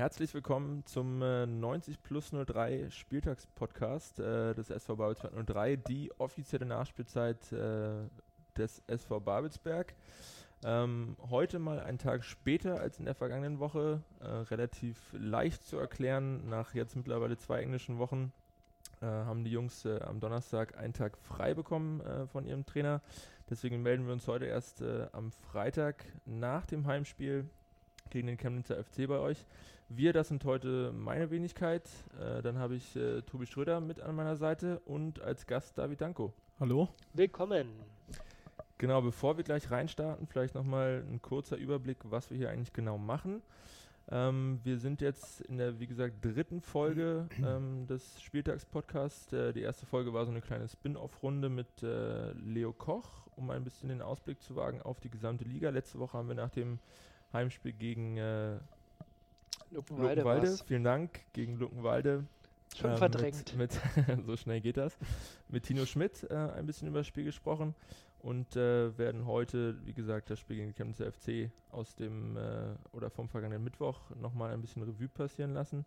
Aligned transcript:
Herzlich 0.00 0.32
willkommen 0.32 0.82
zum 0.86 1.20
äh, 1.20 1.44
90 1.44 2.02
plus 2.02 2.30
03 2.30 2.88
Spieltagspodcast 2.88 4.18
äh, 4.18 4.54
des 4.54 4.70
SV 4.70 4.96
Babelsberg 4.96 5.46
03, 5.46 5.76
die 5.76 6.10
offizielle 6.16 6.64
Nachspielzeit 6.64 7.52
äh, 7.52 8.08
des 8.56 8.82
SV 8.86 9.20
Babelsberg. 9.20 9.94
Ähm, 10.64 11.18
heute 11.28 11.58
mal 11.58 11.80
einen 11.80 11.98
Tag 11.98 12.24
später 12.24 12.80
als 12.80 12.98
in 12.98 13.04
der 13.04 13.14
vergangenen 13.14 13.58
Woche, 13.58 14.02
äh, 14.20 14.24
relativ 14.24 14.96
leicht 15.12 15.64
zu 15.64 15.76
erklären. 15.76 16.48
Nach 16.48 16.72
jetzt 16.72 16.96
mittlerweile 16.96 17.36
zwei 17.36 17.60
englischen 17.60 17.98
Wochen 17.98 18.32
äh, 19.02 19.04
haben 19.04 19.44
die 19.44 19.50
Jungs 19.50 19.84
äh, 19.84 20.00
am 20.00 20.18
Donnerstag 20.18 20.78
einen 20.78 20.94
Tag 20.94 21.18
frei 21.18 21.52
bekommen 21.52 22.00
von 22.32 22.46
ihrem 22.46 22.64
Trainer. 22.64 23.02
Deswegen 23.50 23.82
melden 23.82 24.06
wir 24.06 24.14
uns 24.14 24.26
heute 24.26 24.46
erst 24.46 24.82
am 25.12 25.30
Freitag 25.30 26.06
nach 26.24 26.64
dem 26.64 26.86
Heimspiel 26.86 27.50
gegen 28.08 28.28
den 28.28 28.38
Chemnitzer 28.38 28.82
FC 28.82 29.06
bei 29.06 29.18
euch. 29.18 29.44
Wir, 29.92 30.12
das 30.12 30.28
sind 30.28 30.44
heute 30.44 30.92
meine 30.92 31.32
Wenigkeit. 31.32 31.82
Äh, 32.20 32.42
dann 32.42 32.58
habe 32.58 32.76
ich 32.76 32.94
äh, 32.94 33.22
Tobi 33.22 33.44
Schröder 33.44 33.80
mit 33.80 34.00
an 34.00 34.14
meiner 34.14 34.36
Seite 34.36 34.78
und 34.84 35.20
als 35.20 35.48
Gast 35.48 35.76
David 35.76 36.00
Danko. 36.00 36.32
Hallo. 36.60 36.88
Willkommen. 37.12 37.66
Genau, 38.78 39.02
bevor 39.02 39.36
wir 39.36 39.42
gleich 39.42 39.68
reinstarten, 39.68 40.28
vielleicht 40.28 40.54
nochmal 40.54 41.04
ein 41.10 41.20
kurzer 41.20 41.56
Überblick, 41.56 41.98
was 42.04 42.30
wir 42.30 42.36
hier 42.36 42.50
eigentlich 42.50 42.72
genau 42.72 42.98
machen. 42.98 43.42
Ähm, 44.08 44.60
wir 44.62 44.78
sind 44.78 45.00
jetzt 45.00 45.40
in 45.40 45.58
der, 45.58 45.80
wie 45.80 45.88
gesagt, 45.88 46.24
dritten 46.24 46.60
Folge 46.60 47.28
ähm, 47.44 47.88
des 47.88 48.22
Spieltagspodcasts. 48.22 49.32
Äh, 49.32 49.52
die 49.52 49.62
erste 49.62 49.86
Folge 49.86 50.12
war 50.12 50.24
so 50.24 50.30
eine 50.30 50.40
kleine 50.40 50.68
Spin-off-Runde 50.68 51.48
mit 51.48 51.82
äh, 51.82 52.30
Leo 52.34 52.72
Koch, 52.72 53.26
um 53.34 53.50
ein 53.50 53.64
bisschen 53.64 53.88
den 53.88 54.02
Ausblick 54.02 54.40
zu 54.40 54.54
wagen 54.54 54.80
auf 54.82 55.00
die 55.00 55.10
gesamte 55.10 55.42
Liga. 55.42 55.70
Letzte 55.70 55.98
Woche 55.98 56.16
haben 56.16 56.28
wir 56.28 56.36
nach 56.36 56.50
dem 56.50 56.78
Heimspiel 57.32 57.72
gegen 57.72 58.18
äh, 58.18 58.60
Luckenwalde. 59.70 60.22
Luckenwalde. 60.22 60.58
Vielen 60.66 60.84
Dank 60.84 61.20
gegen 61.32 61.56
Luckenwalde. 61.56 62.24
Schon 62.76 62.92
äh, 62.92 62.96
verdrängt. 62.96 63.56
Mit, 63.56 63.80
mit 63.96 64.24
so 64.26 64.36
schnell 64.36 64.60
geht 64.60 64.76
das. 64.76 64.96
Mit 65.48 65.64
Tino 65.64 65.86
Schmidt 65.86 66.26
äh, 66.30 66.34
ein 66.34 66.66
bisschen 66.66 66.88
über 66.88 66.98
das 66.98 67.06
Spiel 67.06 67.24
gesprochen 67.24 67.74
und 68.20 68.54
äh, 68.56 68.96
werden 68.98 69.26
heute, 69.26 69.84
wie 69.84 69.92
gesagt, 69.92 70.30
das 70.30 70.38
Spiel 70.38 70.56
gegen 70.56 70.68
den 70.68 70.74
Chemnitzer 70.74 71.10
FC 71.10 71.50
aus 71.70 71.94
dem 71.94 72.36
äh, 72.36 72.74
oder 72.92 73.10
vom 73.10 73.28
vergangenen 73.28 73.64
Mittwoch 73.64 74.10
nochmal 74.16 74.52
ein 74.52 74.60
bisschen 74.60 74.82
Revue 74.82 75.08
passieren 75.08 75.54
lassen. 75.54 75.84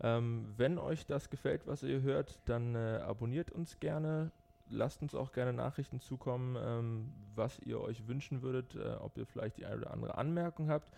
Ähm, 0.00 0.52
wenn 0.56 0.78
euch 0.78 1.06
das 1.06 1.30
gefällt, 1.30 1.66
was 1.66 1.82
ihr 1.82 2.02
hört, 2.02 2.38
dann 2.46 2.74
äh, 2.74 3.00
abonniert 3.02 3.50
uns 3.50 3.78
gerne, 3.78 4.32
lasst 4.68 5.02
uns 5.02 5.14
auch 5.14 5.32
gerne 5.32 5.52
Nachrichten 5.52 6.00
zukommen, 6.00 6.56
ähm, 6.60 7.12
was 7.34 7.58
ihr 7.60 7.80
euch 7.80 8.06
wünschen 8.06 8.42
würdet, 8.42 8.74
äh, 8.74 8.94
ob 9.00 9.16
ihr 9.16 9.26
vielleicht 9.26 9.56
die 9.56 9.66
eine 9.66 9.76
oder 9.76 9.92
andere 9.92 10.18
Anmerkung 10.18 10.70
habt 10.70 10.88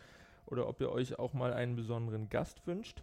oder 0.51 0.69
ob 0.69 0.81
ihr 0.81 0.91
euch 0.91 1.19
auch 1.19 1.33
mal 1.33 1.53
einen 1.53 1.77
besonderen 1.77 2.29
Gast 2.29 2.67
wünscht. 2.67 3.03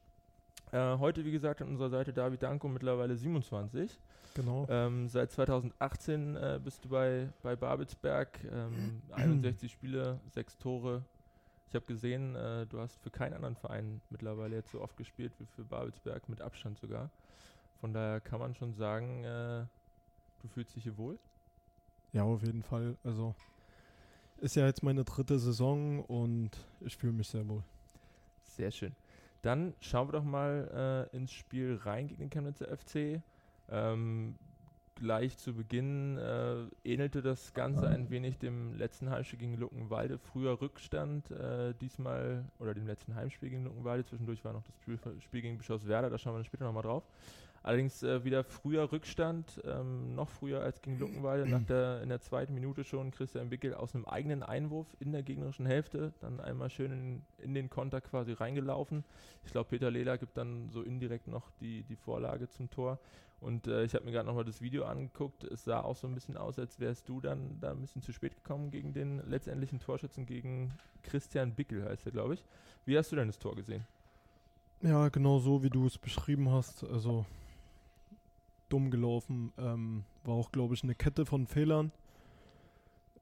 Äh, 0.72 0.98
heute, 0.98 1.24
wie 1.26 1.32
gesagt, 1.32 1.62
an 1.62 1.70
unserer 1.70 1.90
Seite 1.90 2.14
David 2.14 2.44
Danko, 2.44 2.68
mittlerweile 2.68 3.16
27. 3.16 3.98
Genau. 4.36 4.68
Ähm, 4.70 5.08
seit 5.08 5.32
2018 5.32 6.36
äh, 6.36 6.60
bist 6.64 6.86
du 6.86 6.90
bei, 6.90 7.30
bei 7.42 7.56
Babelsberg. 7.56 8.44
Ähm, 8.52 9.02
61 9.12 9.72
Spiele, 9.72 10.20
6 10.34 10.58
Tore. 10.58 11.04
Ich 11.70 11.76
habe 11.76 11.86
gesehen, 11.86 12.36
äh, 12.36 12.66
du 12.68 12.80
hast 12.80 13.02
für 13.02 13.10
keinen 13.10 13.34
anderen 13.34 13.56
Verein 13.56 14.02
mittlerweile 14.10 14.56
jetzt 14.56 14.72
so 14.72 14.82
oft 14.82 14.96
gespielt 14.98 15.34
wie 15.40 15.46
für 15.46 15.64
Babelsberg, 15.64 16.30
mit 16.30 16.42
Abstand 16.42 16.78
sogar. 16.78 17.10
Von 17.80 17.94
daher 17.94 18.20
kann 18.22 18.40
man 18.40 18.56
schon 18.56 18.74
sagen, 18.74 19.24
äh, 19.24 19.66
Du 20.42 20.48
fühlst 20.48 20.76
dich 20.76 20.84
hier 20.84 20.98
wohl? 20.98 21.18
Ja, 22.14 22.24
auf 22.24 22.44
jeden 22.44 22.64
Fall. 22.64 22.96
Also 23.04 23.36
ist 24.40 24.56
ja 24.56 24.66
jetzt 24.66 24.84
meine 24.84 25.04
dritte 25.04 25.40
Saison 25.40 26.04
und 26.04 26.52
ich 26.82 26.96
fühle 26.98 27.14
mich 27.14 27.28
sehr 27.28 27.48
wohl. 27.48 27.64
Sehr 28.44 28.72
schön. 28.72 28.96
Dann 29.42 29.74
schauen 29.80 30.08
wir 30.08 30.14
doch 30.14 30.24
mal 30.24 31.08
äh, 31.12 31.16
ins 31.16 31.32
Spiel 31.32 31.80
rein 31.84 32.08
gegen 32.08 32.22
den 32.22 32.30
Chemnitzer 32.30 32.68
FC. 32.76 33.22
Ähm, 33.70 34.36
gleich 34.96 35.38
zu 35.38 35.54
Beginn 35.54 36.18
äh, 36.18 36.66
ähnelte 36.84 37.22
das 37.22 37.54
Ganze 37.54 37.88
ein 37.88 38.10
wenig 38.10 38.38
dem 38.40 38.74
letzten 38.76 39.10
Heimspiel 39.10 39.40
gegen 39.40 39.58
Luckenwalde. 39.58 40.18
Früher 40.18 40.60
Rückstand, 40.60 41.30
äh, 41.32 41.74
diesmal, 41.80 42.46
oder 42.60 42.74
dem 42.74 42.88
letzten 42.88 43.16
Heimspiel 43.16 43.50
gegen 43.50 43.66
Luckenwalde. 43.66 44.06
Zwischendurch 44.06 44.44
war 44.44 44.54
noch 44.54 44.64
das 44.64 44.76
Spiel, 44.82 45.00
Spiel 45.22 45.42
gegen 45.42 45.58
Bischofswerda, 45.58 46.10
da 46.10 46.18
schauen 46.18 46.34
wir 46.34 46.40
dann 46.40 46.46
später 46.46 46.66
nochmal 46.66 46.84
drauf. 46.84 47.04
Allerdings 47.64 48.02
äh, 48.04 48.24
wieder 48.24 48.44
früher 48.44 48.92
Rückstand, 48.92 49.62
ähm, 49.66 50.16
noch 50.16 50.30
früher 50.30 50.62
als 50.62 50.82
gegen 50.82 51.00
Luckenwalde, 51.00 51.50
nach 51.50 51.64
der, 51.64 52.02
in 52.02 52.10
der 52.10 52.22
zweiten 52.22 52.54
Minute 52.54 52.84
schon 52.84 53.12
Christian 53.12 53.52
Wickel 53.52 53.74
aus 53.74 53.94
einem 53.94 54.06
eigenen 54.06 54.44
Einwurf 54.44 54.88
in 55.00 55.12
der 55.12 55.24
gegnerischen 55.24 55.66
Hälfte, 55.66 56.14
dann 56.22 56.40
einmal 56.40 56.70
schön 56.70 56.92
in, 56.92 57.26
in 57.38 57.54
den 57.54 57.70
Konter 57.70 58.02
quasi 58.02 58.34
reingelaufen. 58.34 59.04
Ich 59.46 59.52
glaube, 59.52 59.70
Peter 59.70 59.92
Lehler 59.92 60.18
gibt 60.18 60.38
dann 60.38 60.70
so 60.70 60.82
indirekt 60.82 61.28
noch 61.28 61.52
die, 61.60 61.84
die 61.84 61.96
Vorlage 61.96 62.50
zum 62.50 62.70
Tor. 62.70 63.00
Und 63.40 63.68
äh, 63.68 63.84
ich 63.84 63.94
habe 63.94 64.06
mir 64.06 64.12
gerade 64.12 64.26
nochmal 64.26 64.46
das 64.46 64.62
Video 64.62 64.86
angeguckt. 64.86 65.44
Es 65.44 65.64
sah 65.64 65.82
auch 65.82 65.96
so 65.96 66.08
ein 66.08 66.16
bisschen 66.16 66.38
aus, 66.38 66.58
als 66.58 66.80
wärst 66.80 67.08
du 67.08 67.22
dann 67.22 67.60
da 67.60 67.72
ein 67.72 67.82
bisschen 67.82 68.02
zu 68.02 68.12
spät 68.12 68.36
gekommen 68.36 68.72
gegen 68.72 68.94
den 68.94 69.22
letztendlichen 69.30 69.80
Torschützen, 69.80 70.26
gegen 70.26 70.74
Christian 71.04 71.54
Bickel 71.54 71.86
heißt 71.86 72.06
er, 72.08 72.12
glaube 72.12 72.34
ich. 72.34 72.44
Wie 72.86 72.98
hast 72.98 73.12
du 73.12 73.16
denn 73.16 73.28
das 73.28 73.38
Tor 73.38 73.56
gesehen? 73.56 73.86
Ja, 74.82 75.10
genau 75.10 75.40
so, 75.40 75.64
wie 75.64 75.70
du 75.70 75.86
es 75.86 75.98
beschrieben 75.98 76.52
hast. 76.52 76.84
Also 76.84 77.26
dumm 78.70 78.92
gelaufen. 78.92 79.54
Ähm, 79.58 80.04
war 80.24 80.36
auch, 80.36 80.52
glaube 80.52 80.74
ich, 80.74 80.84
eine 80.84 80.96
Kette 80.96 81.26
von 81.26 81.48
Fehlern. 81.48 81.92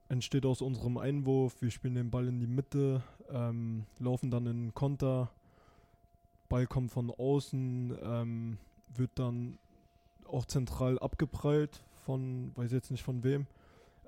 Entsteht 0.10 0.46
aus 0.46 0.62
unserem 0.62 0.98
Einwurf. 0.98 1.62
Wir 1.62 1.72
spielen 1.72 1.96
den 1.96 2.12
Ball 2.12 2.28
in 2.28 2.40
die 2.40 2.48
Mitte, 2.48 3.04
ähm, 3.30 3.86
laufen 4.00 4.30
dann 4.30 4.46
in 4.46 4.74
Konter. 4.74 5.32
Ball 6.48 6.68
kommt 6.68 6.92
von 6.92 7.10
außen, 7.12 7.98
ähm, 8.04 8.58
wird 8.96 9.12
dann 9.16 9.58
auch 10.28 10.46
zentral 10.46 11.00
abgeprallt 11.00 11.84
von, 12.06 12.52
weiß 12.56 12.72
jetzt 12.72 12.92
nicht 12.92 13.04
von 13.04 13.24
wem. 13.24 13.48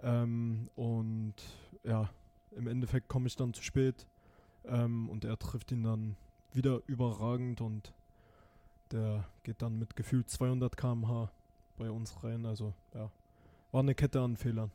Ähm, 0.04 0.70
und 0.76 1.34
ja, 1.84 2.10
im 2.56 2.68
Endeffekt 2.68 3.08
komme 3.08 3.28
ich 3.28 3.36
dann 3.36 3.54
zu 3.54 3.64
spät 3.64 4.06
ähm, 4.66 5.10
und 5.10 5.26
er 5.26 5.38
trifft 5.38 5.72
ihn 5.72 5.84
dann 5.84 6.16
wieder 6.54 6.82
überragend 6.88 7.62
und 7.62 7.94
der 8.92 9.28
geht 9.44 9.62
dann 9.62 9.80
mit 9.80 9.96
gefühlt 9.96 10.30
200 10.30 10.76
km/h 10.76 11.32
bei 11.78 11.90
uns 11.90 12.24
rein. 12.24 12.46
Also 12.46 12.74
ja, 12.94 13.10
war 13.72 13.82
eine 13.82 13.96
Kette 13.96 14.22
an 14.22 14.38
Fehlern. 14.38 14.72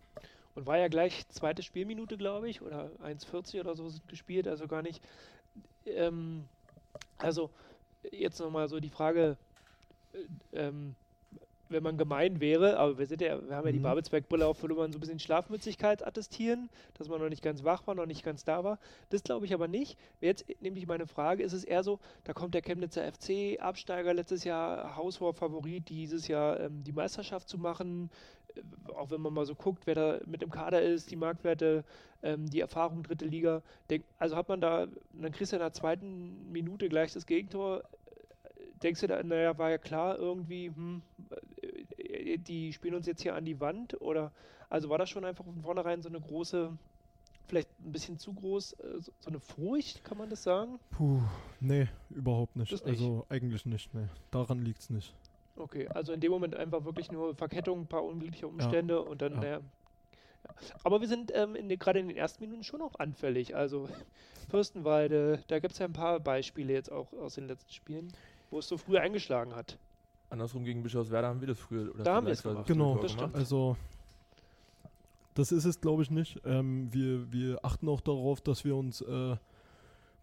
Und 0.54 0.66
war 0.66 0.78
ja 0.78 0.88
gleich 0.88 1.26
zweite 1.28 1.62
Spielminute, 1.62 2.16
glaube 2.18 2.48
ich, 2.48 2.60
oder 2.60 2.90
1,40 3.02 3.60
oder 3.60 3.74
so 3.74 3.88
sind 3.88 4.06
gespielt, 4.08 4.46
also 4.46 4.68
gar 4.68 4.82
nicht. 4.82 5.02
Ähm, 5.86 6.44
also 7.16 7.50
jetzt 8.10 8.38
nochmal 8.40 8.68
so 8.68 8.78
die 8.80 8.90
Frage, 8.90 9.36
äh, 10.12 10.66
ähm, 10.68 10.94
wenn 11.72 11.82
man 11.82 11.98
gemein 11.98 12.40
wäre, 12.40 12.78
aber 12.78 12.98
wir 12.98 13.06
sind 13.06 13.20
ja, 13.20 13.40
wir 13.46 13.56
haben 13.56 13.66
ja 13.66 13.72
die 13.72 13.78
mhm. 13.78 13.84
Babelsberg-Brille 13.84 14.46
auf, 14.46 14.62
würde 14.62 14.74
man 14.74 14.92
so 14.92 14.98
ein 14.98 15.00
bisschen 15.00 15.18
Schlafmützigkeit 15.18 16.06
attestieren, 16.06 16.70
dass 16.94 17.08
man 17.08 17.20
noch 17.20 17.28
nicht 17.28 17.42
ganz 17.42 17.64
wach 17.64 17.86
war, 17.86 17.94
noch 17.94 18.06
nicht 18.06 18.24
ganz 18.24 18.44
da 18.44 18.64
war. 18.64 18.78
Das 19.10 19.22
glaube 19.22 19.46
ich 19.46 19.54
aber 19.54 19.68
nicht. 19.68 19.98
Jetzt 20.20 20.44
nämlich 20.60 20.86
meine 20.86 21.06
Frage, 21.06 21.42
ist 21.42 21.52
es 21.52 21.64
eher 21.64 21.82
so, 21.82 21.98
da 22.24 22.32
kommt 22.32 22.54
der 22.54 22.62
Chemnitzer 22.62 23.10
FC, 23.10 23.60
Absteiger 23.60 24.14
letztes 24.14 24.44
Jahr, 24.44 24.96
Haushoher-Favorit, 24.96 25.88
dieses 25.88 26.28
Jahr 26.28 26.60
ähm, 26.60 26.84
die 26.84 26.92
Meisterschaft 26.92 27.48
zu 27.48 27.58
machen, 27.58 28.10
äh, 28.54 28.92
auch 28.94 29.10
wenn 29.10 29.20
man 29.20 29.34
mal 29.34 29.46
so 29.46 29.54
guckt, 29.54 29.86
wer 29.86 29.94
da 29.94 30.20
mit 30.26 30.42
im 30.42 30.50
Kader 30.50 30.82
ist, 30.82 31.10
die 31.10 31.16
Marktwerte, 31.16 31.84
ähm, 32.22 32.48
die 32.48 32.60
Erfahrung 32.60 33.02
dritte 33.02 33.24
Liga. 33.24 33.62
Denk, 33.90 34.04
also 34.18 34.36
hat 34.36 34.48
man 34.48 34.60
da, 34.60 34.86
dann 35.12 35.32
kriegst 35.32 35.52
du 35.52 35.56
in 35.56 35.60
der 35.60 35.72
zweiten 35.72 36.50
Minute 36.52 36.88
gleich 36.88 37.12
das 37.12 37.26
Gegentor 37.26 37.82
denkst 38.82 39.00
du 39.00 39.06
da, 39.06 39.22
naja, 39.22 39.56
war 39.58 39.70
ja 39.70 39.78
klar 39.78 40.18
irgendwie, 40.18 40.68
hm, 40.68 41.02
die 42.38 42.72
spielen 42.72 42.94
uns 42.94 43.06
jetzt 43.06 43.22
hier 43.22 43.34
an 43.34 43.44
die 43.44 43.60
Wand? 43.60 44.00
Oder 44.00 44.32
also 44.68 44.88
war 44.88 44.98
das 44.98 45.10
schon 45.10 45.24
einfach 45.24 45.44
von 45.44 45.62
vornherein 45.62 46.02
so 46.02 46.08
eine 46.08 46.20
große, 46.20 46.76
vielleicht 47.46 47.68
ein 47.80 47.92
bisschen 47.92 48.18
zu 48.18 48.32
groß, 48.32 48.72
äh, 48.74 49.00
so 49.00 49.12
eine 49.26 49.40
Furcht, 49.40 50.04
kann 50.04 50.18
man 50.18 50.30
das 50.30 50.42
sagen? 50.42 50.78
Puh, 50.90 51.20
nee, 51.60 51.88
überhaupt 52.10 52.56
nicht. 52.56 52.72
nicht. 52.72 52.86
Also 52.86 53.26
eigentlich 53.28 53.66
nicht, 53.66 53.92
nee. 53.94 54.08
Daran 54.30 54.64
liegt 54.64 54.80
es 54.80 54.90
nicht. 54.90 55.14
Okay, 55.56 55.86
also 55.88 56.12
in 56.12 56.20
dem 56.20 56.32
Moment 56.32 56.54
einfach 56.54 56.84
wirklich 56.84 57.12
nur 57.12 57.34
Verkettung, 57.34 57.82
ein 57.82 57.86
paar 57.86 58.04
unglückliche 58.04 58.48
Umstände 58.48 58.94
ja. 58.94 59.00
und 59.00 59.20
dann, 59.20 59.34
ja. 59.34 59.40
naja. 59.40 59.60
Aber 60.82 61.00
wir 61.00 61.08
sind 61.08 61.30
ähm, 61.34 61.54
gerade 61.78 62.00
in 62.00 62.08
den 62.08 62.16
ersten 62.16 62.42
Minuten 62.42 62.64
schon 62.64 62.82
auch 62.82 62.98
anfällig. 62.98 63.54
Also 63.54 63.88
Fürstenwalde, 64.50 65.42
da 65.46 65.60
gibt 65.60 65.74
es 65.74 65.78
ja 65.78 65.86
ein 65.86 65.92
paar 65.92 66.18
Beispiele 66.20 66.72
jetzt 66.72 66.90
auch 66.90 67.12
aus 67.12 67.34
den 67.34 67.46
letzten 67.46 67.72
Spielen 67.72 68.12
wo 68.52 68.58
es 68.58 68.68
so 68.68 68.76
früh 68.76 68.98
eingeschlagen 68.98 69.56
hat. 69.56 69.78
Andersrum 70.32 70.64
gegen 70.64 70.82
Bischofswerda 70.82 71.28
haben 71.28 71.40
wir 71.40 71.48
das 71.48 71.58
früher. 71.58 71.94
Oder 71.94 72.04
da 72.04 72.14
haben 72.14 72.26
wir 72.26 72.32
es 72.32 72.42
gemacht. 72.42 72.66
Genau, 72.66 72.96
das 72.96 73.14
gemacht. 73.14 73.34
also 73.34 73.76
das 75.34 75.52
ist 75.52 75.66
es, 75.66 75.80
glaube 75.80 76.02
ich, 76.02 76.10
nicht. 76.10 76.40
Ähm, 76.44 76.92
wir, 76.92 77.30
wir 77.30 77.64
achten 77.64 77.88
auch 77.88 78.00
darauf, 78.00 78.40
dass 78.40 78.64
wir 78.64 78.74
uns 78.74 79.02
äh, 79.02 79.36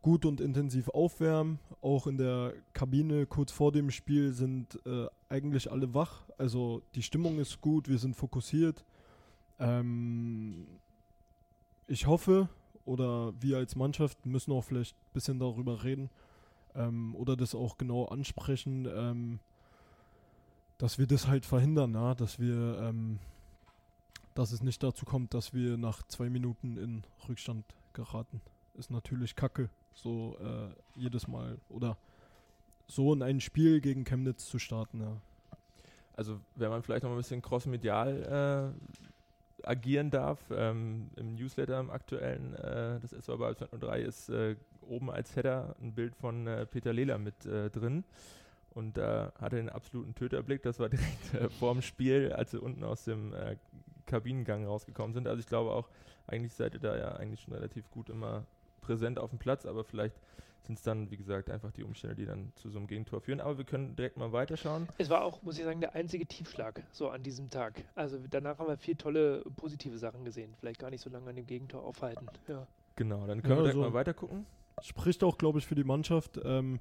gut 0.01 0.25
und 0.25 0.41
intensiv 0.41 0.89
aufwärmen. 0.89 1.59
Auch 1.81 2.07
in 2.07 2.17
der 2.17 2.53
Kabine 2.73 3.27
kurz 3.27 3.51
vor 3.51 3.71
dem 3.71 3.91
Spiel 3.91 4.33
sind 4.33 4.79
äh, 4.85 5.06
eigentlich 5.29 5.71
alle 5.71 5.94
wach. 5.94 6.23
Also 6.38 6.81
die 6.95 7.03
Stimmung 7.03 7.38
ist 7.38 7.61
gut, 7.61 7.88
wir 7.88 8.00
sind 8.00 8.15
fokussiert. 8.15 8.83
Ähm, 9.59 10.67
ich 11.85 12.07
hoffe, 12.07 12.50
oder 12.85 13.33
wir 13.39 13.57
als 13.57 13.75
Mannschaft 13.75 14.25
müssen 14.25 14.51
auch 14.53 14.63
vielleicht 14.63 14.95
ein 14.95 15.13
bisschen 15.13 15.39
darüber 15.39 15.83
reden, 15.83 16.09
ähm, 16.75 17.15
oder 17.15 17.35
das 17.35 17.53
auch 17.53 17.77
genau 17.77 18.06
ansprechen, 18.06 18.88
ähm, 18.91 19.39
dass 20.80 20.98
wir 20.98 21.06
das 21.06 21.28
halt 21.28 21.46
verhindern, 21.46 21.94
ja? 21.94 22.16
dass 22.16 22.40
wir, 22.40 22.80
ähm, 22.81 23.20
dass 24.34 24.52
es 24.52 24.64
nicht 24.64 24.81
dazu 24.81 25.06
kommt, 25.06 25.36
dass 25.36 25.54
wir 25.54 25.78
nach 25.78 26.02
zwei 26.08 26.30
Minuten 26.30 26.78
in 26.78 27.04
Rückstand 27.28 27.66
geraten. 27.94 28.42
Ist 28.76 28.90
natürlich 28.90 29.36
Kacke, 29.36 29.70
so 29.94 30.38
äh, 30.42 31.00
jedes 31.00 31.28
Mal 31.28 31.60
oder 31.68 31.98
so 32.88 33.14
in 33.14 33.22
ein 33.22 33.42
Spiel 33.42 33.81
gegen 33.81 34.06
Chemnitz 34.06 34.48
zu 34.48 34.58
starten, 34.58 35.02
ja. 35.02 35.18
Also 36.14 36.40
wenn 36.56 36.70
man 36.70 36.81
vielleicht 36.81 37.04
noch 37.04 37.12
ein 37.12 37.18
bisschen 37.18 37.42
crossmedial 37.42 38.74
äh, 39.64 39.68
agieren 39.68 40.10
darf, 40.10 40.40
ähm, 40.52 41.10
im 41.16 41.36
Newsletter 41.36 41.80
im 41.80 41.90
aktuellen, 41.90 42.56
äh, 42.56 43.00
das 43.00 43.12
SW 43.12 43.38
bei 43.38 43.54
03 43.54 44.02
ist 44.02 44.30
äh, 44.30 44.56
oben 44.81 45.12
als 45.12 45.36
Header 45.36 45.76
ein 45.81 45.94
Bild 45.94 46.16
von 46.16 46.48
äh, 46.48 46.66
Peter 46.66 46.92
Lehler 46.92 47.18
mit 47.18 47.46
äh, 47.46 47.70
drin. 47.70 48.04
Und 48.80 48.96
da 48.98 49.28
äh, 49.28 49.42
hatte 49.42 49.58
den 49.58 49.70
absoluten 49.70 50.16
Töterblick. 50.16 50.64
Das 50.64 50.80
war 50.80 50.88
direkt 50.90 51.34
äh, 51.34 51.50
vorm 51.50 51.81
Spiel, 51.81 52.31
als 52.31 52.52
sie 52.52 52.62
unten 52.62 52.86
aus 52.86 53.04
dem 53.04 53.34
äh, 53.34 53.58
Kabinengang 54.06 54.66
rausgekommen 54.66 55.14
sind. 55.14 55.28
Also 55.28 55.42
ich 55.42 55.48
glaube 55.48 55.72
auch, 55.72 55.90
eigentlich 56.28 56.54
seid 56.54 56.74
ihr 56.76 56.80
da 56.80 56.98
ja 56.98 57.12
eigentlich 57.16 57.42
schon 57.42 57.54
relativ 57.54 57.92
gut 57.92 58.10
immer 58.10 58.46
präsent 58.80 59.20
auf 59.20 59.31
dem 59.31 59.40
Platz, 59.40 59.66
aber 59.66 59.84
vielleicht 59.84 60.16
sind 60.62 60.78
es 60.78 60.84
dann, 60.84 61.12
wie 61.12 61.18
gesagt, 61.18 61.50
einfach 61.50 61.72
die 61.72 61.84
Umstände, 61.84 62.16
die 62.16 62.26
dann 62.26 62.54
zu 62.56 62.70
so 62.70 62.80
einem 62.80 62.88
Gegentor 62.88 63.20
führen. 63.20 63.42
Aber 63.42 63.58
wir 63.58 63.66
können 63.66 63.98
direkt 63.98 64.16
mal 64.16 64.31
weiterschauen. 64.31 64.88
Es 64.98 65.10
war 65.10 65.24
auch, 65.24 65.42
muss 65.44 65.58
ich 65.58 65.66
sagen, 65.66 65.81
der 65.81 65.96
einzige 65.96 66.26
Tiefschlag 66.26 66.81
so 66.92 67.10
an 67.10 67.22
diesem 67.22 67.50
Tag. 67.50 67.84
Also 67.96 68.18
danach 68.30 68.60
haben 68.60 68.68
wir 68.68 68.78
viel 68.78 68.96
tolle 68.96 69.44
positive 69.58 69.98
Sachen 69.98 70.24
gesehen. 70.24 70.54
Vielleicht 70.60 70.80
gar 70.80 70.90
nicht 70.90 71.02
so 71.02 71.10
lange 71.10 71.30
an 71.30 71.36
dem 71.36 71.48
Gegentor 71.48 71.84
aufhalten. 71.84 72.28
Ja. 72.48 72.66
Genau, 72.96 73.28
dann 73.28 73.42
können 73.42 73.52
ja, 73.52 73.58
wir 73.58 73.64
direkt 73.64 73.78
also 73.78 73.81
mal 73.81 73.94
weiter 73.94 74.14
gucken. 74.14 74.46
Spricht 74.81 75.24
auch, 75.24 75.38
glaube 75.38 75.60
ich, 75.60 75.66
für 75.66 75.76
die 75.76 75.84
Mannschaft. 75.84 76.40
Ähm, 76.44 76.80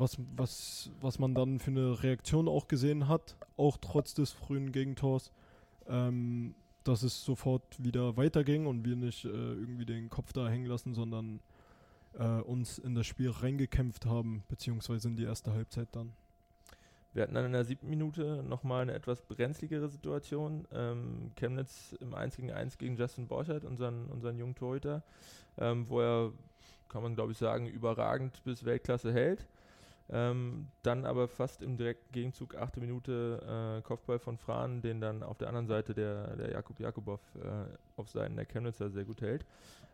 was, 0.00 0.16
was, 0.34 0.90
was 1.00 1.18
man 1.18 1.34
dann 1.34 1.58
für 1.58 1.70
eine 1.70 2.02
Reaktion 2.02 2.48
auch 2.48 2.66
gesehen 2.66 3.06
hat, 3.06 3.36
auch 3.56 3.76
trotz 3.76 4.14
des 4.14 4.32
frühen 4.32 4.72
Gegentors, 4.72 5.30
ähm, 5.86 6.54
dass 6.84 7.02
es 7.02 7.24
sofort 7.24 7.62
wieder 7.78 8.16
weiterging 8.16 8.66
und 8.66 8.84
wir 8.84 8.96
nicht 8.96 9.24
äh, 9.26 9.28
irgendwie 9.28 9.84
den 9.84 10.08
Kopf 10.08 10.32
da 10.32 10.48
hängen 10.48 10.66
lassen, 10.66 10.94
sondern 10.94 11.40
äh, 12.18 12.24
uns 12.24 12.78
in 12.78 12.94
das 12.94 13.06
Spiel 13.06 13.30
reingekämpft 13.30 14.06
haben, 14.06 14.42
beziehungsweise 14.48 15.08
in 15.08 15.16
die 15.16 15.24
erste 15.24 15.52
Halbzeit 15.52 15.88
dann. 15.92 16.12
Wir 17.12 17.24
hatten 17.24 17.34
dann 17.34 17.46
in 17.46 17.52
der 17.52 17.64
siebten 17.64 17.90
Minute 17.90 18.42
nochmal 18.44 18.82
eine 18.82 18.92
etwas 18.92 19.20
brenzligere 19.22 19.88
Situation. 19.88 20.66
Ähm, 20.72 21.32
Chemnitz 21.36 21.96
im 22.00 22.14
1 22.14 22.36
gegen 22.36 22.52
1 22.52 22.78
gegen 22.78 22.96
Justin 22.96 23.26
Borchert, 23.26 23.64
unseren, 23.64 24.06
unseren 24.06 24.38
jungen 24.38 24.54
Torhüter, 24.54 25.02
ähm, 25.58 25.86
wo 25.88 26.00
er, 26.00 26.32
kann 26.88 27.02
man 27.02 27.16
glaube 27.16 27.32
ich 27.32 27.38
sagen, 27.38 27.66
überragend 27.66 28.42
bis 28.44 28.64
Weltklasse 28.64 29.12
hält. 29.12 29.44
Ähm, 30.12 30.68
dann 30.82 31.04
aber 31.04 31.28
fast 31.28 31.62
im 31.62 31.76
direkten 31.76 32.10
Gegenzug, 32.10 32.56
achte 32.56 32.80
Minute, 32.80 33.78
äh, 33.78 33.82
Kopfball 33.82 34.18
von 34.18 34.38
Fran, 34.38 34.82
den 34.82 35.00
dann 35.00 35.22
auf 35.22 35.38
der 35.38 35.48
anderen 35.48 35.68
Seite 35.68 35.94
der, 35.94 36.36
der 36.36 36.50
Jakub 36.50 36.80
Jakubow 36.80 37.20
äh, 37.36 37.76
auf 37.96 38.08
Seiten 38.08 38.34
der 38.34 38.46
Chemnitzer 38.46 38.90
sehr 38.90 39.04
gut 39.04 39.20
hält. 39.20 39.46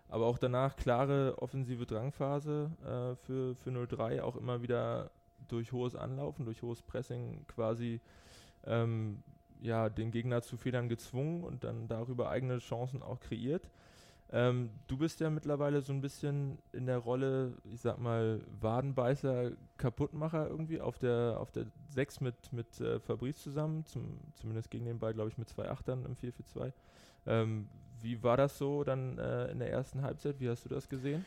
Aber 0.09 0.27
auch 0.27 0.39
danach 0.39 0.77
klare 0.77 1.37
offensive 1.39 1.85
Drangphase 1.85 2.71
äh, 2.83 3.17
für, 3.27 3.55
für 3.57 3.87
03, 3.87 4.23
auch 4.23 4.37
immer 4.37 4.63
wieder 4.63 5.11
durch 5.49 5.73
hohes 5.73 5.95
Anlaufen, 5.95 6.47
durch 6.47 6.63
hohes 6.63 6.81
Pressing 6.81 7.47
quasi 7.47 8.01
ähm, 8.65 9.23
ja, 9.61 9.89
den 9.89 10.11
Gegner 10.11 10.43
zu 10.43 10.57
Federn 10.57 10.89
gezwungen 10.89 11.45
und 11.45 11.65
dann 11.65 11.89
darüber 11.89 12.31
eigene 12.31 12.59
Chancen 12.59 13.03
auch 13.03 13.21
kreiert. 13.21 13.69
Ähm, 14.33 14.71
du 14.89 14.97
bist 14.97 15.21
ja 15.21 15.31
mittlerweile 15.31 15.83
so 15.83 15.93
ein 15.93 16.01
bisschen 16.01 16.59
in 16.73 16.87
der 16.87 16.99
Rolle, 16.99 17.55
ich 17.73 17.81
sag 17.81 17.99
mal, 17.99 18.41
Wadenbeißer, 18.61 19.53
Kaputtmacher 19.77 20.49
irgendwie 20.49 20.81
auf 20.81 20.99
der 20.99 21.37
auf 21.39 21.53
der 21.53 21.67
6 21.91 22.21
mit, 22.21 22.53
mit 22.53 22.81
äh, 22.81 22.99
Fabrice 22.99 23.41
zusammen, 23.41 23.85
zum, 23.87 24.19
zumindest 24.35 24.71
gegen 24.71 24.85
den 24.85 24.99
Ball, 24.99 25.15
glaube 25.15 25.31
ich, 25.31 25.39
mit 25.39 25.49
zwei 25.49 25.71
Achtern 25.71 26.05
im 26.05 26.17
4-4-2. 26.17 26.73
Ähm, 27.27 27.69
wie 28.01 28.23
war 28.23 28.37
das 28.37 28.59
so 28.59 28.83
dann 28.83 29.19
äh, 29.19 29.51
in 29.51 29.61
der 29.61 29.71
ersten 29.71 30.03
Halbzeit? 30.03 30.41
Wie 30.41 30.49
hast 30.49 30.65
du 30.65 30.69
das 30.69 30.89
gesehen? 30.89 31.25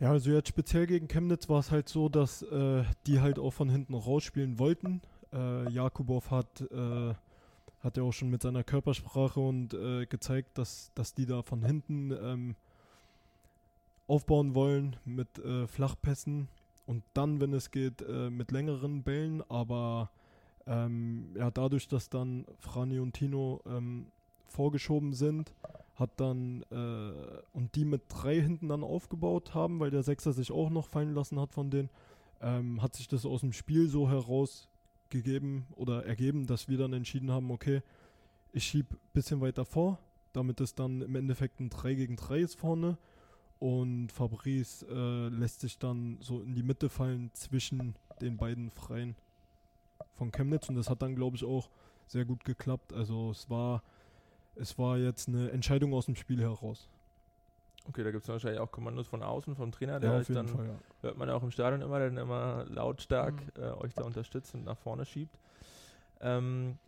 Ja, 0.00 0.10
also 0.10 0.30
jetzt 0.30 0.48
speziell 0.48 0.86
gegen 0.86 1.08
Chemnitz 1.08 1.48
war 1.48 1.60
es 1.60 1.70
halt 1.70 1.88
so, 1.88 2.08
dass 2.08 2.42
äh, 2.42 2.84
die 3.06 3.20
halt 3.20 3.38
auch 3.38 3.52
von 3.52 3.68
hinten 3.68 3.94
rausspielen 3.94 4.58
wollten. 4.58 5.02
Äh, 5.32 5.70
Jakubow 5.70 6.22
hat 6.30 6.60
äh, 6.60 7.14
hat 7.84 7.98
er 7.98 8.04
auch 8.04 8.12
schon 8.12 8.30
mit 8.30 8.42
seiner 8.42 8.64
Körpersprache 8.64 9.38
und 9.38 9.74
äh, 9.74 10.06
gezeigt, 10.06 10.56
dass, 10.56 10.90
dass 10.94 11.14
die 11.14 11.26
da 11.26 11.42
von 11.42 11.62
hinten 11.62 12.10
ähm, 12.10 12.56
aufbauen 14.06 14.54
wollen 14.54 14.96
mit 15.04 15.38
äh, 15.38 15.66
Flachpässen 15.66 16.48
und 16.86 17.04
dann, 17.12 17.40
wenn 17.40 17.52
es 17.52 17.70
geht, 17.70 18.00
äh, 18.00 18.30
mit 18.30 18.50
längeren 18.52 19.02
Bällen. 19.02 19.42
Aber 19.50 20.10
ähm, 20.66 21.34
ja, 21.36 21.50
dadurch, 21.50 21.86
dass 21.86 22.08
dann 22.08 22.46
Frani 22.58 22.98
und 23.00 23.12
Tino 23.12 23.60
ähm, 23.66 24.06
vorgeschoben 24.46 25.12
sind, 25.12 25.52
hat 25.94 26.10
dann 26.16 26.64
äh, 26.70 27.12
und 27.52 27.74
die 27.74 27.84
mit 27.84 28.02
drei 28.08 28.40
hinten 28.40 28.68
dann 28.68 28.82
aufgebaut 28.82 29.54
haben, 29.54 29.78
weil 29.78 29.90
der 29.90 30.02
Sechser 30.02 30.32
sich 30.32 30.50
auch 30.50 30.70
noch 30.70 30.88
fallen 30.88 31.14
lassen 31.14 31.38
hat 31.38 31.52
von 31.52 31.70
denen, 31.70 31.90
ähm, 32.40 32.82
hat 32.82 32.94
sich 32.94 33.08
das 33.08 33.26
aus 33.26 33.42
dem 33.42 33.52
Spiel 33.52 33.88
so 33.88 34.08
heraus 34.08 34.68
gegeben 35.14 35.66
oder 35.76 36.04
ergeben, 36.04 36.46
dass 36.46 36.68
wir 36.68 36.76
dann 36.76 36.92
entschieden 36.92 37.30
haben, 37.30 37.50
okay, 37.50 37.82
ich 38.52 38.64
schiebe 38.64 38.94
ein 38.94 39.12
bisschen 39.12 39.40
weiter 39.40 39.64
vor, 39.64 39.98
damit 40.32 40.60
es 40.60 40.74
dann 40.74 41.00
im 41.00 41.14
Endeffekt 41.14 41.60
ein 41.60 41.70
3 41.70 41.94
gegen 41.94 42.16
3 42.16 42.40
ist 42.40 42.58
vorne 42.58 42.98
und 43.60 44.10
Fabrice 44.10 44.84
äh, 44.90 45.28
lässt 45.28 45.60
sich 45.60 45.78
dann 45.78 46.18
so 46.20 46.42
in 46.42 46.54
die 46.54 46.62
Mitte 46.62 46.88
fallen 46.88 47.30
zwischen 47.32 47.94
den 48.20 48.36
beiden 48.36 48.70
Freien 48.70 49.16
von 50.14 50.32
Chemnitz 50.32 50.68
und 50.68 50.74
das 50.74 50.90
hat 50.90 51.02
dann, 51.02 51.14
glaube 51.14 51.36
ich, 51.36 51.44
auch 51.44 51.70
sehr 52.06 52.24
gut 52.24 52.44
geklappt. 52.44 52.92
Also 52.92 53.30
es 53.30 53.48
war, 53.48 53.82
es 54.56 54.76
war 54.78 54.98
jetzt 54.98 55.28
eine 55.28 55.50
Entscheidung 55.50 55.94
aus 55.94 56.06
dem 56.06 56.16
Spiel 56.16 56.40
heraus. 56.40 56.88
Okay, 57.86 58.02
da 58.02 58.10
gibt 58.10 58.22
es 58.22 58.28
wahrscheinlich 58.28 58.60
auch 58.60 58.70
Kommandos 58.70 59.08
von 59.08 59.22
außen, 59.22 59.56
vom 59.56 59.70
Trainer, 59.70 60.00
der 60.00 60.10
ja, 60.10 60.16
halt 60.16 60.30
dann, 60.34 60.48
Fall, 60.48 60.66
ja. 60.66 60.74
hört 61.02 61.18
man 61.18 61.28
ja 61.28 61.34
auch 61.34 61.42
im 61.42 61.50
Stadion 61.50 61.82
immer, 61.82 61.98
der 61.98 62.08
dann 62.08 62.18
immer 62.18 62.64
lautstark 62.68 63.34
mhm. 63.34 63.62
äh, 63.62 63.72
euch 63.72 63.94
da 63.94 64.04
unterstützt 64.04 64.54
und 64.54 64.64
nach 64.64 64.78
vorne 64.78 65.04
schiebt. 65.04 65.36
Ähm, 66.20 66.78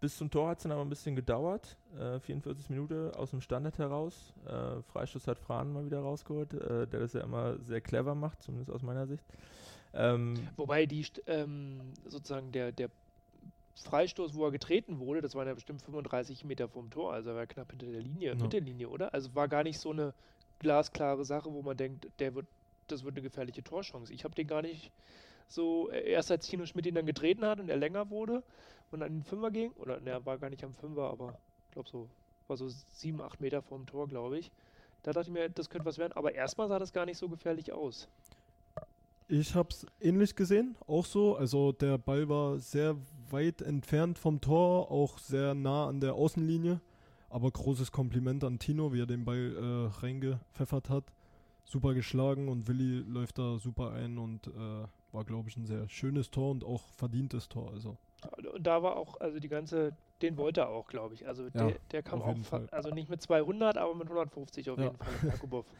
bis 0.00 0.16
zum 0.16 0.30
Tor 0.30 0.48
hat 0.48 0.58
es 0.58 0.62
dann 0.62 0.72
aber 0.72 0.82
ein 0.82 0.88
bisschen 0.88 1.16
gedauert, 1.16 1.76
äh, 1.98 2.20
44 2.20 2.70
Minuten 2.70 3.10
aus 3.14 3.30
dem 3.30 3.40
Standard 3.40 3.78
heraus. 3.78 4.32
Äh, 4.46 4.80
Freistoß 4.92 5.26
hat 5.26 5.38
Fran 5.38 5.72
mal 5.72 5.84
wieder 5.84 6.00
rausgeholt, 6.00 6.54
äh, 6.54 6.86
der 6.86 7.00
das 7.00 7.12
ja 7.12 7.22
immer 7.22 7.58
sehr 7.58 7.80
clever 7.80 8.14
macht, 8.14 8.42
zumindest 8.42 8.70
aus 8.70 8.82
meiner 8.82 9.06
Sicht. 9.06 9.24
Ähm, 9.92 10.34
Wobei 10.56 10.86
die 10.86 11.04
ähm, 11.26 11.92
sozusagen 12.06 12.52
der, 12.52 12.72
der 12.72 12.90
Freistoß, 13.84 14.34
wo 14.34 14.44
er 14.44 14.50
getreten 14.50 14.98
wurde, 14.98 15.20
das 15.20 15.34
waren 15.34 15.46
ja 15.46 15.54
bestimmt 15.54 15.82
35 15.82 16.44
Meter 16.44 16.68
vom 16.68 16.90
Tor, 16.90 17.12
also 17.12 17.30
er 17.30 17.36
war 17.36 17.46
knapp 17.46 17.70
hinter 17.70 17.86
der 17.86 18.00
Linie, 18.00 18.30
ja. 18.30 18.34
Mittellinie, 18.34 18.88
oder? 18.88 19.12
Also 19.14 19.34
war 19.34 19.48
gar 19.48 19.62
nicht 19.62 19.78
so 19.78 19.90
eine 19.90 20.14
glasklare 20.58 21.24
Sache, 21.24 21.52
wo 21.52 21.62
man 21.62 21.76
denkt, 21.76 22.08
der 22.18 22.34
wird, 22.34 22.46
das 22.88 23.04
wird 23.04 23.14
eine 23.14 23.22
gefährliche 23.22 23.62
Torchance. 23.62 24.12
Ich 24.12 24.24
habe 24.24 24.34
den 24.34 24.46
gar 24.46 24.62
nicht 24.62 24.90
so, 25.46 25.90
äh, 25.90 26.10
erst 26.10 26.30
als 26.30 26.46
Tino 26.46 26.66
Schmidt 26.66 26.86
ihn 26.86 26.94
dann 26.94 27.06
getreten 27.06 27.44
hat 27.44 27.60
und 27.60 27.68
er 27.68 27.76
länger 27.76 28.10
wurde 28.10 28.42
und 28.90 29.02
an 29.02 29.12
den 29.12 29.22
Fünfer 29.22 29.50
ging, 29.50 29.72
oder 29.72 30.00
ne, 30.00 30.10
er 30.10 30.26
war 30.26 30.38
gar 30.38 30.50
nicht 30.50 30.64
am 30.64 30.74
Fünfer, 30.74 31.10
aber 31.10 31.38
ich 31.66 31.72
glaube 31.72 31.88
so, 31.88 32.08
war 32.46 32.56
so 32.56 32.68
sieben, 32.68 33.20
acht 33.20 33.40
Meter 33.40 33.62
vom 33.62 33.86
Tor, 33.86 34.08
glaube 34.08 34.38
ich. 34.38 34.50
Da 35.02 35.12
dachte 35.12 35.28
ich 35.28 35.32
mir, 35.32 35.48
das 35.48 35.70
könnte 35.70 35.86
was 35.86 35.98
werden, 35.98 36.12
aber 36.14 36.34
erstmal 36.34 36.68
sah 36.68 36.78
das 36.78 36.92
gar 36.92 37.06
nicht 37.06 37.18
so 37.18 37.28
gefährlich 37.28 37.72
aus. 37.72 38.08
Ich 39.28 39.54
habe 39.54 39.68
es 39.70 39.86
ähnlich 40.00 40.34
gesehen, 40.34 40.74
auch 40.86 41.04
so. 41.04 41.36
Also 41.36 41.72
der 41.72 41.98
Ball 41.98 42.28
war 42.28 42.58
sehr 42.58 42.96
weit 43.32 43.62
entfernt 43.62 44.18
vom 44.18 44.40
Tor, 44.40 44.90
auch 44.90 45.18
sehr 45.18 45.54
nah 45.54 45.86
an 45.88 46.00
der 46.00 46.14
Außenlinie. 46.14 46.80
Aber 47.30 47.50
großes 47.50 47.92
Kompliment 47.92 48.42
an 48.44 48.58
Tino, 48.58 48.92
wie 48.92 49.02
er 49.02 49.06
den 49.06 49.24
Ball 49.24 49.54
äh, 49.56 50.00
reingepfeffert 50.00 50.88
hat. 50.88 51.04
Super 51.64 51.92
geschlagen 51.92 52.48
und 52.48 52.66
Willi 52.68 53.00
läuft 53.00 53.38
da 53.38 53.58
super 53.58 53.92
ein 53.92 54.16
und 54.16 54.46
äh, 54.46 54.86
war, 55.12 55.24
glaube 55.24 55.50
ich, 55.50 55.56
ein 55.56 55.66
sehr 55.66 55.88
schönes 55.88 56.30
Tor 56.30 56.50
und 56.50 56.64
auch 56.64 56.88
verdientes 56.96 57.48
Tor. 57.48 57.70
Also. 57.70 57.98
Und 58.54 58.66
da 58.66 58.82
war 58.82 58.96
auch, 58.96 59.20
also 59.20 59.38
die 59.38 59.48
ganze, 59.48 59.92
den 60.22 60.38
wollte 60.38 60.62
er 60.62 60.70
auch, 60.70 60.88
glaube 60.88 61.14
ich. 61.14 61.26
Also 61.26 61.44
ja, 61.44 61.50
der, 61.50 61.76
der 61.92 62.02
kam 62.02 62.22
auch, 62.22 62.36
also 62.70 62.90
nicht 62.90 63.10
mit 63.10 63.20
200, 63.20 63.76
aber 63.76 63.94
mit 63.94 64.08
150 64.08 64.70
auf 64.70 64.78
ja. 64.78 64.84
jeden 64.84 64.96
Fall, 64.96 65.14
Jakubov. 65.22 65.66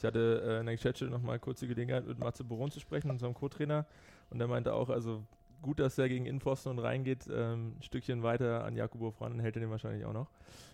Ich 0.00 0.04
hatte 0.06 0.42
äh, 0.42 0.60
in 0.60 0.64
der 0.64 0.76
Geschäftsstelle 0.76 1.10
noch 1.10 1.20
mal 1.20 1.38
kurz 1.38 1.60
die 1.60 1.66
Gelegenheit, 1.66 2.06
mit 2.06 2.18
Matze 2.18 2.42
Boron 2.42 2.70
zu 2.70 2.80
sprechen, 2.80 3.10
unserem 3.10 3.34
Co-Trainer. 3.34 3.84
Und 4.30 4.38
der 4.38 4.48
meinte 4.48 4.72
auch, 4.72 4.88
also 4.88 5.24
gut, 5.62 5.78
dass 5.80 5.98
er 5.98 6.08
gegen 6.08 6.26
Innenpfosten 6.26 6.72
und 6.72 6.78
reingeht. 6.78 7.28
Ähm, 7.32 7.76
ein 7.78 7.82
Stückchen 7.82 8.22
weiter 8.22 8.64
an 8.64 8.76
Jakubo 8.76 9.08
ran, 9.20 9.40
hält 9.40 9.56
er 9.56 9.60
den 9.60 9.70
wahrscheinlich 9.70 10.04
auch 10.04 10.12
noch. 10.12 10.28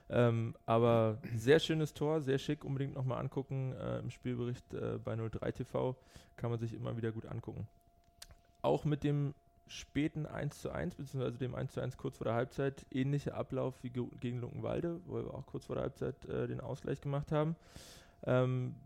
Ähm, 0.08 0.54
aber 0.66 1.18
sehr 1.34 1.58
schönes 1.58 1.94
Tor, 1.94 2.20
sehr 2.20 2.38
schick, 2.38 2.64
unbedingt 2.64 2.94
nochmal 2.94 3.18
angucken. 3.18 3.74
Äh, 3.74 3.98
Im 3.98 4.10
Spielbericht 4.10 4.72
äh, 4.74 4.98
bei 5.02 5.16
03 5.16 5.52
TV 5.52 5.96
kann 6.36 6.50
man 6.50 6.58
sich 6.58 6.74
immer 6.74 6.96
wieder 6.96 7.12
gut 7.12 7.26
angucken. 7.26 7.66
Auch 8.62 8.84
mit 8.84 9.02
dem 9.02 9.34
späten 9.68 10.26
1 10.26 10.60
zu 10.60 10.70
1, 10.70 10.94
beziehungsweise 10.94 11.38
dem 11.38 11.54
1 11.54 11.72
zu 11.72 11.80
1 11.80 11.96
kurz 11.96 12.18
vor 12.18 12.26
der 12.26 12.34
Halbzeit, 12.34 12.86
ähnlicher 12.92 13.34
Ablauf 13.34 13.74
wie 13.82 13.90
gegen 13.90 14.40
Luckenwalde, 14.40 15.00
wo 15.06 15.16
wir 15.16 15.34
auch 15.34 15.46
kurz 15.46 15.66
vor 15.66 15.74
der 15.76 15.84
Halbzeit 15.84 16.24
äh, 16.26 16.46
den 16.46 16.60
Ausgleich 16.60 17.00
gemacht 17.00 17.32
haben. 17.32 17.56
Ähm, 18.24 18.76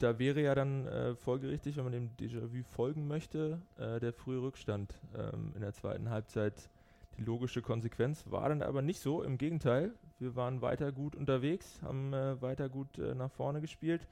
da 0.00 0.18
wäre 0.18 0.40
ja 0.40 0.54
dann 0.54 0.86
äh, 0.86 1.14
folgerichtig, 1.14 1.76
wenn 1.76 1.84
man 1.84 1.92
dem 1.92 2.10
Déjà-vu 2.16 2.62
folgen 2.64 3.06
möchte, 3.06 3.60
äh, 3.78 4.00
der 4.00 4.12
frühe 4.12 4.42
Rückstand 4.42 4.94
ähm, 5.14 5.52
in 5.54 5.60
der 5.60 5.72
zweiten 5.72 6.10
Halbzeit 6.10 6.70
die 7.18 7.22
logische 7.22 7.60
Konsequenz. 7.60 8.24
War 8.30 8.48
dann 8.48 8.62
aber 8.62 8.82
nicht 8.82 9.00
so, 9.00 9.22
im 9.22 9.36
Gegenteil. 9.36 9.92
Wir 10.18 10.36
waren 10.36 10.62
weiter 10.62 10.90
gut 10.90 11.14
unterwegs, 11.14 11.80
haben 11.82 12.14
äh, 12.14 12.40
weiter 12.40 12.68
gut 12.68 12.98
äh, 12.98 13.14
nach 13.14 13.30
vorne 13.30 13.60
gespielt. 13.60 14.06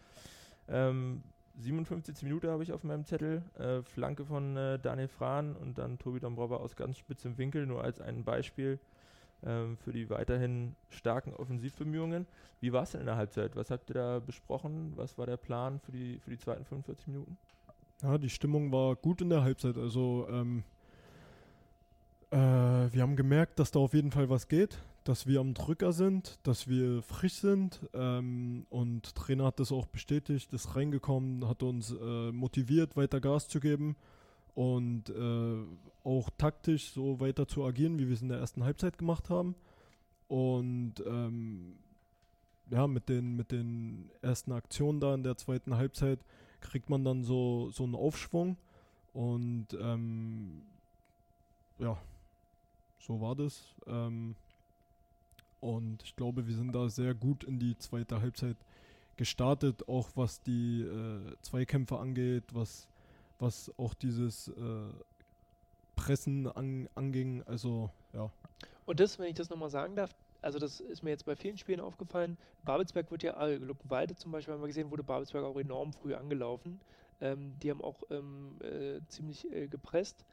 Ähm, 0.68 1.23
57. 1.57 2.23
Minute 2.23 2.50
habe 2.50 2.62
ich 2.62 2.73
auf 2.73 2.85
meinem 2.85 3.04
Zettel, 3.04 3.42
äh, 3.59 3.83
Flanke 3.83 4.25
von 4.25 4.57
äh, 4.57 4.78
Daniel 4.78 5.09
Frahn 5.09 5.57
und 5.57 5.78
dann 5.78 5.99
Tobi 5.99 6.21
Dombrova 6.21 6.57
aus 6.57 6.76
ganz 6.76 6.99
spitzem 6.99 7.37
Winkel, 7.38 7.66
nur 7.66 7.83
als 7.83 8.00
ein 8.00 8.25
Beispiel 8.25 8.78
ähm, 9.45 9.76
für 9.76 9.92
die 9.92 10.11
weiterhin 10.11 10.75
starken 10.88 11.35
Offensivbemühungen. 11.35 12.26
Wie 12.61 12.73
war 12.73 12.83
es 12.83 12.92
denn 12.92 13.00
in 13.00 13.07
der 13.07 13.16
Halbzeit? 13.16 13.54
Was 13.57 13.71
habt 13.71 13.90
ihr 13.90 13.95
da 13.95 14.18
besprochen? 14.18 14.92
Was 14.97 15.16
war 15.16 15.26
der 15.26 15.37
Plan 15.37 15.78
für 15.80 15.92
die, 15.92 16.18
für 16.18 16.30
die 16.30 16.38
zweiten 16.38 16.64
45 16.64 17.07
Minuten? 17.09 17.38
Ja, 18.02 18.18
die 18.18 18.30
Stimmung 18.30 18.73
war 18.73 18.97
gut 18.97 19.21
in 19.21 19.30
der 19.30 19.42
Halbzeit. 19.42 19.76
Also 19.76 20.26
ähm, 20.30 20.64
äh, 22.30 22.37
wir 22.37 23.02
haben 23.02 23.16
gemerkt, 23.16 23.59
dass 23.59 23.71
da 23.71 23.80
auf 23.80 23.95
jeden 23.95 24.11
Fall 24.11 24.28
was 24.28 24.49
geht, 24.49 24.83
dass 25.04 25.26
wir 25.26 25.40
am 25.40 25.54
Drücker 25.54 25.92
sind, 25.92 26.38
dass 26.42 26.68
wir 26.68 27.02
frisch 27.02 27.35
sind 27.35 27.88
ähm, 27.95 28.66
und 28.68 29.14
Trainer 29.14 29.47
hat 29.47 29.61
das 29.61 29.73
auch 29.73 29.87
bestätigt, 29.87 30.52
ist 30.52 30.76
reingekommen, 30.76 31.49
hat 31.49 31.62
uns 31.62 31.92
äh, 31.92 32.33
motiviert, 32.33 32.97
weiter 32.97 33.21
Gas 33.21 33.49
zu 33.49 33.61
geben 33.61 33.97
und 34.59 35.11
äh, 35.11 35.65
auch 36.03 36.31
taktisch 36.37 36.91
so 36.91 37.21
weiter 37.21 37.47
zu 37.47 37.65
agieren, 37.65 37.97
wie 38.00 38.09
wir 38.09 38.15
es 38.15 38.23
in 38.23 38.29
der 38.29 38.41
ersten 38.41 38.65
Halbzeit 38.65 38.99
gemacht 38.99 39.31
haben. 39.31 39.55
Und 40.27 40.95
ähm, 41.07 41.77
ja, 42.69 42.88
mit 42.88 43.09
den, 43.09 43.37
mit 43.37 43.53
den 43.53 44.11
ersten 44.21 44.50
Aktionen 44.50 44.99
da 44.99 45.15
in 45.15 45.23
der 45.23 45.37
zweiten 45.37 45.77
Halbzeit 45.77 46.19
kriegt 46.61 46.91
man 46.91 47.05
dann 47.05 47.23
so, 47.23 47.71
so 47.71 47.85
einen 47.85 47.95
Aufschwung. 47.95 48.57
Und 49.12 49.69
ähm, 49.81 50.62
ja, 51.79 51.97
so 52.99 53.21
war 53.21 53.37
das. 53.37 53.77
Ähm, 53.87 54.35
und 55.61 56.03
ich 56.03 56.17
glaube, 56.17 56.49
wir 56.49 56.57
sind 56.57 56.75
da 56.75 56.88
sehr 56.88 57.15
gut 57.15 57.45
in 57.45 57.61
die 57.61 57.79
zweite 57.79 58.21
Halbzeit 58.21 58.57
gestartet, 59.17 59.88
auch 59.88 60.09
was 60.17 60.43
die 60.43 60.81
äh, 60.81 61.37
Zweikämpfe 61.43 62.00
angeht, 62.00 62.43
was, 62.53 62.88
was 63.38 63.73
auch 63.78 63.95
dieses 63.95 64.49
äh, 64.49 64.52
Pressen 65.97 66.47
an, 66.47 66.88
anging. 66.95 67.42
Also, 67.45 67.90
ja. 68.12 68.30
Und 68.87 69.00
das, 69.00 69.18
wenn 69.18 69.26
ich 69.26 69.35
das 69.35 69.50
nochmal 69.50 69.71
sagen 69.71 69.97
darf, 69.97 70.14
also 70.40 70.59
das 70.59 70.80
ist 70.80 71.02
mir 71.02 71.11
jetzt 71.11 71.25
bei 71.25 71.37
vielen 71.37 71.59
Spielen 71.59 71.80
aufgefallen. 71.80 72.37
Babelsberg 72.64 73.11
wird 73.11 73.23
ja, 73.23 73.33
äh, 73.47 73.57
Luckenwalde 73.57 74.14
zum 74.16 74.33
Beispiel 74.33 74.54
haben 74.54 74.62
wir 74.62 74.68
gesehen, 74.68 74.90
wurde 74.90 75.02
Babelsberg 75.02 75.45
auch 75.45 75.59
enorm 75.59 75.92
früh 75.92 76.14
angelaufen. 76.14 76.80
Ähm, 77.21 77.54
die 77.61 77.71
haben 77.71 77.83
auch 77.83 78.02
ähm, 78.11 78.57
äh, 78.62 79.00
ziemlich 79.09 79.50
äh, 79.52 79.66
gepresst. 79.66 80.25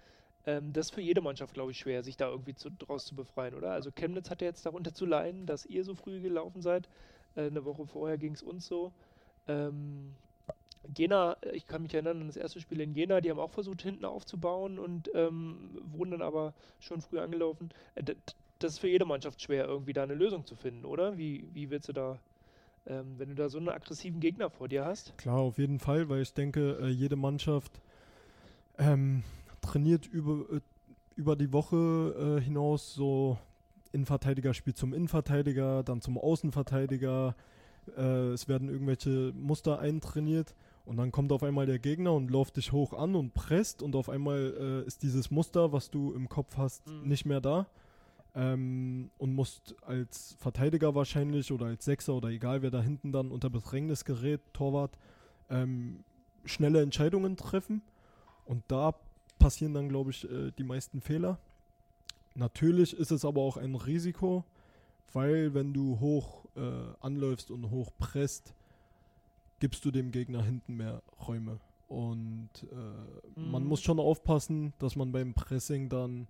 Ähm, 0.45 0.73
das 0.73 0.87
ist 0.87 0.93
für 0.93 1.01
jede 1.01 1.21
Mannschaft, 1.21 1.55
glaube 1.55 1.71
ich, 1.71 1.79
schwer, 1.79 2.03
sich 2.03 2.17
da 2.17 2.29
irgendwie 2.29 2.53
zu, 2.53 2.69
draus 2.69 3.05
zu 3.05 3.15
befreien, 3.15 3.55
oder? 3.55 3.71
Also 3.71 3.91
Chemnitz 3.91 4.29
hatte 4.29 4.45
jetzt 4.45 4.65
darunter 4.65 4.93
zu 4.93 5.05
leiden, 5.05 5.47
dass 5.47 5.65
ihr 5.65 5.83
so 5.83 5.95
früh 5.95 6.21
gelaufen 6.21 6.61
seid. 6.61 6.87
Äh, 7.35 7.47
eine 7.47 7.65
Woche 7.65 7.87
vorher 7.87 8.17
ging 8.17 8.33
es 8.33 8.43
uns 8.43 8.67
so. 8.67 8.91
Ähm, 9.47 10.13
Jena, 10.95 11.37
äh, 11.41 11.55
ich 11.55 11.67
kann 11.67 11.83
mich 11.83 11.93
erinnern 11.93 12.21
an 12.21 12.27
das 12.27 12.37
erste 12.37 12.59
Spiel 12.59 12.81
in 12.81 12.93
Jena, 12.93 13.21
die 13.21 13.29
haben 13.29 13.39
auch 13.39 13.51
versucht, 13.51 13.81
hinten 13.81 14.05
aufzubauen 14.05 14.79
und 14.79 15.09
ähm, 15.13 15.69
wurden 15.91 16.11
dann 16.11 16.21
aber 16.21 16.53
schon 16.79 17.01
früh 17.01 17.19
angelaufen. 17.19 17.69
Äh, 17.95 18.15
das 18.59 18.73
ist 18.73 18.79
für 18.79 18.87
jede 18.87 19.05
Mannschaft 19.05 19.41
schwer, 19.41 19.65
irgendwie 19.65 19.93
da 19.93 20.03
eine 20.03 20.15
Lösung 20.15 20.45
zu 20.45 20.55
finden, 20.55 20.85
oder? 20.85 21.17
Wie, 21.17 21.47
wie 21.53 21.69
willst 21.69 21.89
du 21.89 21.93
da, 21.93 22.19
ähm, 22.87 23.15
wenn 23.17 23.29
du 23.29 23.35
da 23.35 23.49
so 23.49 23.57
einen 23.57 23.69
aggressiven 23.69 24.19
Gegner 24.19 24.49
vor 24.49 24.67
dir 24.67 24.85
hast? 24.85 25.17
Klar, 25.17 25.39
auf 25.39 25.57
jeden 25.57 25.79
Fall, 25.79 26.09
weil 26.09 26.21
ich 26.21 26.33
denke, 26.33 26.79
äh, 26.81 26.87
jede 26.87 27.15
Mannschaft 27.15 27.81
ähm, 28.77 29.23
trainiert 29.61 30.05
über, 30.07 30.45
über 31.15 31.35
die 31.35 31.51
Woche 31.51 32.37
äh, 32.39 32.41
hinaus 32.41 32.93
so 32.93 33.37
Innenverteidiger 33.91 34.53
spielt 34.53 34.77
zum 34.77 34.93
Innenverteidiger, 34.93 35.83
dann 35.83 36.01
zum 36.01 36.17
Außenverteidiger. 36.17 37.35
Äh, 37.95 38.01
es 38.33 38.47
werden 38.47 38.69
irgendwelche 38.69 39.31
Muster 39.35 39.79
eintrainiert 39.79 40.53
und 40.85 40.97
dann 40.97 41.11
kommt 41.11 41.31
auf 41.31 41.43
einmal 41.43 41.65
der 41.65 41.79
Gegner 41.79 42.13
und 42.13 42.29
läuft 42.29 42.57
dich 42.57 42.71
hoch 42.71 42.93
an 42.93 43.15
und 43.15 43.33
presst 43.33 43.81
und 43.81 43.95
auf 43.95 44.07
einmal 44.07 44.83
äh, 44.85 44.87
ist 44.87 45.01
dieses 45.01 45.31
Muster, 45.31 45.71
was 45.71 45.89
du 45.89 46.13
im 46.13 46.29
Kopf 46.29 46.57
hast, 46.57 46.87
mhm. 46.87 47.07
nicht 47.07 47.25
mehr 47.25 47.41
da. 47.41 47.67
Ähm, 48.35 49.09
und 49.17 49.33
musst 49.33 49.75
als 49.81 50.35
Verteidiger 50.39 50.93
wahrscheinlich 50.93 51.51
oder 51.51 51.67
als 51.67 51.85
Sechser 51.85 52.13
oder 52.13 52.29
egal 52.29 52.61
wer 52.61 52.69
da 52.69 52.81
hinten 52.81 53.11
dann 53.11 53.31
unter 53.31 53.49
Bedrängnis 53.49 54.05
gerät, 54.05 54.41
Torwart, 54.53 54.97
ähm, 55.49 56.03
schnelle 56.43 56.81
Entscheidungen 56.81 57.37
treffen. 57.37 57.81
Und 58.43 58.63
da 58.67 58.93
passieren 59.39 59.73
dann, 59.73 59.89
glaube 59.89 60.11
ich, 60.11 60.29
äh, 60.29 60.51
die 60.51 60.63
meisten 60.63 61.01
Fehler. 61.01 61.39
Natürlich 62.35 62.95
ist 62.95 63.11
es 63.11 63.25
aber 63.25 63.41
auch 63.41 63.57
ein 63.57 63.73
Risiko, 63.73 64.43
weil 65.13 65.53
wenn 65.53 65.73
du 65.73 65.99
hoch 65.99 66.45
äh, 66.55 66.59
anläufst 66.99 67.49
und 67.49 67.71
hoch 67.71 67.91
presst, 67.97 68.53
gibst 69.59 69.85
du 69.85 69.91
dem 69.91 70.11
Gegner 70.11 70.43
hinten 70.43 70.75
mehr 70.75 71.01
Räume. 71.27 71.59
Und 71.87 72.49
äh, 72.63 73.39
mhm. 73.39 73.51
man 73.51 73.65
muss 73.65 73.81
schon 73.81 73.99
aufpassen, 73.99 74.73
dass 74.79 74.95
man 74.95 75.11
beim 75.11 75.33
Pressing 75.33 75.89
dann 75.89 76.27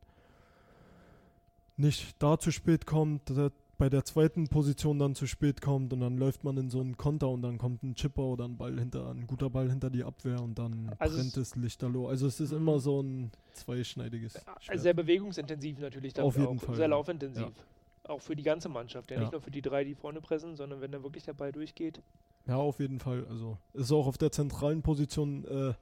nicht 1.77 2.21
da 2.21 2.37
zu 2.37 2.51
spät 2.51 2.85
kommt, 2.85 3.31
bei 3.77 3.89
der 3.89 4.05
zweiten 4.05 4.47
Position 4.47 4.99
dann 4.99 5.15
zu 5.15 5.27
spät 5.27 5.61
kommt 5.61 5.91
und 5.91 5.99
dann 5.99 6.17
läuft 6.17 6.43
man 6.43 6.57
in 6.57 6.69
so 6.69 6.79
einen 6.79 6.97
Konter 6.97 7.29
und 7.29 7.41
dann 7.41 7.57
kommt 7.57 7.83
ein 7.83 7.95
Chipper 7.95 8.23
oder 8.23 8.45
ein 8.45 8.57
Ball 8.57 8.77
hinter, 8.79 9.09
ein 9.09 9.27
guter 9.27 9.49
Ball 9.49 9.69
hinter 9.69 9.89
die 9.89 10.03
Abwehr 10.03 10.41
und 10.41 10.57
dann 10.57 10.95
also 10.97 11.17
brennt 11.17 11.35
es 11.37 11.55
lichterloh. 11.55 12.07
Also 12.07 12.27
es 12.27 12.39
ist 12.39 12.51
mhm. 12.51 12.57
immer 12.57 12.79
so 12.79 13.01
ein 13.01 13.31
zweischneidiges 13.53 14.41
Schwert. 14.59 14.79
Sehr 14.79 14.93
bewegungsintensiv 14.93 15.79
natürlich. 15.79 16.17
Auf 16.19 16.37
jeden 16.37 16.57
auch. 16.57 16.61
Fall. 16.61 16.75
Sehr 16.75 16.87
laufintensiv. 16.87 17.43
Ja. 17.43 18.11
Auch 18.11 18.21
für 18.21 18.35
die 18.35 18.43
ganze 18.43 18.69
Mannschaft. 18.69 19.09
Ja, 19.11 19.17
ja, 19.17 19.23
nicht 19.23 19.31
nur 19.31 19.41
für 19.41 19.51
die 19.51 19.61
drei, 19.61 19.83
die 19.83 19.95
vorne 19.95 20.21
pressen, 20.21 20.55
sondern 20.55 20.79
wenn 20.79 20.91
da 20.91 21.01
wirklich 21.03 21.23
der 21.23 21.33
Ball 21.33 21.51
durchgeht. 21.51 22.01
Ja, 22.47 22.57
auf 22.57 22.79
jeden 22.79 22.99
Fall. 22.99 23.25
Also 23.27 23.57
ist 23.73 23.91
auch 23.91 24.07
auf 24.07 24.17
der 24.17 24.31
zentralen 24.31 24.81
Position 24.81 25.45
äh, 25.45 25.73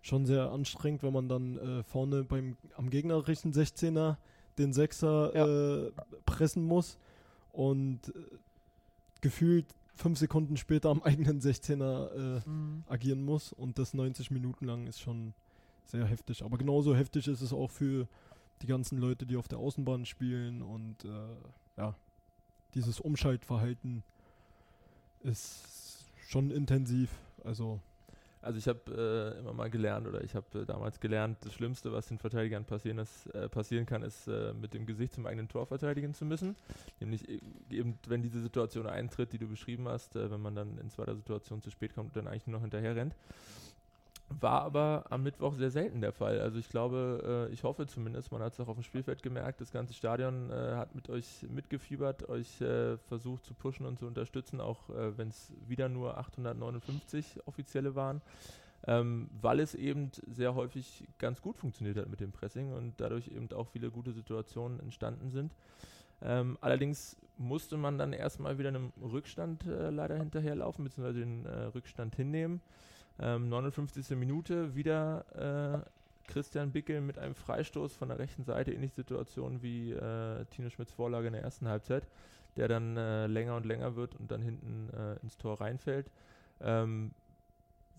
schon 0.00 0.26
sehr 0.26 0.50
anstrengend, 0.50 1.02
wenn 1.02 1.12
man 1.12 1.28
dann 1.28 1.58
äh, 1.58 1.82
vorne 1.82 2.24
beim 2.24 2.56
am 2.76 2.90
gegnerischen 2.90 3.52
16er 3.52 4.16
den 4.58 4.72
Sechser 4.72 5.34
ja. 5.34 5.86
äh, 5.86 5.92
pressen 6.26 6.64
muss 6.64 6.98
und 7.52 8.08
äh, 8.08 8.12
gefühlt 9.20 9.66
fünf 9.94 10.18
Sekunden 10.18 10.56
später 10.56 10.90
am 10.90 11.02
eigenen 11.02 11.40
16er 11.40 12.10
äh, 12.12 12.48
mhm. 12.48 12.84
agieren 12.86 13.24
muss 13.24 13.52
und 13.52 13.78
das 13.78 13.94
90 13.94 14.30
Minuten 14.30 14.66
lang 14.66 14.86
ist 14.86 15.00
schon 15.00 15.34
sehr 15.84 16.04
heftig. 16.04 16.44
Aber 16.44 16.58
genauso 16.58 16.94
heftig 16.94 17.26
ist 17.28 17.40
es 17.40 17.52
auch 17.52 17.70
für 17.70 18.08
die 18.62 18.66
ganzen 18.66 18.98
Leute, 18.98 19.26
die 19.26 19.36
auf 19.36 19.48
der 19.48 19.58
Außenbahn 19.58 20.06
spielen 20.06 20.62
und 20.62 21.04
äh, 21.04 21.08
ja, 21.76 21.94
dieses 22.74 23.00
Umschaltverhalten 23.00 24.02
ist 25.22 25.83
schon 26.28 26.50
intensiv. 26.50 27.10
Also 27.44 27.80
also 28.44 28.58
ich 28.58 28.68
habe 28.68 29.34
äh, 29.34 29.38
immer 29.40 29.54
mal 29.54 29.70
gelernt 29.70 30.06
oder 30.06 30.22
ich 30.22 30.34
habe 30.34 30.60
äh, 30.60 30.66
damals 30.66 31.00
gelernt, 31.00 31.38
das 31.40 31.54
Schlimmste, 31.54 31.92
was 31.92 32.08
den 32.08 32.18
Verteidigern 32.18 32.66
passieren, 32.66 32.98
ist, 32.98 33.26
äh, 33.28 33.48
passieren 33.48 33.86
kann, 33.86 34.02
ist 34.02 34.28
äh, 34.28 34.52
mit 34.52 34.74
dem 34.74 34.84
Gesicht 34.84 35.14
zum 35.14 35.24
eigenen 35.24 35.48
Tor 35.48 35.64
verteidigen 35.64 36.12
zu 36.12 36.26
müssen. 36.26 36.54
Nämlich 37.00 37.26
e-, 37.26 37.40
eben, 37.70 37.98
wenn 38.06 38.20
diese 38.20 38.42
Situation 38.42 38.86
eintritt, 38.86 39.32
die 39.32 39.38
du 39.38 39.48
beschrieben 39.48 39.88
hast, 39.88 40.14
äh, 40.14 40.30
wenn 40.30 40.42
man 40.42 40.54
dann 40.54 40.76
in 40.76 40.90
zweiter 40.90 41.16
Situation 41.16 41.62
zu 41.62 41.70
spät 41.70 41.94
kommt 41.94 42.08
und 42.08 42.16
dann 42.16 42.30
eigentlich 42.30 42.46
nur 42.46 42.58
noch 42.58 42.62
hinterher 42.62 42.94
rennt. 42.94 43.16
War 44.28 44.62
aber 44.62 45.04
am 45.10 45.22
Mittwoch 45.22 45.54
sehr 45.54 45.70
selten 45.70 46.00
der 46.00 46.12
Fall. 46.12 46.40
Also 46.40 46.58
ich 46.58 46.68
glaube, 46.68 47.48
äh, 47.50 47.52
ich 47.52 47.62
hoffe 47.62 47.86
zumindest, 47.86 48.32
man 48.32 48.42
hat 48.42 48.54
es 48.54 48.60
auch 48.60 48.68
auf 48.68 48.76
dem 48.76 48.82
Spielfeld 48.82 49.22
gemerkt, 49.22 49.60
das 49.60 49.70
ganze 49.70 49.92
Stadion 49.92 50.50
äh, 50.50 50.74
hat 50.74 50.94
mit 50.94 51.10
euch 51.10 51.46
mitgefiebert, 51.48 52.28
euch 52.28 52.60
äh, 52.60 52.96
versucht 52.96 53.44
zu 53.44 53.54
pushen 53.54 53.84
und 53.84 53.98
zu 53.98 54.06
unterstützen, 54.06 54.60
auch 54.60 54.88
äh, 54.90 55.16
wenn 55.18 55.28
es 55.28 55.52
wieder 55.66 55.88
nur 55.88 56.16
859 56.16 57.46
offizielle 57.46 57.94
waren, 57.94 58.22
ähm, 58.86 59.28
weil 59.40 59.60
es 59.60 59.74
eben 59.74 60.10
sehr 60.26 60.54
häufig 60.54 61.06
ganz 61.18 61.42
gut 61.42 61.58
funktioniert 61.58 61.98
hat 61.98 62.08
mit 62.08 62.20
dem 62.20 62.32
Pressing 62.32 62.72
und 62.72 62.94
dadurch 63.00 63.28
eben 63.28 63.52
auch 63.52 63.68
viele 63.68 63.90
gute 63.90 64.12
Situationen 64.12 64.80
entstanden 64.80 65.30
sind. 65.30 65.54
Ähm, 66.22 66.56
allerdings 66.62 67.16
musste 67.36 67.76
man 67.76 67.98
dann 67.98 68.14
erstmal 68.14 68.58
wieder 68.58 68.68
einem 68.68 68.92
Rückstand 69.00 69.66
äh, 69.66 69.90
leider 69.90 70.16
hinterherlaufen, 70.16 70.84
beziehungsweise 70.84 71.20
den 71.20 71.44
äh, 71.44 71.64
Rückstand 71.64 72.16
hinnehmen. 72.16 72.62
Ähm, 73.18 73.48
59. 73.48 74.16
Minute 74.16 74.74
wieder 74.74 75.84
äh, 75.84 75.90
Christian 76.26 76.72
Bickel 76.72 77.00
mit 77.00 77.18
einem 77.18 77.34
Freistoß 77.34 77.94
von 77.94 78.08
der 78.08 78.18
rechten 78.18 78.44
Seite, 78.44 78.72
ähnliche 78.72 78.94
Situation 78.94 79.62
wie 79.62 79.92
äh, 79.92 80.44
Tino 80.46 80.70
Schmidts 80.70 80.92
Vorlage 80.92 81.26
in 81.26 81.34
der 81.34 81.42
ersten 81.42 81.68
Halbzeit, 81.68 82.06
der 82.56 82.68
dann 82.68 82.96
äh, 82.96 83.26
länger 83.26 83.56
und 83.56 83.66
länger 83.66 83.96
wird 83.96 84.14
und 84.16 84.30
dann 84.30 84.42
hinten 84.42 84.90
äh, 84.90 85.16
ins 85.22 85.36
Tor 85.36 85.60
reinfällt. 85.60 86.10
Ähm, 86.60 87.12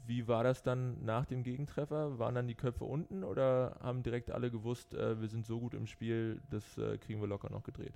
wie 0.08 0.28
war 0.28 0.44
das 0.44 0.62
dann 0.62 1.04
nach 1.04 1.26
dem 1.26 1.44
Gegentreffer? 1.44 2.20
Waren 2.20 2.36
dann 2.36 2.48
die 2.48 2.56
Köpfe 2.56 2.86
unten 2.86 3.24
oder 3.24 3.78
haben 3.82 4.04
direkt 4.04 4.32
alle 4.32 4.52
gewusst, 4.52 4.94
äh, 4.94 5.20
wir 5.20 5.28
sind 5.28 5.46
so 5.46 5.60
gut 5.60 5.74
im 5.74 5.88
Spiel, 5.88 6.42
das 6.50 6.78
äh, 6.78 6.98
kriegen 6.98 7.22
wir 7.22 7.28
locker 7.28 7.50
noch 7.50 7.64
gedreht? 7.64 7.94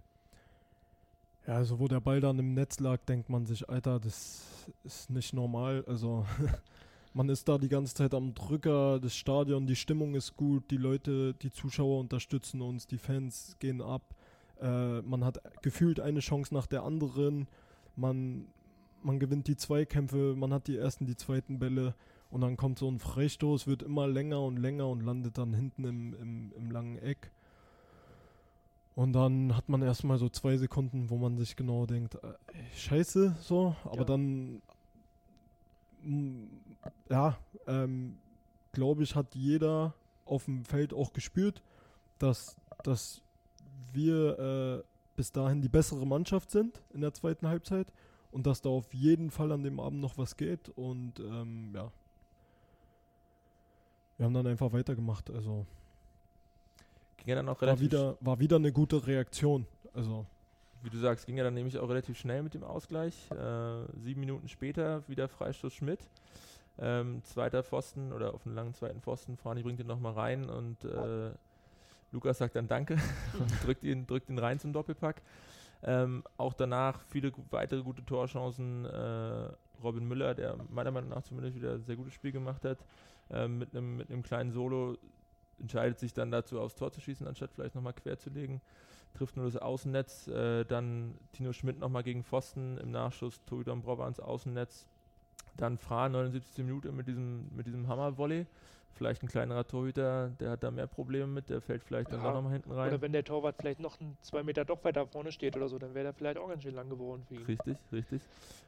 Ja, 1.48 1.56
also 1.56 1.80
wo 1.80 1.88
der 1.88 2.00
Ball 2.00 2.20
dann 2.20 2.38
im 2.40 2.54
Netz 2.54 2.80
lag, 2.80 3.00
denkt 3.06 3.30
man 3.30 3.46
sich, 3.46 3.70
Alter, 3.70 4.00
das 4.00 4.72
ist 4.84 5.10
nicht 5.10 5.34
normal. 5.34 5.84
Also 5.88 6.26
man 7.14 7.30
ist 7.30 7.48
da 7.50 7.58
die 7.58 7.70
ganze 7.70 7.94
Zeit 7.96 8.14
am 8.14 8.34
Drücker, 8.34 9.00
das 9.00 9.16
Stadion, 9.16 9.66
die 9.68 9.76
Stimmung 9.76 10.16
ist 10.16 10.36
gut, 10.36 10.70
die 10.72 10.78
Leute, 10.78 11.34
die 11.34 11.52
Zuschauer 11.52 12.00
unterstützen 12.00 12.62
uns, 12.62 12.88
die 12.88 12.98
Fans 12.98 13.56
gehen 13.60 13.82
ab. 13.82 14.04
Äh, 14.62 15.02
man 15.02 15.24
hat 15.26 15.40
gefühlt 15.62 16.00
eine 16.00 16.20
Chance 16.20 16.54
nach 16.54 16.68
der 16.68 16.84
anderen. 16.84 17.48
Man, 17.96 18.48
man 19.02 19.20
gewinnt 19.20 19.48
die 19.48 19.58
Zweikämpfe, 19.58 20.36
man 20.36 20.54
hat 20.54 20.68
die 20.68 20.78
ersten, 20.78 21.06
die 21.06 21.16
zweiten 21.16 21.60
Bälle 21.60 21.96
und 22.30 22.42
dann 22.42 22.58
kommt 22.58 22.78
so 22.80 22.88
ein 22.90 23.00
Freistoß, 23.00 23.66
wird 23.66 23.82
immer 23.82 24.08
länger 24.08 24.42
und 24.42 24.58
länger 24.58 24.88
und 24.88 25.02
landet 25.02 25.38
dann 25.38 25.54
hinten 25.54 25.84
im, 25.86 26.14
im, 26.14 26.52
im 26.56 26.72
langen 26.72 26.98
Eck. 27.00 27.32
Und 28.96 29.14
dann 29.14 29.56
hat 29.56 29.70
man 29.70 29.82
erstmal 29.82 30.18
so 30.18 30.30
zwei 30.30 30.58
Sekunden, 30.58 31.10
wo 31.10 31.18
man 31.18 31.38
sich 31.38 31.56
genau 31.56 31.86
denkt, 31.86 32.16
äh, 32.16 32.34
scheiße, 32.76 33.36
so, 33.40 33.76
aber 33.86 34.00
Ja. 34.00 34.04
dann, 34.04 34.62
ja, 37.10 37.38
ähm, 37.68 38.18
glaube 38.72 39.04
ich, 39.04 39.16
hat 39.16 39.36
jeder 39.36 39.94
auf 40.26 40.46
dem 40.46 40.66
Feld 40.66 40.94
auch 40.94 41.14
gespürt, 41.14 41.62
dass, 42.20 42.56
dass 42.84 43.22
wir 43.92 44.40
äh, 44.40 44.84
bis 45.16 45.32
dahin 45.32 45.62
die 45.62 45.70
bessere 45.70 46.06
Mannschaft 46.06 46.52
sind 46.52 46.82
in 46.94 47.02
der 47.02 47.14
zweiten 47.14 47.48
Halbzeit 47.48 47.92
und 48.32 48.46
dass 48.46 48.62
da 48.62 48.70
auf 48.70 48.94
jeden 48.94 49.32
Fall 49.32 49.52
an 49.52 49.64
dem 49.64 49.80
Abend 49.80 50.02
noch 50.02 50.18
was 50.18 50.38
geht 50.38 50.70
und 50.70 51.20
ähm, 51.20 51.72
ja. 51.74 51.92
Wir 54.18 54.26
haben 54.26 54.34
dann 54.34 54.48
einfach 54.48 54.74
weitergemacht, 54.74 55.30
also 55.32 55.66
Ging 57.20 57.30
ja 57.30 57.36
dann 57.36 57.50
auch 57.50 57.62
war 57.62 57.68
relativ 57.68 57.86
wieder, 57.86 58.18
war 58.22 58.40
wieder 58.40 58.56
eine 58.56 58.72
gute 58.72 59.06
Reaktion. 59.06 59.66
Also, 59.94 60.26
Wie 60.82 60.90
du 60.90 60.98
sagst, 60.98 61.26
ging 61.26 61.38
ja 61.38 61.44
dann 61.44 61.54
nämlich 61.54 61.78
auch 61.78 61.90
relativ 61.90 62.18
schnell 62.18 62.44
mit 62.44 62.54
dem 62.54 62.64
Ausgleich. 62.64 63.30
Äh, 63.32 64.00
sieben 64.02 64.22
Minuten 64.22 64.48
später 64.48 65.08
wieder 65.08 65.28
Freistoß 65.28 65.74
Schmidt. 65.74 66.00
Ähm, 66.82 67.24
zweiter 67.24 67.64
Pfosten 67.64 68.14
oder 68.14 68.34
auf 68.34 68.46
einen 68.46 68.56
langen 68.56 68.74
zweiten 68.74 69.02
Pfosten. 69.02 69.38
Frani 69.38 69.64
bringt 69.64 69.80
ihn 69.80 69.88
nochmal 69.88 70.14
rein 70.14 70.50
und 70.50 70.86
äh, 70.86 71.32
Lukas 72.12 72.38
sagt 72.38 72.56
dann 72.56 72.68
Danke 72.68 72.98
und 73.40 73.66
drückt 73.66 73.84
ihn, 73.84 74.08
drückt 74.08 74.30
ihn 74.30 74.40
rein 74.40 74.60
zum 74.60 74.74
Doppelpack. 74.74 75.22
Ähm, 75.82 76.24
auch 76.38 76.54
danach 76.54 77.02
viele 77.04 77.32
weitere 77.52 77.84
gute 77.84 78.06
Torchancen. 78.06 78.86
Äh, 78.86 79.52
Robin 79.82 80.06
Müller, 80.06 80.36
der 80.36 80.58
meiner 80.70 80.92
Meinung 80.92 81.10
nach 81.10 81.24
zumindest 81.24 81.56
wieder 81.56 81.76
ein 81.76 81.84
sehr 81.86 81.96
gutes 81.96 82.14
Spiel 82.14 82.34
gemacht 82.34 82.66
hat, 82.66 82.80
ähm, 83.30 83.60
mit 83.60 83.74
einem 83.74 83.96
mit 83.96 84.24
kleinen 84.24 84.52
Solo 84.52 84.98
entscheidet 85.58 86.00
sich 86.00 86.14
dann 86.14 86.32
dazu, 86.32 86.60
aufs 86.60 86.76
Tor 86.76 86.92
zu 86.92 87.00
schießen, 87.00 87.26
anstatt 87.26 87.52
vielleicht 87.54 87.76
nochmal 87.76 87.94
quer 87.94 88.18
zu 88.18 88.30
legen 88.30 88.62
trifft 89.14 89.36
nur 89.36 89.46
das 89.46 89.58
Außennetz, 89.58 90.28
äh, 90.28 90.66
dann 90.66 91.16
Tino 91.32 91.54
Schmidt 91.54 91.80
nochmal 91.80 92.04
gegen 92.04 92.24
Pfosten, 92.24 92.78
im 92.78 92.92
Nachschuss 92.92 93.44
Tobi 93.46 93.64
Dombrova 93.64 94.04
ans 94.04 94.20
Außennetz, 94.20 94.88
dann 95.62 95.78
Fra 95.78 96.10
79. 96.10 96.64
Minute 96.66 96.92
mit 96.92 97.08
diesem, 97.08 97.54
mit 97.56 97.68
diesem 97.68 97.88
Hammer-Volley, 97.88 98.46
vielleicht 98.94 99.24
ein 99.24 99.28
kleinerer 99.28 99.66
Torhüter, 99.66 100.30
der 100.40 100.52
hat 100.52 100.64
da 100.64 100.72
mehr 100.72 100.88
Probleme 100.88 101.28
mit, 101.28 101.50
der 101.50 101.62
fällt 101.62 101.84
vielleicht 101.84 102.12
dann 102.12 102.20
Ja, 102.20 102.28
doch 102.28 102.34
nochmal 102.34 102.54
hinten 102.54 102.72
rein. 102.72 102.90
Oder 102.90 103.02
wenn 103.02 103.12
der 103.12 103.24
Torwart 103.24 103.56
vielleicht 103.58 103.80
noch 103.80 104.00
ein, 104.00 104.18
zwei 104.22 104.44
Meter 104.44 104.66
doch 104.66 104.84
weiter 104.84 105.08
vorne 105.08 105.32
steht 105.32 105.56
oder 105.56 105.70
so, 105.70 105.78
dann 105.80 105.94
wäre 105.94 106.06
der 106.06 106.14
vielleicht 106.14 106.38
auch 106.38 106.50
ganz 106.50 106.64
schön 106.64 106.76
lang 106.76 106.90
geworden 106.90 107.24
für 107.28 107.36
ihn. 107.36 107.46
Richtig, 107.46 107.78
richtig. 107.92 108.22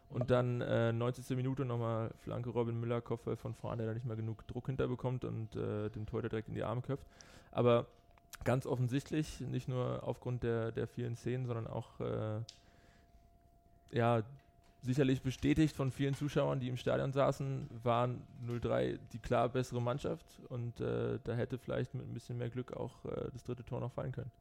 Und 0.10 0.30
dann 0.30 0.62
äh, 0.62 0.92
90. 0.92 1.36
Minute 1.38 1.66
nochmal 1.66 2.12
Flanke 2.20 2.50
Robin 2.50 2.80
Müller, 2.80 3.02
Kopfball 3.02 3.38
von 3.38 3.54
Fran, 3.54 3.78
der 3.78 3.88
da 3.88 3.94
nicht 3.94 4.06
mehr 4.06 4.18
genug 4.18 4.46
Druck 4.48 4.68
hinterbekommt 4.68 5.24
und 5.24 5.56
äh, 5.56 5.90
den 5.90 6.06
Torhüter 6.06 6.30
direkt 6.30 6.50
in 6.50 6.56
die 6.56 6.64
Arme 6.64 6.82
köpft. 6.82 7.08
Aber 7.52 7.88
ganz 8.44 8.66
offensichtlich, 8.66 9.40
nicht 9.42 9.68
nur 9.68 10.04
aufgrund 10.04 10.44
der, 10.44 10.72
der 10.72 10.88
vielen 10.88 11.16
Szenen, 11.16 11.46
sondern 11.46 11.68
auch 11.68 12.00
äh, 12.00 12.42
ja, 13.92 14.24
sicherlich 14.82 15.22
bestätigt 15.22 15.76
von 15.76 15.92
vielen 15.92 16.16
Zuschauern, 16.16 16.60
die 16.60 16.68
im 16.68 16.78
Stadion 16.78 17.12
saßen, 17.14 17.70
waren 17.84 18.24
0-3 18.46 19.00
die 19.12 19.20
klar 19.20 19.50
bessere 19.50 19.82
Mannschaft 19.82 20.26
und 20.50 20.80
äh, 20.80 21.20
da 21.24 21.34
hätte 21.34 21.58
vielleicht 21.58 21.94
mit 21.94 22.08
ein 22.08 22.14
bisschen 22.14 22.38
mehr 22.38 22.50
Glück 22.50 22.74
auch 22.74 23.06
äh, 23.06 23.30
das 23.32 23.44
dritte 23.44 23.64
Tor 23.64 23.80
noch 23.80 23.92
fallen 23.92 24.12
können. 24.12 24.32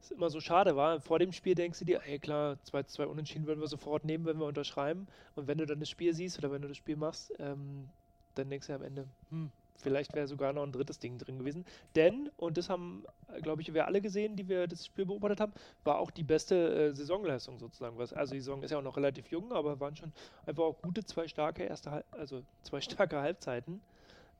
ist 0.00 0.12
immer 0.12 0.30
so 0.30 0.40
schade, 0.40 0.76
war. 0.76 1.00
Vor 1.00 1.18
dem 1.18 1.32
Spiel 1.32 1.54
denkst 1.54 1.80
du 1.80 1.84
dir, 1.84 2.00
ey 2.04 2.18
klar, 2.18 2.62
2 2.62 2.82
zu 2.84 2.94
2 2.96 3.06
Unentschieden 3.06 3.46
würden 3.46 3.60
wir 3.60 3.68
sofort 3.68 4.04
nehmen, 4.04 4.24
wenn 4.24 4.38
wir 4.38 4.46
unterschreiben. 4.46 5.08
Und 5.34 5.48
wenn 5.48 5.58
du 5.58 5.66
dann 5.66 5.80
das 5.80 5.90
Spiel 5.90 6.14
siehst 6.14 6.38
oder 6.38 6.52
wenn 6.52 6.62
du 6.62 6.68
das 6.68 6.76
Spiel 6.76 6.96
machst, 6.96 7.32
ähm, 7.38 7.88
dann 8.34 8.48
denkst 8.48 8.68
du 8.68 8.74
am 8.74 8.82
Ende, 8.82 9.08
hm, 9.30 9.50
vielleicht 9.76 10.14
wäre 10.14 10.26
sogar 10.26 10.52
noch 10.52 10.62
ein 10.62 10.72
drittes 10.72 10.98
Ding 10.98 11.18
drin 11.18 11.38
gewesen. 11.38 11.64
Denn, 11.94 12.30
und 12.36 12.56
das 12.56 12.68
haben, 12.68 13.04
glaube 13.42 13.62
ich, 13.62 13.72
wir 13.72 13.86
alle 13.86 14.00
gesehen, 14.00 14.36
die 14.36 14.48
wir 14.48 14.66
das 14.66 14.86
Spiel 14.86 15.06
beobachtet 15.06 15.40
haben, 15.40 15.52
war 15.84 15.98
auch 15.98 16.10
die 16.10 16.24
beste 16.24 16.88
äh, 16.88 16.94
Saisonleistung 16.94 17.58
sozusagen. 17.58 17.98
Was, 17.98 18.12
also 18.12 18.34
die 18.34 18.40
Saison 18.40 18.62
ist 18.62 18.70
ja 18.70 18.78
auch 18.78 18.82
noch 18.82 18.96
relativ 18.96 19.28
jung, 19.30 19.52
aber 19.52 19.78
waren 19.80 19.96
schon 19.96 20.12
einfach 20.46 20.64
auch 20.64 20.80
gute 20.82 21.04
zwei 21.04 21.28
starke 21.28 21.64
erste, 21.64 22.04
also 22.10 22.42
zwei 22.62 22.80
starke 22.82 23.20
Halbzeiten. 23.20 23.80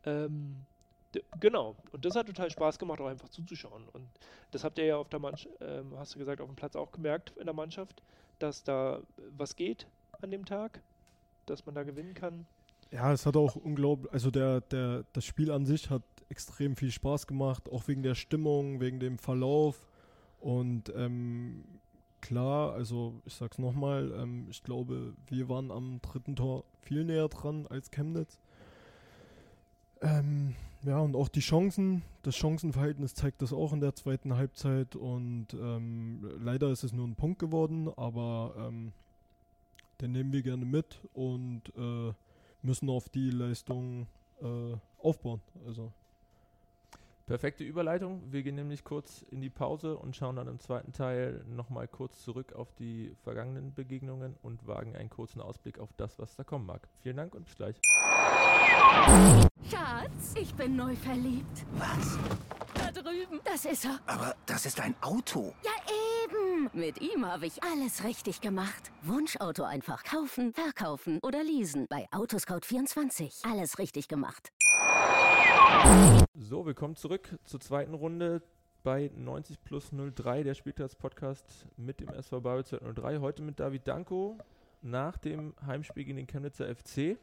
Ähm, 0.04 0.64
Genau, 1.40 1.76
und 1.92 2.04
das 2.04 2.14
hat 2.14 2.26
total 2.26 2.50
Spaß 2.50 2.78
gemacht, 2.78 3.00
auch 3.00 3.06
einfach 3.06 3.28
zuzuschauen. 3.28 3.88
Und 3.92 4.08
das 4.50 4.64
habt 4.64 4.78
ihr 4.78 4.86
ja 4.86 4.96
auf 4.96 5.08
der 5.08 5.20
Mannschaft, 5.20 5.54
ähm, 5.60 5.92
hast 5.96 6.14
du 6.14 6.18
gesagt, 6.18 6.40
auf 6.40 6.48
dem 6.48 6.56
Platz 6.56 6.76
auch 6.76 6.92
gemerkt 6.92 7.32
in 7.38 7.46
der 7.46 7.54
Mannschaft, 7.54 8.02
dass 8.38 8.64
da 8.64 9.00
was 9.36 9.56
geht 9.56 9.86
an 10.20 10.30
dem 10.30 10.44
Tag, 10.44 10.80
dass 11.46 11.64
man 11.66 11.74
da 11.74 11.82
gewinnen 11.82 12.14
kann. 12.14 12.46
Ja, 12.90 13.12
es 13.12 13.26
hat 13.26 13.36
auch 13.36 13.56
unglaublich, 13.56 14.12
also 14.12 14.30
der, 14.30 14.60
der, 14.60 15.04
das 15.12 15.24
Spiel 15.24 15.50
an 15.50 15.66
sich 15.66 15.90
hat 15.90 16.02
extrem 16.28 16.76
viel 16.76 16.90
Spaß 16.90 17.26
gemacht, 17.26 17.68
auch 17.70 17.88
wegen 17.88 18.02
der 18.02 18.14
Stimmung, 18.14 18.80
wegen 18.80 19.00
dem 19.00 19.18
Verlauf. 19.18 19.86
Und 20.40 20.92
ähm, 20.96 21.64
klar, 22.20 22.72
also 22.72 23.20
ich 23.24 23.34
sag's 23.34 23.58
nochmal, 23.58 24.12
ähm, 24.16 24.46
ich 24.50 24.62
glaube, 24.62 25.14
wir 25.28 25.48
waren 25.48 25.70
am 25.70 26.00
dritten 26.02 26.36
Tor 26.36 26.64
viel 26.80 27.04
näher 27.04 27.28
dran 27.28 27.66
als 27.68 27.90
Chemnitz. 27.90 28.38
Ähm, 30.02 30.54
ja, 30.82 30.98
und 30.98 31.16
auch 31.16 31.28
die 31.28 31.40
Chancen, 31.40 32.02
das 32.22 32.36
Chancenverhältnis 32.36 33.14
zeigt 33.14 33.42
das 33.42 33.52
auch 33.52 33.72
in 33.72 33.80
der 33.80 33.94
zweiten 33.94 34.36
Halbzeit 34.36 34.94
und 34.94 35.48
ähm, 35.54 36.28
leider 36.38 36.70
ist 36.70 36.84
es 36.84 36.92
nur 36.92 37.06
ein 37.06 37.16
Punkt 37.16 37.38
geworden, 37.38 37.88
aber 37.96 38.54
ähm, 38.58 38.92
den 40.00 40.12
nehmen 40.12 40.32
wir 40.32 40.42
gerne 40.42 40.64
mit 40.64 41.00
und 41.14 41.62
äh, 41.76 42.12
müssen 42.66 42.90
auf 42.90 43.08
die 43.08 43.30
Leistung 43.30 44.06
äh, 44.42 44.76
aufbauen. 44.98 45.40
Also 45.66 45.92
Perfekte 47.26 47.64
Überleitung. 47.64 48.22
Wir 48.30 48.44
gehen 48.44 48.54
nämlich 48.54 48.84
kurz 48.84 49.22
in 49.32 49.40
die 49.40 49.50
Pause 49.50 49.96
und 49.96 50.14
schauen 50.14 50.36
dann 50.36 50.46
im 50.46 50.60
zweiten 50.60 50.92
Teil 50.92 51.44
nochmal 51.48 51.88
kurz 51.88 52.22
zurück 52.22 52.52
auf 52.52 52.72
die 52.74 53.16
vergangenen 53.24 53.74
Begegnungen 53.74 54.36
und 54.42 54.64
wagen 54.68 54.94
einen 54.94 55.10
kurzen 55.10 55.40
Ausblick 55.40 55.80
auf 55.80 55.92
das, 55.96 56.20
was 56.20 56.36
da 56.36 56.44
kommen 56.44 56.66
mag. 56.66 56.88
Vielen 57.02 57.16
Dank 57.16 57.34
und 57.34 57.44
bis 57.46 57.56
gleich. 57.56 57.80
Schatz, 59.68 60.34
ich 60.40 60.54
bin 60.54 60.76
neu 60.76 60.94
verliebt. 60.94 61.66
Was? 61.72 62.16
Da 62.74 62.92
drüben. 62.92 63.40
Das 63.42 63.64
ist 63.64 63.86
er. 63.86 63.98
Aber 64.06 64.36
das 64.46 64.64
ist 64.64 64.80
ein 64.80 64.94
Auto. 65.00 65.52
Ja, 65.64 65.72
Mit 66.72 67.00
ihm 67.00 67.24
habe 67.24 67.46
ich 67.46 67.62
alles 67.62 68.04
richtig 68.04 68.40
gemacht. 68.40 68.90
Wunschauto 69.02 69.62
einfach 69.62 70.02
kaufen, 70.04 70.52
verkaufen 70.52 71.20
oder 71.22 71.42
leasen. 71.44 71.86
Bei 71.88 72.08
Autoscout24. 72.10 73.50
Alles 73.50 73.78
richtig 73.78 74.08
gemacht. 74.08 74.52
So, 76.34 76.66
willkommen 76.66 76.96
zurück 76.96 77.38
zur 77.44 77.60
zweiten 77.60 77.94
Runde 77.94 78.42
bei 78.82 79.10
90 79.14 79.62
plus 79.62 79.90
03, 79.90 80.42
der 80.42 80.54
Spieltags-Podcast 80.54 81.66
mit 81.76 82.00
dem 82.00 82.08
SV 82.08 82.40
Babelsberg 82.40 82.94
03. 82.96 83.18
Heute 83.18 83.42
mit 83.42 83.60
David 83.60 83.86
Danko 83.86 84.38
nach 84.82 85.16
dem 85.18 85.54
Heimspiel 85.66 86.04
gegen 86.04 86.16
den 86.16 86.26
Chemnitzer 86.26 86.74
FC. 86.74 87.18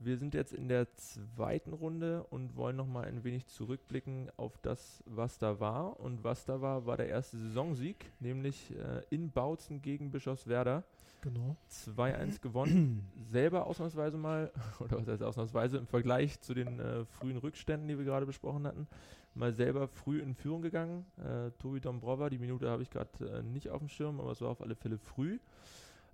Wir 0.00 0.16
sind 0.16 0.32
jetzt 0.32 0.52
in 0.52 0.68
der 0.68 0.94
zweiten 0.94 1.72
Runde 1.72 2.22
und 2.30 2.54
wollen 2.54 2.76
nochmal 2.76 3.06
ein 3.06 3.24
wenig 3.24 3.48
zurückblicken 3.48 4.30
auf 4.36 4.56
das, 4.58 5.02
was 5.06 5.38
da 5.38 5.58
war. 5.58 5.98
Und 5.98 6.22
was 6.22 6.44
da 6.44 6.60
war, 6.60 6.86
war 6.86 6.96
der 6.96 7.08
erste 7.08 7.36
Saisonsieg, 7.36 8.12
nämlich 8.20 8.72
äh, 8.76 9.02
in 9.10 9.32
Bautzen 9.32 9.82
gegen 9.82 10.12
Bischofswerda. 10.12 10.84
genau. 11.20 11.56
2-1 11.68 12.40
gewonnen. 12.40 13.10
Selber 13.28 13.66
ausnahmsweise 13.66 14.16
mal, 14.18 14.52
oder 14.78 14.98
was 14.98 15.08
heißt 15.08 15.22
ausnahmsweise, 15.24 15.78
im 15.78 15.88
Vergleich 15.88 16.40
zu 16.40 16.54
den 16.54 16.78
äh, 16.78 17.04
frühen 17.04 17.36
Rückständen, 17.36 17.88
die 17.88 17.98
wir 17.98 18.04
gerade 18.04 18.24
besprochen 18.26 18.68
hatten, 18.68 18.86
mal 19.34 19.52
selber 19.52 19.88
früh 19.88 20.20
in 20.20 20.36
Führung 20.36 20.62
gegangen. 20.62 21.06
Äh, 21.16 21.50
Tobi 21.58 21.80
Dombrova, 21.80 22.30
die 22.30 22.38
Minute 22.38 22.70
habe 22.70 22.84
ich 22.84 22.90
gerade 22.90 23.38
äh, 23.38 23.42
nicht 23.42 23.68
auf 23.70 23.80
dem 23.80 23.88
Schirm, 23.88 24.20
aber 24.20 24.30
es 24.30 24.40
war 24.40 24.50
auf 24.50 24.60
alle 24.60 24.76
Fälle 24.76 24.96
früh. 24.96 25.40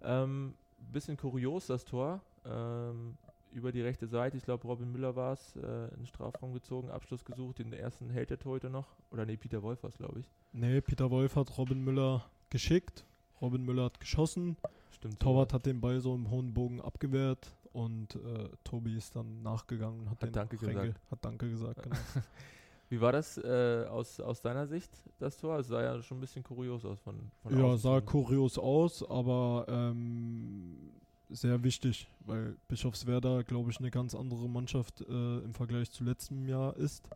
Ähm, 0.01 0.55
bisschen 0.79 1.19
kurios 1.19 1.67
das 1.67 1.85
Tor. 1.85 2.23
Ähm, 2.47 3.17
über 3.55 3.73
die 3.73 3.81
rechte 3.81 4.07
Seite, 4.07 4.37
ich 4.37 4.45
glaube 4.45 4.67
Robin 4.67 4.91
Müller 4.93 5.17
war 5.17 5.33
es, 5.33 5.57
äh, 5.57 5.61
in 5.93 5.99
den 6.01 6.07
Strafraum 6.07 6.53
gezogen, 6.53 6.91
Abschluss 6.91 7.25
gesucht, 7.25 7.59
den 7.61 7.73
ersten 7.73 8.11
hält 8.11 8.31
der 8.31 8.39
Torhüter 8.39 8.69
noch. 8.69 8.87
Oder 9.11 9.25
nee, 9.25 9.37
Peter 9.37 9.63
Wolf 9.63 9.83
war 9.83 9.89
es, 9.91 9.97
glaube 9.97 10.21
ich. 10.21 10.27
Nee, 10.53 10.81
Peter 10.81 11.11
Wolf 11.11 11.37
hat 11.37 11.57
Robin 11.57 11.83
Müller 11.83 12.25
geschickt. 12.51 13.05
Robin 13.41 13.65
Müller 13.65 13.85
hat 13.85 14.01
geschossen. 14.01 14.57
Stimmt. 14.91 15.15
so. 15.15 15.19
Torwart 15.21 15.53
hat 15.53 15.67
den 15.67 15.81
Ball 15.81 16.01
so 16.01 16.15
im 16.15 16.31
hohen 16.31 16.53
Bogen 16.55 16.81
abgewehrt 16.81 17.57
und 17.73 18.15
äh, 18.17 18.49
Tobi 18.65 18.97
ist 18.97 19.17
dann 19.17 19.43
nachgegangen 19.43 20.01
und 20.01 20.11
hat, 20.11 20.17
Hat 20.17 20.23
den 20.29 20.33
Danke 20.33 20.57
reinge- 20.57 20.67
gesagt. 20.83 21.01
Hat 21.11 21.25
Danke 21.25 21.51
gesagt, 21.51 21.83
genau. 21.83 21.97
Wie 22.91 23.01
war 23.01 23.13
das 23.13 23.39
äh, 23.39 23.87
aus, 23.89 24.21
aus 24.21 24.41
deiner 24.43 24.67
Sicht, 24.67 24.91
das 25.19 25.39
Tor? 25.39 25.59
Es 25.59 25.69
sah 25.69 25.83
ja 25.83 26.03
schon 26.03 26.19
ein 26.19 26.21
bisschen 26.21 26.45
kurios 26.45 26.85
aus 26.85 27.01
von, 27.01 27.31
von 27.43 27.59
ja, 27.59 27.77
sah 27.77 28.01
kurios 28.01 28.59
aus, 28.59 29.03
aber 29.09 29.65
ähm, 29.69 30.91
sehr 31.31 31.63
wichtig, 31.65 32.09
weil 32.21 32.57
Bischofswerda, 32.69 33.43
glaube 33.43 33.71
ich, 33.71 33.79
eine 33.79 33.91
ganz 33.91 34.15
andere 34.15 34.49
Mannschaft 34.49 35.01
äh, 35.03 35.39
im 35.39 35.55
Vergleich 35.55 35.91
zu 35.91 36.05
letztem 36.05 36.47
Jahr 36.47 36.77
ist 36.77 37.09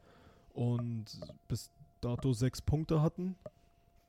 und 0.55 1.05
bis 1.49 1.71
dato 2.01 2.33
sechs 2.33 2.61
Punkte 2.63 3.03
hatten. 3.03 3.37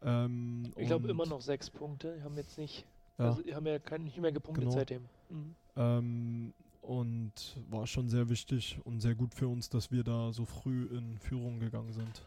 Ähm, 0.01 0.71
Ich 0.77 0.87
glaube 0.87 1.09
immer 1.09 1.25
noch 1.25 1.41
sechs 1.41 1.69
Punkte. 1.69 2.15
Die 2.17 2.23
haben 2.23 2.37
jetzt 2.37 2.57
nicht, 2.57 2.85
Ja, 3.17 3.25
also 3.25 3.43
haben 3.53 3.65
ja 3.65 3.79
kein, 3.79 4.03
nicht 4.05 4.17
mehr 4.17 4.31
gepunktet 4.31 4.63
Genau. 4.65 4.75
seitdem. 4.77 5.05
Mhm. 5.29 5.55
ähm, 5.75 6.53
und 6.81 7.57
war 7.69 7.85
schon 7.85 8.09
sehr 8.09 8.29
wichtig 8.29 8.79
und 8.85 8.99
sehr 9.01 9.13
gut 9.13 9.33
für 9.35 9.47
uns, 9.47 9.69
dass 9.69 9.91
wir 9.91 10.03
da 10.03 10.31
so 10.31 10.45
früh 10.45 10.85
in 10.85 11.19
Führung 11.19 11.59
gegangen 11.59 11.91
sind. 11.91 12.23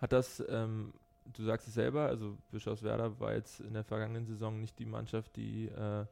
Hat 0.00 0.10
das, 0.12 0.42
ähm, 0.48 0.92
du 1.32 1.44
sagst 1.44 1.68
es 1.68 1.74
selber, 1.74 2.06
also 2.06 2.36
Bischofswerda 2.50 3.20
war 3.20 3.34
jetzt 3.34 3.60
in 3.60 3.72
der 3.74 3.84
vergangenen 3.84 4.26
Saison 4.26 4.58
nicht 4.60 4.78
die 4.80 4.86
Mannschaft, 4.86 5.36
die 5.36 5.66
äh, 5.66 6.06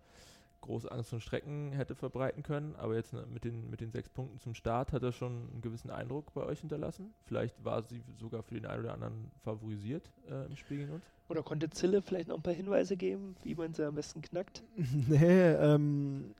groß 0.63 0.87
Angst 0.87 1.13
und 1.13 1.21
Strecken 1.21 1.73
hätte 1.73 1.95
verbreiten 1.95 2.43
können, 2.43 2.75
aber 2.77 2.97
jetzt 2.97 3.13
ne, 3.13 3.25
mit 3.33 3.45
den, 3.45 3.69
mit 3.71 3.81
den 3.81 3.91
sechs 3.91 4.09
Punkten 4.09 4.41
zum 4.41 4.55
Start 4.55 4.93
hat 4.93 5.03
er 5.03 5.13
schon 5.13 5.49
einen 5.53 5.61
gewissen 5.61 5.91
Eindruck 5.91 6.33
bei 6.35 6.43
euch 6.43 6.61
hinterlassen. 6.61 7.13
Vielleicht 7.27 7.63
war 7.65 7.83
sie 7.83 8.03
sogar 8.19 8.43
für 8.43 8.55
den 8.55 8.67
einen 8.67 8.85
oder 8.85 8.95
anderen 8.95 9.31
favorisiert 9.45 10.11
äh, 10.31 10.47
im 10.47 10.57
Spiel 10.57 10.79
gegen 10.79 10.93
uns. 10.93 11.05
Oder 11.29 11.43
konnte 11.43 11.71
Zille 11.71 12.03
vielleicht 12.03 12.29
noch 12.29 12.37
ein 12.37 12.43
paar 12.43 12.55
Hinweise 12.55 12.97
geben, 12.97 13.37
wie 13.43 13.55
man 13.55 13.75
sie 13.75 13.87
am 13.87 13.95
besten 13.95 14.23
knackt? 14.23 14.63
nee, 15.09 15.51
ähm, 15.53 16.35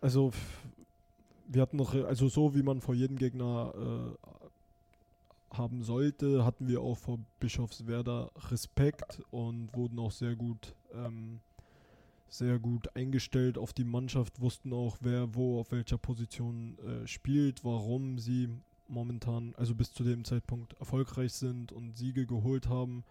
also 0.00 0.32
wir 1.46 1.62
hatten 1.62 1.76
noch, 1.76 1.94
also 1.94 2.28
so 2.28 2.54
wie 2.54 2.62
man 2.62 2.80
vor 2.80 2.94
jedem 2.94 3.16
Gegner 3.16 3.72
äh, 3.76 5.56
haben 5.56 5.82
sollte, 5.82 6.44
hatten 6.44 6.66
wir 6.66 6.80
auch 6.80 6.96
vor 6.96 7.18
Bischofswerda 7.40 8.30
Respekt 8.50 9.22
und 9.30 9.74
wurden 9.74 9.98
auch 9.98 10.10
sehr 10.10 10.34
gut, 10.34 10.74
ähm, 10.94 11.40
sehr 12.32 12.58
gut 12.58 12.96
eingestellt 12.96 13.58
auf 13.58 13.74
die 13.74 13.84
Mannschaft, 13.84 14.40
wussten 14.40 14.72
auch, 14.72 14.96
wer 15.00 15.34
wo 15.34 15.60
auf 15.60 15.70
welcher 15.70 15.98
Position 15.98 16.78
äh, 16.78 17.06
spielt, 17.06 17.62
warum 17.62 18.18
sie 18.18 18.48
momentan, 18.88 19.54
also 19.58 19.74
bis 19.74 19.92
zu 19.92 20.02
dem 20.02 20.24
Zeitpunkt 20.24 20.72
erfolgreich 20.80 21.34
sind 21.34 21.72
und 21.72 21.94
Siege 21.94 22.24
geholt 22.24 22.68
haben. 22.70 23.04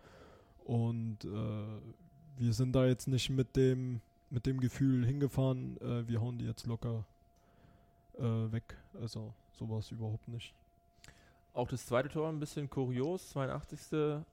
Und 0.65 1.23
äh, 1.23 2.37
wir 2.37 2.53
sind 2.53 2.73
da 2.73 2.87
jetzt 2.87 3.07
nicht 3.07 3.29
mit 3.29 3.55
dem, 3.55 4.01
mit 4.31 4.47
dem 4.47 4.59
Gefühl 4.59 5.05
hingefahren, 5.05 5.77
äh, 5.81 6.07
wir 6.07 6.19
hauen 6.19 6.39
die 6.39 6.45
jetzt 6.45 6.65
locker 6.65 7.05
äh, 8.17 8.23
weg. 8.23 8.75
Also 8.99 9.35
sowas 9.51 9.91
überhaupt 9.91 10.27
nicht. 10.29 10.51
Auch 11.53 11.67
das 11.67 11.85
zweite 11.85 12.09
Tor 12.09 12.27
ein 12.27 12.39
bisschen 12.39 12.71
kurios, 12.71 13.29
82. 13.29 14.23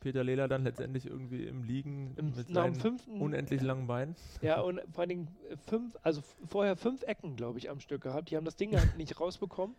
Peter 0.00 0.22
Lehler 0.22 0.46
dann 0.48 0.64
letztendlich 0.64 1.06
irgendwie 1.06 1.44
im 1.44 1.62
Liegen 1.64 2.14
Im, 2.16 2.32
mit 2.36 2.48
seinen 2.48 2.74
fünften. 2.74 3.20
unendlich 3.20 3.60
langen 3.62 3.86
Beinen. 3.86 4.14
Ja, 4.42 4.60
und 4.60 4.80
vor 4.92 5.00
allen 5.00 5.08
Dingen 5.08 5.28
äh, 5.50 5.56
fünf, 5.56 5.96
also 6.02 6.22
vorher 6.48 6.76
fünf 6.76 7.02
Ecken, 7.02 7.36
glaube 7.36 7.58
ich, 7.58 7.68
am 7.70 7.80
Stück 7.80 8.02
gehabt. 8.02 8.30
Die 8.30 8.36
haben 8.36 8.44
das 8.44 8.56
Ding 8.56 8.76
halt 8.76 8.96
nicht 8.96 9.18
rausbekommen. 9.20 9.74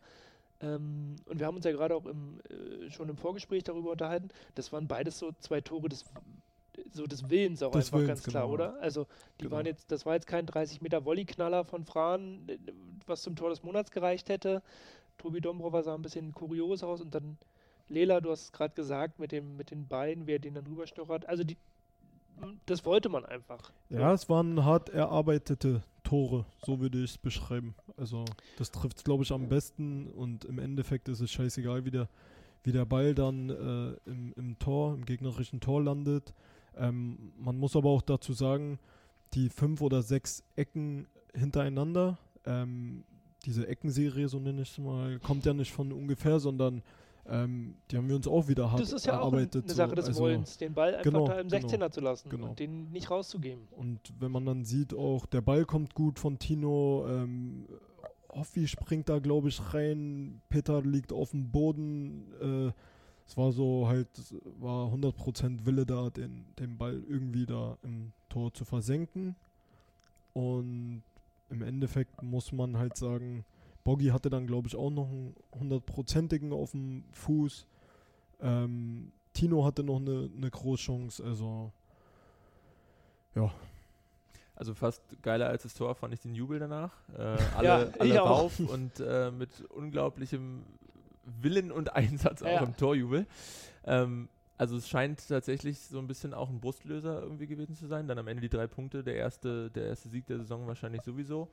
Ähm, 0.62 1.16
und 1.26 1.40
wir 1.40 1.48
haben 1.48 1.56
uns 1.56 1.64
ja 1.66 1.72
gerade 1.72 1.96
auch 1.96 2.06
im, 2.06 2.40
äh, 2.50 2.90
schon 2.92 3.08
im 3.08 3.16
Vorgespräch 3.16 3.64
darüber 3.64 3.92
unterhalten. 3.92 4.28
Das 4.56 4.74
waren 4.74 4.88
beides 4.88 5.18
so 5.18 5.32
zwei 5.40 5.62
Tore 5.62 5.88
des, 5.88 6.04
so 6.92 7.06
des 7.08 7.30
Willens 7.30 7.64
auch 7.64 7.72
Des 7.72 7.86
einfach 7.88 8.00
Willens, 8.00 8.10
ganz 8.10 8.24
klar, 8.24 8.44
genau. 8.44 8.54
oder? 8.56 8.82
Also 8.82 9.08
die 9.40 9.46
Genau. 9.46 9.56
waren 9.56 9.66
jetzt, 9.66 9.90
das 9.92 10.06
war 10.06 10.16
jetzt 10.16 10.28
kein 10.28 10.46
30 10.46 10.82
Meter 10.82 11.06
Volleyknaller 11.06 11.64
von 11.64 11.86
Fran, 11.86 12.42
äh, 12.48 12.58
was 13.08 13.22
zum 13.22 13.38
Tor 13.38 13.50
des 13.50 13.64
Monats 13.64 13.90
gereicht 13.92 14.28
hätte. 14.28 14.62
Tobi 15.18 15.40
Dombrova 15.40 15.82
sah 15.82 15.96
ein 15.96 16.02
bisschen 16.02 16.34
kurios 16.34 16.84
aus 16.84 17.00
und 17.02 17.16
dann 17.16 17.38
Lela, 17.90 18.22
du 18.22 18.32
hast 18.32 18.44
es 18.44 18.52
gerade 18.52 18.74
gesagt, 18.74 19.20
mit 19.20 19.32
dem 19.32 19.58
mit 19.58 19.72
den 19.72 19.88
Beinen, 19.88 20.28
wer 20.28 20.40
den 20.40 20.54
dann 20.54 20.66
rüberstochert. 20.68 21.28
Also 21.28 21.44
die, 21.44 21.58
das 22.66 22.86
wollte 22.86 23.10
man 23.10 23.26
einfach. 23.26 23.72
Ja, 23.90 24.14
es 24.14 24.30
waren 24.30 24.64
hart 24.64 24.90
erarbeitete 24.90 25.84
Tore, 26.04 26.46
so 26.66 26.80
würde 26.80 27.00
ich 27.04 27.12
es 27.12 27.18
beschreiben. 27.18 27.76
Also 27.98 28.26
das 28.58 28.72
trifft 28.72 28.98
es, 28.98 29.04
glaube 29.04 29.24
ich, 29.24 29.32
am 29.32 29.50
besten 29.50 30.08
und 30.08 30.46
im 30.46 30.60
Endeffekt 30.60 31.10
ist 31.10 31.20
es 31.20 31.32
scheißegal, 31.32 31.86
wie 31.86 31.92
der, 31.92 32.08
wie 32.64 32.72
der 32.72 32.86
Ball 32.86 33.14
dann 33.14 33.50
äh, 33.50 34.10
im, 34.10 34.34
im 34.36 34.60
Tor, 34.60 34.94
im 34.94 35.06
gegnerischen 35.06 35.60
Tor 35.60 35.84
landet. 35.84 36.34
Ähm, 36.78 37.34
man 37.38 37.58
muss 37.58 37.76
aber 37.76 37.90
auch 37.90 38.02
dazu 38.02 38.34
sagen, 38.34 38.80
die 39.34 39.50
fünf 39.50 39.82
oder 39.82 40.02
sechs 40.02 40.44
Ecken 40.56 41.08
hintereinander, 41.34 42.18
ähm, 42.46 43.04
diese 43.46 43.68
Eckenserie, 43.68 44.28
so 44.28 44.40
nenne 44.40 44.64
ich 44.64 44.72
es 44.72 44.78
mal, 44.78 45.20
kommt 45.20 45.46
ja 45.46 45.54
nicht 45.54 45.72
von 45.72 45.92
ungefähr, 45.92 46.40
sondern 46.40 46.82
ähm, 47.30 47.76
die 47.90 47.98
haben 47.98 48.08
wir 48.08 48.16
uns 48.16 48.28
auch 48.28 48.48
wieder 48.48 48.72
hart 48.72 48.82
Das 48.82 48.92
ist 48.92 49.06
ja 49.06 49.20
auch 49.20 49.32
eine 49.32 49.48
Sache 49.66 49.96
des 49.96 50.08
Also, 50.08 50.24
Wollens, 50.24 50.58
den 50.58 50.74
Ball 50.74 50.96
einfach 50.96 51.04
genau, 51.04 51.28
da 51.28 51.40
im 51.40 51.48
genau, 51.48 51.68
16er 51.68 51.92
zu 51.92 52.02
lassen 52.02 52.30
genau. 52.30 52.50
und 52.50 52.60
den 52.60 52.92
nicht 52.92 53.10
rauszugeben. 53.10 53.68
Und 53.72 54.00
wenn 54.20 54.32
man 54.32 54.46
dann 54.46 54.66
sieht, 54.66 54.94
auch 54.94 55.26
der 55.26 55.42
Ball 55.42 55.66
kommt 55.66 55.94
gut 55.94 56.20
von 56.20 56.40
Tino, 56.40 57.06
ähm, 57.08 57.66
Hoffi 58.30 58.68
springt 58.68 59.10
da, 59.10 59.20
glaube 59.20 59.50
ich, 59.50 59.74
rein, 59.74 60.42
Peter 60.50 60.82
liegt 60.82 61.12
auf 61.12 61.32
dem 61.32 61.50
Boden. 61.50 62.28
Äh, 62.42 62.72
es 63.28 63.38
war 63.38 63.52
so 63.52 63.88
halt, 63.88 64.08
war 64.60 64.92
100% 64.92 65.66
Wille 65.66 65.86
da, 65.86 66.10
den, 66.10 66.46
den 66.58 66.78
Ball 66.78 67.02
irgendwie 67.08 67.46
da 67.46 67.78
im 67.84 68.12
Tor 68.28 68.54
zu 68.54 68.66
versenken. 68.66 69.36
Und 70.34 71.04
im 71.50 71.62
Endeffekt 71.62 72.22
muss 72.24 72.52
man 72.52 72.78
halt 72.78 72.98
sagen, 72.98 73.46
Boggy 73.90 74.10
hatte 74.10 74.30
dann, 74.30 74.46
glaube 74.46 74.68
ich, 74.68 74.76
auch 74.76 74.92
noch 74.92 75.08
einen 75.10 75.36
hundertprozentigen 75.60 76.54
auf 76.54 76.72
dem 76.74 77.04
Fuß. 77.12 77.66
Ähm, 78.40 79.12
Tino 79.34 79.66
hatte 79.66 79.84
noch 79.84 79.98
eine, 79.98 80.30
eine 80.38 80.52
Großchance, 80.52 81.24
also 81.24 81.72
ja. 83.34 83.52
Also 84.56 84.76
fast 84.76 85.02
geiler 85.24 85.48
als 85.48 85.64
das 85.64 85.74
Tor 85.74 85.96
fand 85.96 86.14
ich 86.14 86.20
den 86.20 86.36
Jubel 86.36 86.60
danach. 86.60 86.92
Äh, 87.18 87.22
alle 87.58 87.68
Ja, 87.68 87.88
alle 88.00 88.24
auch. 88.24 88.30
rauf 88.30 88.60
und 88.60 89.00
äh, 89.00 89.32
mit 89.32 89.50
unglaublichem 89.72 90.62
Willen 91.42 91.72
und 91.72 91.92
Einsatz 91.96 92.44
auch 92.44 92.48
Ja. 92.48 92.62
im 92.64 92.78
Torjubel. 92.78 93.26
Ähm, 93.86 94.30
also 94.60 94.78
es 94.78 94.88
scheint 94.88 95.28
tatsächlich 95.28 95.80
so 95.80 95.98
ein 95.98 96.06
bisschen 96.06 96.36
auch 96.36 96.50
ein 96.52 96.60
Brustlöser 96.60 97.24
irgendwie 97.24 97.48
gewesen 97.48 97.76
zu 97.76 97.88
sein. 97.88 98.08
Dann 98.08 98.20
am 98.20 98.28
Ende 98.28 98.42
die 98.42 98.50
drei 98.50 98.68
Punkte, 98.68 99.04
der 99.04 99.16
erste, 99.16 99.72
der 99.72 99.86
erste 99.88 100.10
Sieg 100.10 100.28
der 100.28 100.38
Saison 100.38 100.68
wahrscheinlich 100.68 101.02
sowieso. 101.02 101.48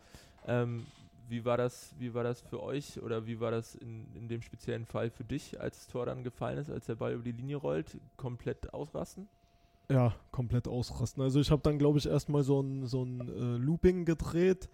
Ähm, 0.47 0.85
wie 1.29 1.45
war 1.45 1.57
das, 1.57 1.95
wie 1.99 2.15
war 2.15 2.25
das 2.25 2.41
für 2.41 2.63
euch 2.63 3.03
oder 3.03 3.27
wie 3.27 3.41
war 3.41 3.51
das 3.51 3.75
in, 3.75 4.07
in 4.15 4.29
dem 4.29 4.43
speziellen 4.43 4.87
Fall 4.87 5.11
für 5.11 5.25
dich, 5.25 5.61
als 5.61 5.79
das 5.79 5.89
Tor 5.89 6.07
dann 6.07 6.25
gefallen 6.25 6.59
ist, 6.59 6.71
als 6.71 6.87
der 6.87 6.95
Ball 6.95 7.15
über 7.15 7.25
die 7.25 7.33
Linie 7.33 7.57
rollt? 7.57 7.99
Komplett 8.17 8.73
ausrasten? 8.73 9.29
Ja, 9.91 10.15
komplett 10.33 10.67
ausrasten. 10.67 11.23
Also 11.23 11.41
ich 11.41 11.51
habe 11.51 11.63
dann, 11.63 11.79
glaube 11.79 11.99
ich, 11.99 12.07
erstmal 12.07 12.43
so 12.43 12.61
ein, 12.61 12.87
so 12.87 13.05
ein 13.05 13.21
äh, 13.21 13.57
Looping 13.57 14.05
gedreht. 14.05 14.69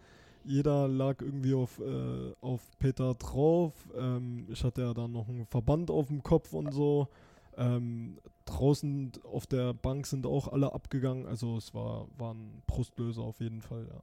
Jeder 0.44 0.88
lag 0.88 1.20
irgendwie 1.20 1.54
auf, 1.54 1.78
äh, 1.78 2.32
auf 2.40 2.60
Peter 2.78 3.14
drauf. 3.14 3.74
Ähm, 3.94 4.46
ich 4.50 4.64
hatte 4.64 4.82
ja 4.82 4.94
dann 4.94 5.12
noch 5.12 5.28
einen 5.28 5.46
Verband 5.46 5.90
auf 5.90 6.08
dem 6.08 6.22
Kopf 6.22 6.52
und 6.52 6.72
so. 6.72 7.08
Ähm, 7.56 8.18
draußen 8.46 9.12
auf 9.24 9.46
der 9.46 9.74
Bank 9.74 10.06
sind 10.06 10.26
auch 10.26 10.48
alle 10.48 10.72
abgegangen. 10.72 11.26
Also 11.26 11.56
es 11.56 11.74
war, 11.74 12.08
war 12.16 12.34
ein 12.34 12.62
Brustlöser 12.66 13.22
auf 13.22 13.40
jeden 13.40 13.60
Fall, 13.60 13.86
ja. 13.88 14.00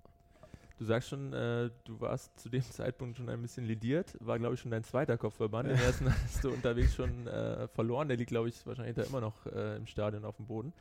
Du 0.80 0.86
sagst 0.86 1.10
schon, 1.10 1.34
äh, 1.34 1.70
du 1.84 2.00
warst 2.00 2.39
zu 2.39 2.48
dem 2.48 2.62
Zeitpunkt 2.72 3.18
schon 3.18 3.28
ein 3.28 3.42
bisschen 3.42 3.65
lediert. 3.65 4.15
War, 4.22 4.39
glaube 4.39 4.56
ich, 4.56 4.62
schon 4.62 4.72
dein 4.72 4.86
zweiter 4.86 5.18
Kopfverband. 5.18 5.68
Den 5.68 5.78
ersten 5.78 6.10
hast 6.24 6.42
du 6.42 6.52
unterwegs 6.52 6.96
schon 6.96 7.28
äh, 7.28 7.68
verloren. 7.68 8.08
Der 8.08 8.15
liegt, 8.15 8.30
glaube 8.30 8.48
ich, 8.48 8.65
wahrscheinlich 8.65 8.96
da 8.96 9.04
immer 9.04 9.20
noch 9.20 9.46
äh, 9.46 9.76
im 9.76 9.86
Stadion 9.86 10.24
auf 10.24 10.38
dem 10.38 10.48
Boden. 10.48 10.72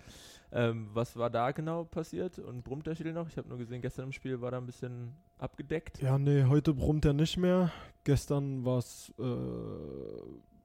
Ähm, 0.53 0.89
was 0.93 1.17
war 1.17 1.31
da 1.31 1.51
genau 1.51 1.83
passiert? 1.83 2.39
Und 2.39 2.63
brummt 2.63 2.87
der 2.87 2.95
Schädel 2.95 3.13
noch? 3.13 3.29
Ich 3.29 3.37
habe 3.37 3.49
nur 3.49 3.59
gesehen, 3.59 3.83
gestern 3.83 4.05
im 4.05 4.13
Spiel 4.13 4.41
war 4.41 4.53
da 4.53 4.59
ein 4.59 4.67
bisschen 4.67 5.17
abgedeckt. 5.37 6.01
Ja, 6.01 6.17
nee, 6.17 6.45
heute 6.45 6.75
brummt 6.75 7.05
er 7.05 7.13
nicht 7.13 7.37
mehr. 7.37 7.73
Gestern 8.05 8.65
war 8.65 8.79
es 8.79 9.13
äh, 9.19 9.23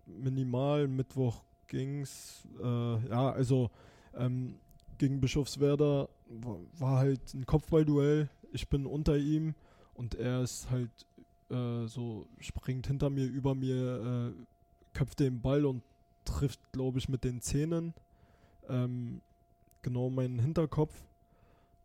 minimal, 0.06 0.88
Mittwoch 0.88 1.41
ging's. 1.65 2.48
Äh, 2.62 3.08
ja, 3.10 3.32
also 3.32 3.72
ähm, 4.15 4.60
gegen 5.00 5.19
Bischofswerda 5.19 6.08
war, 6.28 6.58
war 6.78 6.98
halt 7.00 7.34
ein 7.34 7.48
Kopfballduell. 7.48 8.30
Ich 8.53 8.69
bin 8.69 8.85
unter 8.85 9.17
ihm 9.17 9.55
und 9.93 10.15
er 10.15 10.41
ist 10.41 10.69
halt 10.69 10.91
äh, 11.49 11.87
so, 11.87 12.27
springt 12.39 12.87
hinter 12.87 13.09
mir, 13.09 13.25
über 13.25 13.55
mir, 13.55 14.33
äh, 14.35 14.43
köpft 14.93 15.19
den 15.19 15.41
Ball 15.41 15.65
und 15.65 15.83
trifft, 16.25 16.59
glaube 16.71 16.99
ich, 16.99 17.09
mit 17.09 17.23
den 17.23 17.41
Zähnen 17.41 17.93
ähm, 18.69 19.21
genau 19.81 20.09
meinen 20.09 20.39
Hinterkopf. 20.39 20.93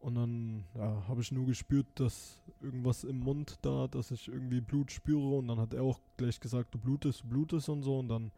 Und 0.01 0.15
dann 0.15 0.65
ja, 0.77 1.03
habe 1.09 1.23
ich 1.23 1.33
nur 1.33 1.45
gespürt, 1.47 1.87
dass 1.97 2.41
irgendwas 2.61 3.03
im 3.03 3.19
Mund 3.19 3.59
da, 3.63 3.89
dass 3.89 4.13
ich 4.13 4.29
irgendwie 4.29 4.61
Blut 4.61 4.93
spüre. 4.93 5.39
Und 5.39 5.49
dann 5.49 5.59
hat 5.59 5.75
er 5.75 5.83
auch 5.83 5.99
gleich 6.17 6.39
gesagt, 6.39 6.73
du 6.73 6.79
blutest, 6.79 7.25
du 7.25 7.29
blutest 7.29 7.69
und 7.69 7.83
so. 7.83 7.99
Und 7.99 8.09
dann 8.09 8.31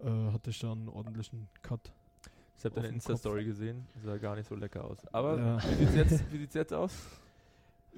äh, 0.00 0.32
hatte 0.32 0.50
ich 0.50 0.58
da 0.58 0.72
einen 0.72 0.88
ordentlichen 0.88 1.48
Cut. 1.62 1.92
Ich 2.56 2.64
habe 2.64 2.74
deine 2.74 2.88
Insta-Story 2.88 3.44
gesehen. 3.44 3.86
Sah 4.02 4.16
gar 4.16 4.34
nicht 4.34 4.48
so 4.48 4.56
lecker 4.56 4.84
aus. 4.84 4.98
Aber 5.12 5.38
Ja. 5.38 5.62
wie 5.62 5.84
sieht's 5.84 5.94
jetzt, 5.94 6.32
wie 6.32 6.38
sieht's 6.38 6.54
jetzt 6.54 6.72
aus? 6.74 6.92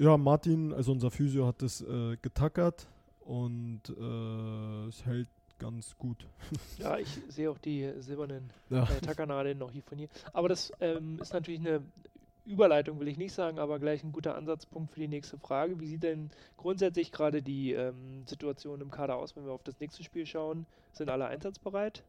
Ja, 0.01 0.17
Martin, 0.17 0.73
also 0.73 0.93
unser 0.93 1.11
Physio, 1.11 1.47
hat 1.47 1.61
das 1.61 1.83
äh, 1.83 2.17
getackert 2.23 2.87
und 3.21 3.83
äh, 3.91 4.87
es 4.89 5.05
hält 5.05 5.29
ganz 5.59 5.95
gut. 5.99 6.27
Ja, 6.79 6.97
ich 6.97 7.21
sehe 7.29 7.51
auch 7.51 7.59
die 7.59 7.93
silbernen 7.99 8.51
Ja, 8.71 8.85
äh, 8.85 9.01
Tackernadeln 9.03 9.59
noch 9.59 9.71
hier 9.71 9.83
von 9.83 9.99
hier. 9.99 10.09
Aber 10.33 10.49
das 10.49 10.73
ähm, 10.81 11.19
ist 11.21 11.35
natürlich 11.35 11.61
eine 11.61 11.83
Überleitung 12.47 12.99
will 12.99 13.09
ich 13.09 13.19
nicht 13.19 13.35
sagen, 13.35 13.59
aber 13.59 13.79
gleich 13.79 14.03
ein 14.03 14.13
guter 14.13 14.37
Ansatzpunkt 14.37 14.91
für 14.91 15.01
die 15.01 15.09
nächste 15.09 15.37
Frage. 15.37 15.79
Wie 15.79 15.87
sieht 15.87 16.03
denn 16.03 16.31
grundsätzlich 16.57 17.13
gerade 17.13 17.43
die 17.43 17.73
ähm, 17.73 18.27
Situation 18.27 18.81
im 18.81 18.91
Kader 18.91 19.17
aus, 19.17 19.37
wenn 19.37 19.45
wir 19.45 19.53
auf 19.53 19.63
das 19.63 19.79
nächste 19.81 20.03
Spiel 20.03 20.25
schauen? 20.25 20.65
Sind 20.93 21.11
alle 21.11 21.27
einsatzbereit? 21.27 22.03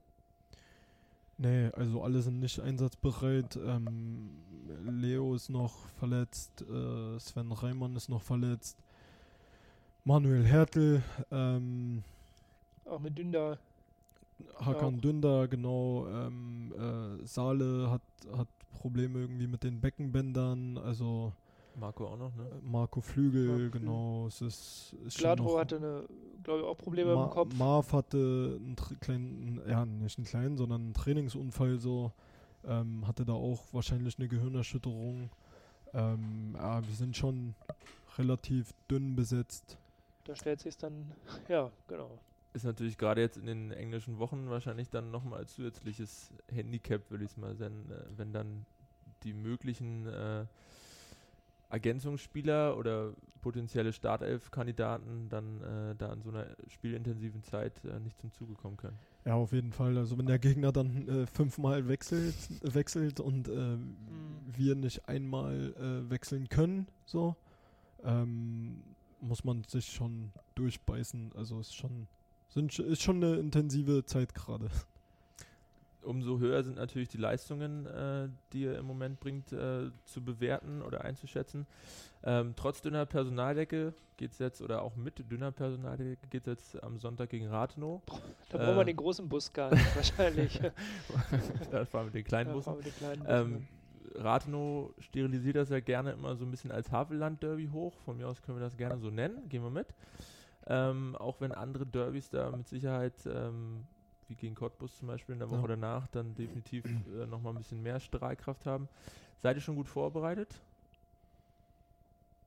Nee, 1.42 1.72
also 1.74 2.04
alle 2.04 2.22
sind 2.22 2.40
nicht 2.40 2.60
einsatzbereit. 2.60 3.56
Ähm, 3.56 4.30
Leo 4.86 5.34
ist 5.34 5.50
noch 5.50 5.74
verletzt, 5.98 6.62
äh, 6.62 7.20
Sven 7.20 7.52
Reimann 7.52 7.96
ist 7.96 8.10
noch 8.10 8.22
verletzt, 8.22 8.78
Manuel 10.04 10.46
Hertel, 10.46 11.02
ähm, 11.32 12.04
Auch 12.86 13.00
mit 13.00 13.18
Dünder. 13.18 13.58
Hakan 14.60 14.98
Auch. 14.98 15.02
Dünder, 15.02 15.48
genau, 15.48 16.08
ähm, 16.10 16.74
äh, 16.78 17.26
Saale 17.26 17.90
hat, 17.90 18.02
hat 18.38 18.48
Probleme 18.80 19.22
irgendwie 19.22 19.48
mit 19.48 19.64
den 19.64 19.82
Beckenbändern, 19.82 20.78
also 20.78 21.34
Marco 21.76 22.08
auch 22.08 22.18
noch, 22.18 22.36
ne? 22.36 22.44
äh, 22.44 22.62
Marco 22.62 23.02
Flügel, 23.02 23.46
Marco 23.48 23.58
Flügel. 23.60 23.80
genau, 23.82 24.28
es 24.28 24.42
ist, 24.42 24.94
ist 25.06 25.14
schon 25.16 25.22
Gladro 25.22 25.44
noch- 25.54 25.60
hatte, 25.60 25.78
eine, 25.78 26.06
glaube 26.44 26.60
ich, 26.62 26.66
auch 26.66 26.78
Probleme 26.78 27.16
Ma 27.16 27.26
im 27.26 27.30
Kopf. 27.30 27.54
Marv 27.56 27.94
hatte 27.94 28.60
einen 28.60 28.76
kleinen, 29.00 29.62
ja, 29.68 29.86
nicht 29.86 30.18
einen 30.18 30.26
kleinen, 30.28 30.58
sondern 30.58 30.82
einen 30.82 30.94
Trainingsunfall 30.94 31.78
so. 31.80 32.12
Ähm, 32.64 33.08
hatte 33.08 33.26
da 33.26 33.34
auch 33.34 33.64
wahrscheinlich 33.72 34.20
eine 34.20 34.28
Gehirnerschütterung. 34.28 35.32
Ähm, 35.94 36.54
ja, 36.56 36.86
wir 36.88 36.96
sind 36.96 37.18
schon 37.18 37.56
relativ 38.18 38.74
dünn 38.90 39.16
besetzt. 39.16 39.78
Da 40.26 40.36
stellt 40.36 40.60
sich 40.60 40.78
dann, 40.78 41.12
ja, 41.48 41.72
genau. 41.88 42.20
Ist 42.54 42.66
natürlich 42.66 42.98
gerade 42.98 43.22
jetzt 43.22 43.38
in 43.38 43.46
den 43.46 43.72
englischen 43.72 44.20
Wochen 44.20 44.50
wahrscheinlich 44.50 44.90
dann 44.90 45.10
nochmal 45.10 45.40
als 45.40 45.54
zusätzliches 45.56 46.32
Handicap, 46.52 47.10
würde 47.10 47.24
ich 47.24 47.32
es 47.32 47.38
mal 47.38 47.56
nennen, 47.56 47.90
äh, 47.90 48.04
wenn 48.18 48.32
dann 48.34 48.66
die 49.24 49.34
möglichen 49.34 50.06
äh, 50.06 50.46
Ergänzungsspieler 51.72 52.78
oder 52.78 53.14
potenzielle 53.42 53.92
Startelf-Kandidaten 53.94 55.28
dann 55.30 55.62
äh, 55.62 55.96
da 55.98 56.10
an 56.10 56.22
so 56.22 56.30
einer 56.30 56.46
spielintensiven 56.68 57.44
Zeit 57.44 57.84
äh, 57.86 58.00
nicht 58.00 58.20
zum 58.20 58.32
Zuge 58.34 58.54
kommen 58.54 58.78
können. 58.78 58.98
Ja, 59.26 59.36
auf 59.36 59.52
jeden 59.52 59.72
Fall. 59.72 59.98
Also 59.98 60.18
wenn 60.18 60.26
der 60.26 60.40
Gegner 60.40 60.72
dann 60.72 61.08
äh, 61.08 61.26
fünfmal 61.28 61.88
wechselt, 61.88 62.36
wechselt 62.62 63.20
und 63.20 63.48
äh, 63.48 63.78
wir 64.56 64.76
nicht 64.76 65.08
einmal 65.08 65.74
äh, 65.80 66.10
wechseln 66.10 66.50
können, 66.50 66.88
so, 67.06 67.36
ähm, 68.04 68.82
muss 69.20 69.44
man 69.44 69.64
sich 69.64 69.86
schon 69.92 70.32
durchbeißen. 70.56 71.32
Also 71.36 71.60
ist 71.60 71.76
schon, 71.76 72.08
sind, 72.50 72.72
sch- 72.72 72.84
ist 72.84 73.02
schon 73.04 73.24
eine 73.24 73.36
intensive 73.36 74.06
Zeit 74.06 74.34
gerade. 74.34 74.70
Umso 76.04 76.40
höher 76.40 76.64
sind 76.64 76.78
natürlich 76.78 77.10
die 77.10 77.18
Leistungen, 77.18 77.86
äh, 77.86 78.30
die 78.54 78.62
ihr 78.64 78.78
im 78.78 78.86
Moment 78.86 79.20
bringt, 79.20 79.52
äh, 79.52 79.92
zu 80.06 80.24
bewerten 80.24 80.82
oder 80.82 81.04
einzuschätzen. 81.04 81.68
Ähm, 82.24 82.54
trotz 82.56 82.82
dünner 82.82 83.06
Personaldecke 83.06 83.94
geht 84.18 84.32
es 84.32 84.40
jetzt, 84.40 84.62
oder 84.62 84.82
auch 84.84 84.96
mit 84.96 85.32
dünner 85.32 85.52
Personaldecke 85.52 86.28
geht 86.30 86.48
es 86.48 86.74
jetzt 86.74 86.84
am 86.84 86.98
Sonntag 87.00 87.30
gegen 87.30 87.48
Rathenow. 87.48 88.02
Da 88.50 88.58
brauchen 88.58 88.76
wir 88.76 88.82
Äh. 88.82 88.86
den 88.86 88.98
großen 88.98 89.28
Bus 89.28 89.52
gar 89.52 89.72
nicht, 89.72 89.96
wahrscheinlich. 89.96 90.60
da 91.72 91.86
fahren 91.86 92.08
wir 92.08 92.12
den 92.12 92.24
kleinen 92.24 92.50
wir 92.50 92.56
Bussen, 92.56 92.76
Ähm, 93.28 93.68
Rathenow 94.16 94.92
sterilisiert 95.00 95.56
das 95.56 95.70
ja 95.70 95.80
gerne 95.80 96.12
immer 96.12 96.36
so 96.36 96.46
ein 96.46 96.52
bisschen 96.52 96.72
als 96.72 96.92
Havelland-Derby 96.92 97.70
hoch. 97.72 97.94
Von 98.06 98.18
mir 98.18 98.28
aus 98.28 98.42
können 98.42 98.58
wir 98.58 98.64
das 98.64 98.78
gerne 98.78 99.00
so 99.00 99.10
nennen. 99.10 99.48
Gehen 99.50 99.64
wir 99.64 99.70
mit. 99.70 99.88
Ähm, 100.68 101.16
auch 101.16 101.42
wenn 101.42 101.52
andere 101.52 101.86
Derbys 101.86 102.30
da 102.30 102.52
mit 102.52 102.68
Sicherheit, 102.68 103.16
ähm, 103.26 103.88
wie 104.32 104.36
gegen 104.36 104.56
Cottbus 104.56 104.98
zum 104.98 105.08
Beispiel 105.10 105.34
in 105.34 105.40
der 105.40 105.50
Woche 105.50 105.62
Ja. 105.62 105.68
danach, 105.68 106.08
dann 106.08 106.34
definitiv 106.36 106.86
äh, 106.86 107.26
nochmal 107.28 107.54
ein 107.54 107.58
bisschen 107.60 107.82
mehr 107.84 108.00
Strahlkraft 108.00 108.66
haben. 108.66 108.88
Seid 109.38 109.58
ihr 109.58 109.62
schon 109.62 109.76
gut 109.76 109.88
vorbereitet? 109.90 110.62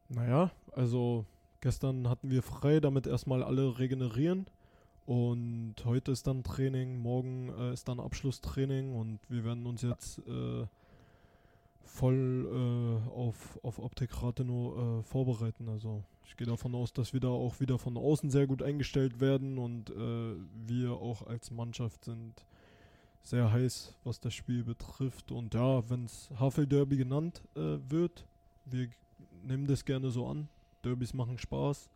Naja, 0.09 0.51
also 0.73 1.25
gestern 1.61 2.09
hatten 2.09 2.31
wir 2.31 2.43
frei, 2.43 2.81
damit 2.81 3.07
erstmal 3.07 3.43
alle 3.43 3.79
regenerieren. 3.79 4.47
Und 5.07 5.75
heute 5.85 6.13
ist 6.13 6.27
dann 6.27 6.43
Training, 6.43 6.99
morgen 6.99 7.51
äh, 7.59 7.73
ist 7.75 7.89
dann 7.89 8.01
Abschlusstraining 8.01 8.95
und 8.95 9.19
wir 9.29 9.45
werden 9.45 9.67
uns 9.67 9.83
jetzt 9.83 10.19
äh, 10.27 10.67
voll 11.83 12.49
äh, 13.07 13.11
auf, 13.11 13.59
auf 13.63 13.79
Optik 13.79 14.23
Rathenow 14.23 15.01
äh, 15.01 15.03
vorbereiten. 15.03 15.69
Also 15.69 16.03
ich 16.27 16.37
gehe 16.37 16.47
davon 16.47 16.75
aus, 16.75 16.93
dass 16.93 17.13
wir 17.13 17.21
da 17.21 17.29
auch 17.29 17.61
wieder 17.61 17.79
von 17.79 17.97
außen 17.97 18.31
sehr 18.31 18.47
gut 18.47 18.63
eingestellt 18.63 19.21
werden 19.21 19.59
und 19.59 19.91
äh, 19.91 20.35
wir 20.67 20.93
auch 20.93 21.27
als 21.27 21.51
Mannschaft 21.51 22.05
sind 22.05 22.45
sehr 23.23 23.51
heiß, 23.51 23.95
was 24.05 24.21
das 24.21 24.35
Spiel 24.35 24.65
betrifft. 24.65 25.33
Und 25.33 25.55
ja, 25.55 25.89
wenn 25.89 26.05
es 26.05 26.31
Havel 26.39 26.67
Derby 26.67 26.97
genannt 26.97 27.43
äh, 27.57 27.79
wird, 27.89 28.25
wir 28.67 28.89
nehmen 29.43 29.67
das 29.67 29.85
gerne 29.85 30.11
so 30.11 30.27
an. 30.27 30.49
Derbys 30.85 31.15
machen 31.15 31.39
Spaß. 31.39 31.89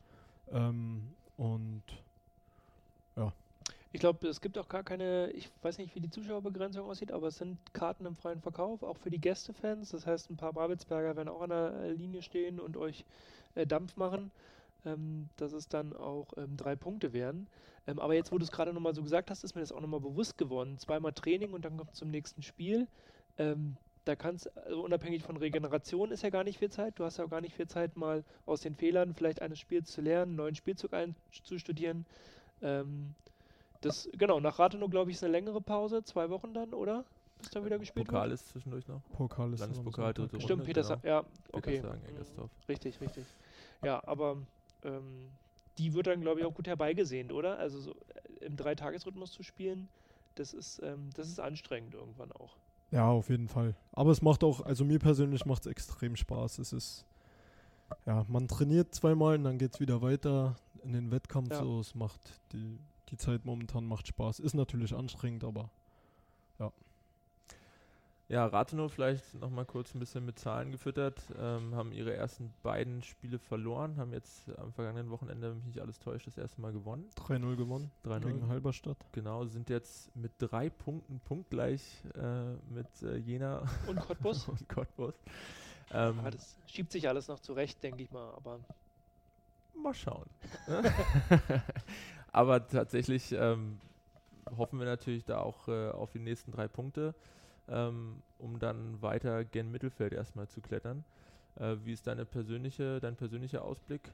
Ähm, 0.51 1.09
und 1.37 1.83
Ich 3.93 4.01
glaube, 4.01 4.29
es 4.29 4.41
gibt 4.41 4.59
auch 4.59 4.69
gar 4.69 4.85
keine, 4.85 5.31
ich 5.31 5.51
weiß 5.63 5.79
nicht, 5.79 5.95
wie 5.95 6.01
die 6.01 6.11
Zuschauerbegrenzung 6.11 6.85
aussieht, 6.89 7.11
aber 7.11 7.29
es 7.29 7.37
sind 7.39 7.59
Karten 7.73 8.05
im 8.05 8.17
freien 8.17 8.41
Verkauf, 8.41 8.83
auch 8.83 8.99
für 8.99 9.11
die 9.11 9.21
Gästefans. 9.21 9.91
Das 9.91 10.07
heißt, 10.07 10.31
ein 10.31 10.37
paar 10.37 10.53
Babelsberger 10.53 11.17
werden 11.17 11.29
auch 11.29 11.41
an 11.41 11.51
der 11.51 11.73
äh, 11.73 11.93
Linie 11.93 12.21
stehen 12.23 12.61
und 12.61 12.77
euch 12.77 13.07
äh, 13.55 13.67
Dampf 13.67 13.97
machen, 13.97 14.31
ähm, 14.85 15.31
dass 15.37 15.53
es 15.53 15.69
dann 15.69 15.95
auch 15.97 16.29
ähm, 16.37 16.57
drei 16.59 16.77
Punkte 16.77 17.15
wären. 17.15 17.49
Ähm, 17.87 17.99
aber 17.99 18.15
jetzt, 18.15 18.31
wo 18.31 18.37
du 18.39 18.45
es 18.45 18.53
gerade 18.53 18.75
nochmal 18.75 18.95
so 18.95 19.03
gesagt 19.03 19.31
hast, 19.31 19.43
ist 19.43 19.55
mir 19.55 19.63
das 19.63 19.73
auch 19.73 19.81
nochmal 19.81 20.01
bewusst 20.01 20.37
geworden. 20.37 20.77
Zweimal 20.79 21.13
Training 21.15 21.53
und 21.55 21.65
dann 21.65 21.79
kommt 21.79 21.95
zum 21.95 22.11
nächsten 22.11 22.43
Spiel. 22.43 22.89
Ähm, 23.39 23.77
da 24.05 24.17
kannst, 24.17 24.55
also 24.57 24.83
unabhängig 24.83 25.23
von 25.23 25.37
Regeneration 25.39 26.11
ist 26.11 26.23
ja 26.23 26.31
gar 26.31 26.45
nicht 26.45 26.59
viel 26.59 26.71
Zeit. 26.71 26.99
Du 26.99 27.05
hast 27.05 27.19
ja 27.19 27.25
auch 27.25 27.31
gar 27.31 27.41
nicht 27.41 27.55
viel 27.55 27.69
Zeit, 27.69 27.97
mal 27.97 28.25
aus 28.45 28.61
den 28.61 28.75
Fehlern 28.75 29.15
vielleicht 29.15 29.41
eines 29.41 29.59
Spiels 29.59 29.91
zu 29.91 30.03
lernen, 30.03 30.31
einen 30.31 30.37
neuen 30.37 30.55
Spielzug 30.55 30.93
einzustudieren. 30.93 32.07
Ähm, 32.61 33.15
das, 33.81 34.09
genau, 34.13 34.41
nach 34.41 34.59
Rathenow, 34.59 34.91
glaube 34.91 35.11
ich, 35.11 35.17
ist 35.17 35.25
eine 35.25 35.33
längere 35.33 35.61
Pause, 35.61 36.03
zwei 36.05 36.31
Wochen 36.31 36.53
dann, 36.55 36.75
oder? 36.75 37.05
Bis 37.39 37.51
dann 37.51 37.65
wieder 37.65 37.79
gespielt 37.79 38.07
Pokal 38.07 38.31
wird? 38.31 38.41
ist 38.41 38.49
zwischendurch 38.49 38.89
noch. 38.89 39.01
Pokal 39.13 39.53
ist 39.53 39.61
Landespokal, 39.61 40.13
dritte 40.13 40.41
Stimmt, 40.41 40.51
Runde, 40.51 40.65
Peter, 40.65 40.83
genau. 40.83 41.01
ja, 41.05 41.25
okay. 41.53 41.77
Petershagen, 41.77 42.03
Mhm, 42.03 42.09
Engersdorf. 42.09 42.51
Richtig, 42.69 43.01
richtig. 43.01 43.25
Ja, 43.85 44.03
aber 44.07 44.39
ähm, 44.83 45.29
die 45.79 45.95
wird 45.95 46.09
dann, 46.09 46.21
glaube 46.21 46.41
ich, 46.41 46.47
auch 46.47 46.55
gut 46.55 46.67
herbeigesehnt, 46.67 47.33
oder? 47.33 47.59
Also 47.59 47.79
so 47.81 47.93
äh, 48.41 48.47
im 48.47 48.57
Dreitagesrhythmus 48.57 49.31
zu 49.31 49.45
spielen, 49.45 49.89
das 50.35 50.53
ist, 50.53 50.81
ähm, 50.83 51.11
das 51.15 51.29
ist 51.29 51.39
anstrengend 51.39 51.95
irgendwann 51.95 52.33
auch. 52.33 52.57
Ja, 52.91 53.09
auf 53.09 53.29
jeden 53.29 53.49
Fall. 53.49 53.77
Aber 53.93 54.11
es 54.11 54.23
macht 54.23 54.43
auch, 54.43 54.63
also 54.63 54.85
mir 54.85 54.99
persönlich 54.99 55.45
macht 55.47 55.67
es 55.67 55.71
extrem 55.71 56.17
Spaß. 56.17 56.59
Es 56.59 56.73
ist, 56.73 57.05
ja, 58.07 58.25
man 58.29 58.49
trainiert 58.49 58.95
zweimal 58.95 59.37
und 59.37 59.45
dann 59.45 59.59
geht 59.59 59.75
es 59.75 59.81
wieder 59.81 60.03
weiter 60.03 60.57
in 60.83 60.93
den 60.93 61.11
Wettkampf. 61.11 61.51
Ja. 61.51 61.63
So, 61.63 61.81
es 61.81 61.95
macht, 61.95 62.21
die, 62.53 62.79
die 63.11 63.17
Zeit 63.17 63.45
momentan 63.45 63.87
macht 63.87 64.09
Spaß. 64.09 64.41
Ist 64.41 64.55
natürlich 64.55 64.95
anstrengend, 64.95 65.45
aber 65.45 65.71
Ja, 68.31 68.45
Rathenow 68.45 68.93
vielleicht 68.93 69.35
nochmal 69.37 69.65
kurz 69.65 69.95
ein 69.95 70.01
bisschen 70.01 70.27
mit 70.27 70.39
Zahlen 70.39 70.71
gefüttert. 70.71 71.23
Ähm, 71.39 71.75
haben 71.75 71.93
ihre 71.93 72.13
ersten 72.13 72.53
beiden 72.63 73.03
Spiele 73.03 73.39
verloren, 73.39 73.97
haben 73.97 74.13
jetzt 74.13 74.51
am 74.59 74.71
vergangenen 74.71 75.09
Wochenende, 75.09 75.49
wenn 75.49 75.57
mich 75.57 75.65
nicht 75.65 75.81
alles 75.81 75.99
täuscht, 75.99 76.27
das 76.27 76.37
erste 76.37 76.61
Mal 76.61 76.73
gewonnen. 76.73 77.09
3-0 77.17 77.57
gewonnen 77.57 77.91
3-0. 78.05 78.21
gegen 78.21 78.49
Halberstadt. 78.49 78.99
Genau, 79.13 79.47
sind 79.47 79.71
jetzt 79.71 80.15
mit 80.15 80.33
drei 80.39 80.69
Punkten 80.69 81.21
punktgleich 81.21 82.05
äh, 82.17 82.53
mit 82.71 83.03
äh, 83.03 83.17
Jena 83.17 83.63
Und 83.87 83.99
Cottbus? 83.99 84.47
und 84.49 84.69
Cottbus. 84.69 85.15
Ähm, 85.91 86.21
ja, 86.23 86.31
das 86.31 86.59
schiebt 86.67 86.93
sich 86.93 87.09
alles 87.09 87.29
noch 87.29 87.41
zurecht, 87.41 87.83
denke 87.83 88.03
ich 88.03 88.11
mal. 88.11 88.31
Aber 88.35 88.61
Mal 89.75 89.95
schauen. 89.95 90.29
Aber 92.33 92.67
tatsächlich 92.67 93.33
ähm, 93.33 93.79
hoffen 94.57 94.79
wir 94.79 94.87
natürlich 94.87 95.25
da 95.25 95.39
auch 95.41 95.69
äh, 95.69 95.91
auf 95.91 96.11
die 96.11 96.19
nächsten 96.19 96.53
drei 96.53 96.69
Punkte, 96.69 97.15
ähm, 97.69 98.23
um 98.39 98.59
dann 98.59 99.01
weiter 99.03 99.45
gen 99.45 99.71
Mittelfeld 99.71 100.13
erstmal 100.13 100.49
zu 100.49 100.61
klettern. 100.61 101.05
Äh, 101.57 101.77
wie 101.85 101.93
ist 101.93 102.07
deine 102.07 102.25
persönliche, 102.25 103.01
dein 103.01 103.17
persönlicher 103.17 103.65
Ausblick? 103.65 104.13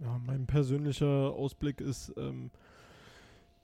Ja, 0.00 0.20
mein 0.24 0.46
persönlicher 0.46 1.06
Ausblick 1.06 1.80
ist, 1.80 2.12
ähm, 2.16 2.50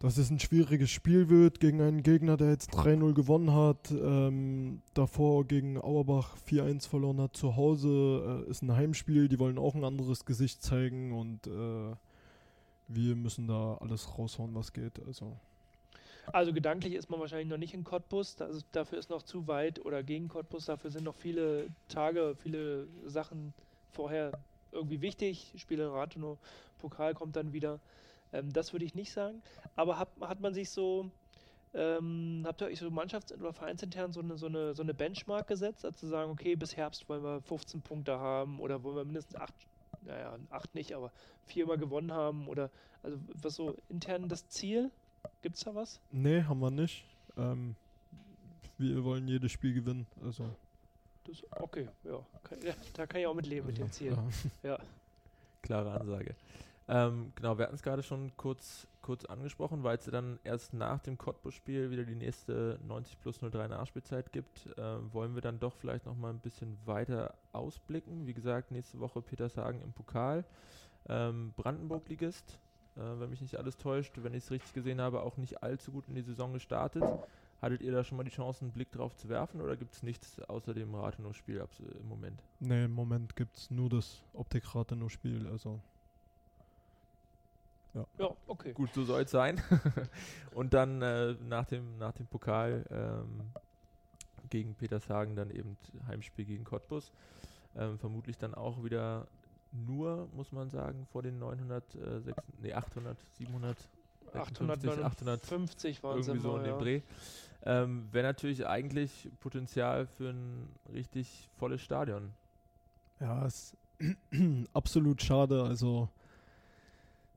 dass 0.01 0.19
es 0.19 0.31
ein 0.31 0.41
schwieriges 0.41 0.91
Spiel 0.91 1.29
wird 1.29 1.61
gegen 1.61 1.81
einen 1.81 2.03
Gegner, 2.03 2.37
der 2.37 2.51
jetzt 2.51 2.75
3-0 2.75 3.15
gewonnen 3.15 3.55
hat, 3.55 3.91
ähm, 3.93 4.83
davor 4.95 5.45
gegen 5.45 5.79
Auerbach 5.81 6.37
4-1 6.49 6.89
verloren 6.89 7.21
hat 7.21 7.37
zu 7.37 7.57
Hause, 7.57 8.45
äh, 8.47 8.51
ist 8.51 8.63
ein 8.63 8.75
Heimspiel, 8.75 9.29
die 9.29 9.39
wollen 9.39 9.59
auch 9.59 9.75
ein 9.75 9.85
anderes 9.85 10.25
Gesicht 10.25 10.63
zeigen 10.63 11.13
und 11.13 11.47
äh, 11.47 11.95
wir 12.89 13.17
müssen 13.17 13.47
da 13.49 13.77
alles 13.81 14.19
raushauen, 14.19 14.55
was 14.55 14.73
geht. 14.73 15.01
Also 15.07 15.41
Also 16.33 16.53
gedanklich 16.53 16.95
ist 16.95 17.11
man 17.11 17.21
wahrscheinlich 17.21 17.49
noch 17.49 17.59
nicht 17.59 17.75
in 17.75 17.85
Cottbus, 17.85 18.35
ist, 18.41 18.67
dafür 18.73 18.99
ist 18.99 19.11
noch 19.11 19.23
zu 19.23 19.47
weit 19.47 19.85
oder 19.85 20.03
gegen 20.03 20.29
Cottbus, 20.29 20.67
dafür 20.67 20.91
sind 20.91 21.05
noch 21.05 21.15
viele 21.17 21.69
Tage, 21.89 22.35
viele 22.37 22.89
Sachen 23.07 23.53
vorher 23.93 24.33
irgendwie 24.73 25.01
wichtig. 25.01 25.53
Spiele 25.57 25.85
in 25.85 25.91
Rathenow, 25.91 26.39
Pokal 26.79 27.15
kommt 27.15 27.37
dann 27.37 27.53
wieder. 27.53 27.81
Ähm, 28.33 28.53
das 28.53 28.73
würde 28.73 28.85
ich 28.85 28.95
nicht 28.95 29.13
sagen. 29.13 29.43
Aber 29.77 29.99
hat, 29.99 30.09
hat 30.21 30.41
man 30.41 30.55
sich 30.55 30.71
so 30.71 31.11
Ähm, 31.77 32.45
habt 32.47 32.63
ihr 32.63 32.69
euch 32.69 32.79
so 32.79 32.89
mannschafts- 32.89 33.33
oder 33.35 33.53
vereinsintern 33.53 34.13
so 34.13 34.21
eine, 34.21 34.37
so, 34.39 34.47
eine, 34.47 34.75
so 34.75 34.83
eine 34.83 34.95
Benchmark 34.95 35.49
gesetzt, 35.49 35.85
also 35.85 35.99
zu 35.99 36.07
sagen, 36.07 36.31
okay, 36.31 36.55
bis 36.57 36.77
Herbst 36.77 37.09
wollen 37.09 37.25
wir 37.25 37.41
15 37.43 37.83
Punkte 37.83 38.19
haben 38.19 38.61
oder 38.61 38.83
wollen 38.85 38.97
wir 38.97 39.05
mindestens 39.05 39.35
8, 39.37 39.53
naja, 40.05 40.37
8 40.51 40.75
nicht, 40.75 40.95
aber 40.95 41.11
viermal 41.47 41.79
gewonnen 41.79 42.13
haben 42.13 42.49
oder 42.49 42.71
also 43.03 43.19
was 43.35 43.55
so 43.55 43.77
intern 43.89 44.29
das 44.29 44.49
Ziel? 44.49 44.91
Gibt 45.43 45.57
es 45.57 45.65
da 45.65 45.75
was? 45.75 46.01
Nee, 46.11 46.43
haben 46.43 46.61
wir 46.61 46.71
nicht. 46.71 47.05
Ähm, 47.37 47.77
wir 48.79 49.05
wollen 49.05 49.27
jedes 49.29 49.53
Spiel 49.53 49.75
gewinnen. 49.75 50.07
Also, 50.23 50.45
Das, 51.25 51.43
okay, 51.51 51.89
ja, 52.05 52.21
kann, 52.43 52.61
ja. 52.63 52.75
Da 52.95 53.07
kann 53.07 53.21
ich 53.21 53.27
auch 53.27 53.35
mit 53.35 53.47
leben 53.47 53.67
mit 53.67 53.77
also 53.81 53.85
dem 53.87 53.93
Ziel. 53.93 54.17
ja. 54.63 54.71
Ja. 54.71 54.79
Klare 55.63 55.93
Ansage. 55.99 56.35
Ähm, 56.89 57.33
genau, 57.37 57.57
wir 57.57 57.65
hatten 57.65 57.77
es 57.77 57.83
gerade 57.83 58.03
schon 58.03 58.37
kurz, 58.37 58.87
kurz 59.05 59.27
angesprochen, 59.27 59.85
weil 59.85 59.99
es 59.99 60.07
dann 60.07 60.41
erst 60.45 60.73
nach 60.73 60.99
dem 60.99 61.19
Cottbus-Spiel 61.19 61.91
wieder 61.91 62.05
die 62.05 62.15
nächste 62.15 62.81
90 62.87 63.21
plus 63.21 63.39
03 63.39 63.69
Nachspielzeit 63.69 64.33
gibt, 64.33 64.67
äh, 64.79 65.13
wollen 65.13 65.35
wir 65.35 65.43
dann 65.43 65.61
doch 65.61 65.75
vielleicht 65.77 66.07
noch 66.07 66.17
mal 66.17 66.31
ein 66.31 66.41
bisschen 66.41 66.79
weiter 66.87 67.35
ausblicken. 67.53 68.27
Wie 68.27 68.33
gesagt, 68.33 68.71
nächste 68.71 69.01
Woche 69.01 69.21
Petershagen 69.21 69.83
im 69.83 69.93
Pokal. 69.93 70.47
Ähm, 71.07 71.53
Brandenburg-Ligist, 71.55 72.59
äh, 72.97 73.01
wenn 73.01 73.29
mich 73.29 73.43
nicht 73.43 73.57
alles 73.57 73.77
täuscht, 73.77 74.15
wenn 74.23 74.33
ich 74.33 74.45
es 74.45 74.51
richtig 74.51 74.73
gesehen 74.73 75.03
habe, 75.03 75.23
auch 75.23 75.37
nicht 75.37 75.63
allzu 75.63 75.93
gut 75.93 76.09
in 76.09 76.15
die 76.15 76.23
Saison 76.23 76.55
gestartet. 76.55 77.05
Hattet 77.61 77.83
ihr 77.83 77.93
da 77.93 78.05
schon 78.05 78.17
mal 78.17 78.25
die 78.25 78.31
Chance, 78.31 78.63
einen 78.63 78.73
Blick 78.73 78.91
drauf 78.91 79.15
zu 79.17 79.29
werfen 79.29 79.61
oder 79.61 79.77
gibt 79.77 79.93
es 79.93 80.03
nichts 80.03 80.41
außer 80.41 80.73
dem 80.73 80.95
Rathenow-Spiel 80.95 81.63
im 82.01 82.09
Moment? 82.09 82.43
Nee, 82.59 82.87
im 82.87 82.93
Moment 82.93 83.37
gibt 83.37 83.59
es 83.59 83.71
nur 83.71 83.91
das 83.91 84.23
Optik-Rathenow-Spiel. 84.33 85.47
Also, 85.47 85.81
ja, 87.95 88.31
okay. 88.47 88.73
Gut, 88.73 88.93
so 88.93 89.05
soll 89.05 89.23
es 89.23 89.31
sein. 89.31 89.61
und 90.55 90.75
dann 90.75 91.01
äh, 91.03 91.35
nach, 91.43 91.67
dem, 91.67 91.97
nach 91.99 92.13
dem 92.13 92.27
Pokal 92.27 92.85
ähm, 92.91 93.53
gegen 94.51 94.75
Petershagen 94.75 95.37
dann 95.37 95.51
eben 95.51 95.77
Heimspiel 96.07 96.45
gegen 96.45 96.65
Cottbus. 96.65 97.13
Ähm, 97.77 97.99
vermutlich 97.99 98.39
dann 98.39 98.55
auch 98.55 98.83
wieder 98.85 99.27
nur, 99.73 100.29
muss 100.33 100.53
man 100.53 100.71
sagen, 100.71 101.07
vor 101.11 101.23
den 101.23 101.39
906, 101.39 102.37
nee, 102.61 102.73
800, 102.73 103.19
700, 103.39 103.77
800, 104.33 104.87
850 104.87 106.03
waren 106.03 106.23
sie 106.23 106.31
irgendwie 106.31 106.43
so 106.43 106.57
in 106.57 106.65
dem 106.65 106.73
ja. 106.73 106.79
Dreh. 106.79 107.03
Ähm, 107.65 108.09
Wäre 108.13 108.27
natürlich 108.27 108.67
eigentlich 108.67 109.31
Potenzial 109.41 110.07
für 110.07 110.31
ein 110.31 110.69
richtig 110.93 111.49
volles 111.57 111.81
Stadion. 111.81 112.33
ja, 113.21 113.47
ist 113.47 113.77
absolut 114.73 115.23
schade. 115.23 115.63
Also, 115.63 116.09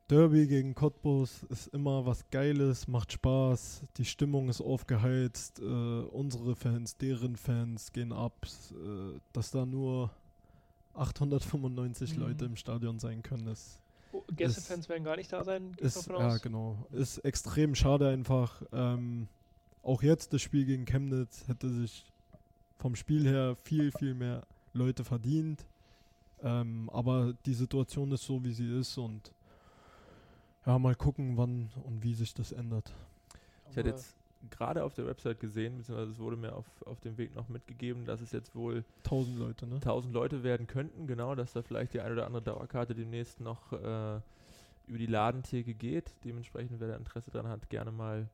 Derby 0.09 0.47
gegen 0.47 0.73
Cottbus 0.73 1.43
ist 1.49 1.67
immer 1.67 2.05
was 2.05 2.29
Geiles, 2.31 2.87
macht 2.87 3.11
Spaß, 3.11 3.83
die 3.97 4.05
Stimmung 4.05 4.47
ist 4.47 4.61
aufgeheizt, 4.61 5.59
äh, 5.59 5.63
unsere 5.63 6.55
Fans, 6.55 6.95
deren 6.95 7.35
Fans 7.35 7.91
gehen 7.91 8.13
ab, 8.13 8.33
äh, 8.71 9.19
dass 9.33 9.51
da 9.51 9.65
nur 9.65 10.09
895 10.93 12.15
Mhm. 12.15 12.21
Leute 12.21 12.45
im 12.45 12.55
Stadion 12.55 12.99
sein 12.99 13.21
können, 13.21 13.47
ist, 13.47 13.81
Oh, 14.13 14.23
Gästefans 14.33 14.87
werden 14.87 15.03
gar 15.03 15.17
nicht 15.17 15.31
da 15.33 15.43
sein, 15.43 15.73
ist 15.79 16.07
ja 16.07 16.37
genau, 16.37 16.87
ist 16.91 17.17
extrem 17.19 17.75
schade 17.75 18.07
einfach. 18.07 18.63
Ähm, 18.71 19.27
auch 19.83 20.01
jetzt 20.01 20.31
das 20.31 20.41
Spiel 20.41 20.65
gegen 20.65 20.85
Chemnitz 20.85 21.45
hätte 21.47 21.69
sich 21.69 22.05
vom 22.77 22.95
Spiel 22.95 23.27
her 23.27 23.57
viel, 23.57 23.91
viel 23.91 24.13
mehr 24.13 24.47
Leute 24.73 25.03
verdient. 25.03 25.65
Ähm, 26.41 26.89
aber 26.93 27.33
die 27.45 27.53
Situation 27.53 28.11
ist 28.13 28.23
so, 28.23 28.41
wie 28.45 28.53
sie 28.53 28.79
ist 28.79 28.97
und 28.97 29.33
ja, 30.67 30.77
mal 30.77 30.95
gucken, 30.95 31.37
wann 31.37 31.69
und 31.85 32.03
wie 32.03 32.13
sich 32.13 32.33
das 32.33 32.51
ändert. 32.51 32.93
Ich 33.71 33.77
hatte 33.77 33.89
jetzt 33.89 34.15
gerade 34.49 34.83
auf 34.83 34.93
der 34.93 35.05
Website 35.05 35.39
gesehen, 35.39 35.77
beziehungsweise 35.77 36.11
es 36.11 36.19
wurde 36.19 36.35
mir 36.35 36.53
auf, 36.53 36.65
auf 36.85 36.99
dem 36.99 37.17
Weg 37.17 37.33
noch 37.35 37.47
mitgegeben, 37.47 38.05
dass 38.05 38.21
es 38.21 38.31
jetzt 38.31 38.53
wohl 38.53 38.83
1000 39.05 39.39
Leute, 39.39 39.65
ne? 39.65 39.75
1000 39.75 40.13
Leute 40.13 40.43
werden 40.43 40.67
könnten, 40.67 41.07
genau, 41.07 41.35
dass 41.35 41.53
da 41.53 41.61
vielleicht 41.61 41.93
die 41.93 42.01
eine 42.01 42.13
oder 42.13 42.25
andere 42.25 42.43
Dauerkarte 42.43 42.93
demnächst 42.93 43.39
noch 43.39 43.71
äh, 43.73 44.19
über 44.87 44.97
die 44.97 45.05
Ladentheke 45.05 45.73
geht. 45.73 46.13
Dementsprechend, 46.23 46.79
wer 46.79 46.89
da 46.89 46.95
Interesse 46.95 47.31
dran 47.31 47.47
hat, 47.47 47.69
gerne 47.69 47.91
mal 47.91 48.29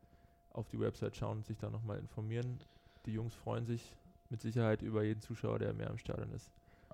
auf 0.51 0.67
die 0.69 0.79
Website 0.79 1.15
schauen 1.15 1.37
und 1.37 1.45
sich 1.45 1.57
da 1.57 1.69
nochmal 1.69 1.99
informieren. 1.99 2.59
Die 3.05 3.13
Jungs 3.13 3.33
freuen 3.35 3.65
sich 3.65 3.95
mit 4.29 4.41
Sicherheit 4.41 4.81
über 4.81 5.03
jeden 5.03 5.21
Zuschauer, 5.21 5.59
der 5.59 5.73
mehr 5.73 5.89
im 5.89 5.97
Stadion 5.97 6.31
ist 6.31 6.51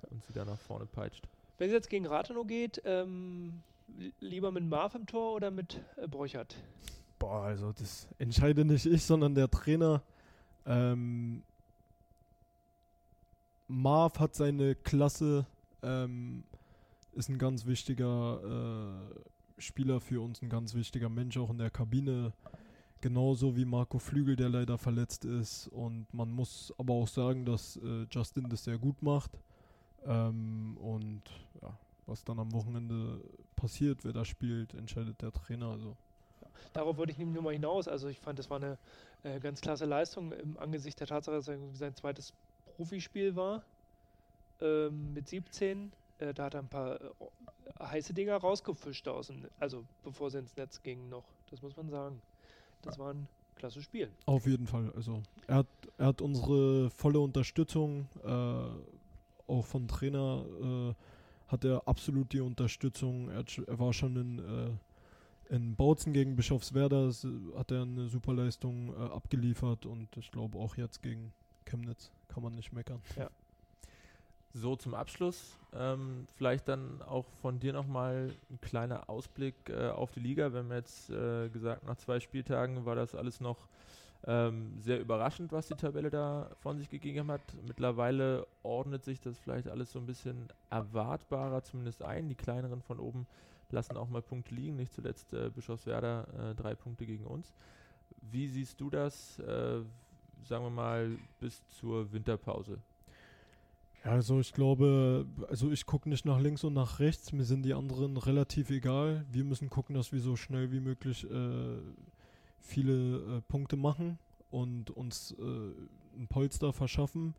und 0.10 0.24
sie 0.26 0.34
da 0.34 0.44
nach 0.44 0.60
vorne 0.60 0.86
peitscht. 0.86 1.28
Wenn 1.58 1.68
es 1.68 1.74
jetzt 1.74 1.90
gegen 1.90 2.06
Rathenow 2.08 2.48
geht, 2.48 2.82
ähm, 2.86 3.62
lieber 4.20 4.52
mit 4.52 4.66
Marv 4.66 4.96
im 4.96 5.06
Tor 5.06 5.34
oder 5.34 5.52
mit 5.52 5.82
äh, 5.98 6.08
Borchert? 6.08 6.56
Boah, 7.18 7.44
also 7.44 7.72
das 7.74 8.08
entscheide 8.18 8.64
nicht 8.66 8.86
ich, 8.86 9.04
sondern 9.04 9.36
der 9.36 9.50
Trainer. 9.50 10.02
Ähm, 10.66 11.44
Marv 13.68 14.20
hat 14.20 14.36
seine 14.36 14.76
Klasse, 14.76 15.46
ähm, 15.84 16.44
ist 17.14 17.30
ein 17.30 17.38
ganz 17.38 17.66
wichtiger 17.66 18.40
äh, 18.44 19.62
Spieler 19.62 20.00
für 20.00 20.22
uns, 20.22 20.42
ein 20.42 20.50
ganz 20.50 20.74
wichtiger 20.74 21.10
Mensch 21.10 21.38
auch 21.38 21.50
in 21.50 21.58
der 21.58 21.70
Kabine. 21.70 22.34
Genauso 23.02 23.56
wie 23.56 23.64
Marco 23.64 23.98
Flügel, 23.98 24.36
der 24.36 24.50
leider 24.50 24.78
verletzt 24.78 25.24
ist. 25.24 25.68
Und 25.68 26.14
man 26.14 26.32
muss 26.32 26.74
aber 26.78 26.94
auch 26.94 27.08
sagen, 27.08 27.46
dass 27.46 27.78
äh, 27.78 28.06
Justin 28.12 28.50
das 28.50 28.64
sehr 28.66 28.78
gut 28.78 29.02
macht. 29.02 29.32
Ähm, 30.06 30.78
und 30.78 31.22
ja, 31.62 31.78
was 32.10 32.24
dann 32.24 32.40
am 32.40 32.52
Wochenende 32.54 33.22
passiert, 33.56 34.04
wer 34.04 34.14
da 34.14 34.26
spielt, 34.26 34.74
entscheidet 34.74 35.22
der 35.22 35.32
Trainer. 35.32 35.70
Also 35.70 35.96
Darauf 36.74 36.98
wollte 36.98 37.12
ich 37.12 37.18
nämlich 37.18 37.36
nur 37.36 37.44
mal 37.44 37.54
hinaus. 37.54 37.88
Also 37.88 38.08
ich 38.08 38.20
fand, 38.20 38.40
das 38.40 38.50
war 38.50 38.58
eine 38.58 38.78
äh, 39.24 39.40
ganz 39.40 39.62
klasse 39.62 39.86
Leistung 39.86 40.32
im 40.32 40.58
Angesicht 40.58 41.00
der 41.00 41.08
Tatsache, 41.08 41.36
dass 41.36 41.48
er 41.48 41.58
sein 41.74 41.96
zweites 41.96 42.34
Profispiel 42.76 43.36
war 43.36 43.64
ähm, 44.62 45.14
mit 45.14 45.28
17. 45.28 45.92
Äh, 46.20 46.34
da 46.34 46.46
hat 46.46 46.54
er 46.54 46.62
ein 46.62 46.68
paar 46.68 47.00
äh, 47.02 47.10
heiße 47.80 48.14
Dinger 48.14 48.38
rausgefischt 48.38 49.08
aus, 49.08 49.28
dem, 49.28 49.46
also 49.60 49.84
bevor 50.04 50.30
sie 50.30 50.40
ins 50.40 50.56
Netz 50.56 50.82
gingen 50.82 51.10
noch. 51.10 51.26
Das 51.50 51.62
muss 51.62 51.76
man 51.76 51.90
sagen. 51.90 52.22
Das 52.82 52.98
war 53.00 53.14
ein 53.14 53.28
klasse 53.56 53.82
Spiel. 53.82 54.10
Auf 54.26 54.46
jeden 54.46 54.68
Fall. 54.68 54.92
Also 54.96 55.22
er 55.48 55.56
hat, 55.56 55.68
er 55.98 56.08
hat 56.08 56.22
unsere 56.22 56.90
volle 56.90 57.20
Unterstützung, 57.20 58.08
äh, 58.24 59.52
auch 59.52 59.66
von 59.66 59.88
Trainer 59.88 60.46
äh, 60.62 60.94
hat 61.50 61.66
er 61.66 61.88
absolut 61.88 62.32
die 62.32 62.40
Unterstützung. 62.40 63.30
Er, 63.30 63.44
er 63.68 63.80
war 63.80 63.92
schon 63.92 64.16
in, 64.16 64.40
äh, 64.40 65.56
in 65.56 65.76
Bautzen 65.76 66.14
gegen 66.14 66.36
Bischofswerda, 66.36 67.12
hat 67.58 67.72
er 67.72 67.82
eine 67.82 68.08
super 68.08 68.34
Leistung 68.34 68.94
äh, 68.94 69.14
abgeliefert 69.14 69.86
und 69.86 70.16
ich 70.16 70.32
glaube 70.32 70.58
auch 70.58 70.78
jetzt 70.78 71.02
gegen 71.02 71.34
Chemnitz 71.66 72.12
kann 72.28 72.44
man 72.44 72.56
nicht 72.56 72.72
meckern. 72.72 73.02
So 74.54 74.76
zum 74.76 74.96
Abschluss, 74.96 75.58
ähm, 75.74 76.28
vielleicht 76.36 76.68
dann 76.68 77.04
auch 77.04 77.26
von 77.42 77.60
dir 77.60 77.72
nochmal 77.72 78.32
ein 78.50 78.60
kleiner 78.62 79.08
Ausblick 79.08 79.56
äh, 79.70 79.90
auf 79.90 80.12
die 80.12 80.22
Liga. 80.22 80.52
Wir 80.52 80.60
haben 80.60 80.72
jetzt 80.72 81.12
äh, 81.12 81.50
gesagt, 81.50 81.86
nach 81.86 81.98
zwei 81.98 82.20
Spieltagen 82.20 82.86
war 82.86 82.96
das 82.96 83.14
alles 83.14 83.42
noch 83.42 83.68
ähm, 84.28 84.80
sehr 84.80 85.00
überraschend, 85.00 85.52
was 85.52 85.68
die 85.68 85.76
Tabelle 85.76 86.10
da 86.10 86.52
von 86.60 86.78
sich 86.78 86.90
gegeben 86.90 87.32
hat. 87.32 87.42
Mittlerweile 87.66 88.48
ordnet 88.64 89.04
sich 89.04 89.20
das 89.22 89.38
vielleicht 89.40 89.68
alles 89.68 89.92
so 89.92 90.00
ein 90.00 90.06
bisschen 90.06 90.48
erwartbarer 90.70 91.64
zumindest 91.64 92.04
ein. 92.04 92.28
Die 92.28 92.36
kleineren 92.36 92.82
von 92.82 93.00
oben 93.00 93.28
lassen 93.72 93.98
auch 93.98 94.10
mal 94.10 94.22
Punkte 94.22 94.56
liegen, 94.56 94.76
nicht 94.76 94.94
zuletzt 94.94 95.34
äh, 95.34 95.50
Bischofswerda 95.50 96.52
äh, 96.52 96.56
drei 96.56 96.76
Punkte 96.76 97.06
gegen 97.06 97.26
uns. 97.26 97.54
Wie 98.22 98.48
siehst 98.48 98.82
du 98.82 98.90
das, 98.90 99.40
äh, 99.40 99.82
sagen 100.44 100.66
wir 100.66 100.70
mal, 100.70 101.18
bis 101.40 101.66
zur 101.70 102.12
Winterpause? 102.12 102.80
Also 104.04 104.40
ich 104.40 104.54
glaube, 104.54 105.26
also 105.50 105.72
ich 105.72 105.86
gucke 105.86 106.08
nicht 106.08 106.26
nach 106.26 106.40
links 106.40 106.64
und 106.64 106.74
nach 106.74 107.00
rechts, 107.00 107.34
mir 107.34 107.44
sind 107.44 107.64
die 107.64 107.74
anderen 107.74 108.18
relativ 108.18 108.70
egal. 108.70 109.26
Wir 109.30 109.44
müssen 109.44 109.70
gucken, 109.70 109.96
dass 109.96 110.12
wir 110.12 110.22
so 110.22 110.36
schnell 110.36 110.72
wie 110.72 110.80
möglich 110.80 111.30
äh, 111.30 111.78
viele 112.62 113.38
äh, 113.38 113.42
Punkte 113.48 113.78
machen 113.78 114.20
und 114.52 114.92
uns 114.92 115.36
äh, 115.40 115.44
ein 116.18 116.28
Polster 116.28 116.74
verschaffen. 116.74 117.36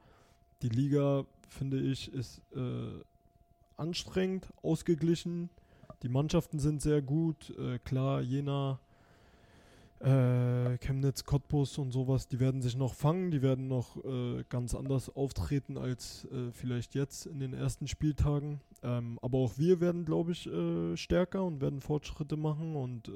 Die 0.63 0.69
Liga, 0.69 1.25
finde 1.49 1.81
ich, 1.81 2.13
ist 2.13 2.43
äh, 2.55 3.03
anstrengend, 3.77 4.53
ausgeglichen. 4.63 5.51
Die 6.03 6.09
Mannschaften 6.09 6.59
sind 6.59 6.83
sehr 6.83 7.03
gut. 7.03 7.51
Äh, 7.59 7.79
klar, 7.79 8.21
Jena, 8.21 8.79
äh, 10.01 10.79
Chemnitz, 10.79 11.25
Cottbus 11.25 11.79
und 11.79 11.93
sowas, 11.93 12.29
die 12.29 12.41
werden 12.41 12.63
sich 12.63 12.77
noch 12.77 12.95
fangen, 12.95 13.31
die 13.31 13.43
werden 13.43 13.69
noch 13.69 14.03
äh, 14.05 14.45
ganz 14.49 14.75
anders 14.75 15.15
auftreten 15.15 15.77
als 15.77 16.27
vielleicht 16.53 16.95
jetzt 16.95 17.27
in 17.27 17.39
den 17.39 17.53
ersten 17.53 17.87
Spieltagen. 17.87 18.61
Ähm, 18.83 19.19
aber 19.21 19.39
auch 19.39 19.59
wir 19.59 19.81
werden, 19.81 20.07
glaube 20.07 20.33
ich, 20.33 20.49
stärker 20.95 21.45
und 21.45 21.61
werden 21.61 21.81
Fortschritte 21.81 22.37
machen 22.37 22.77
und 22.77 23.11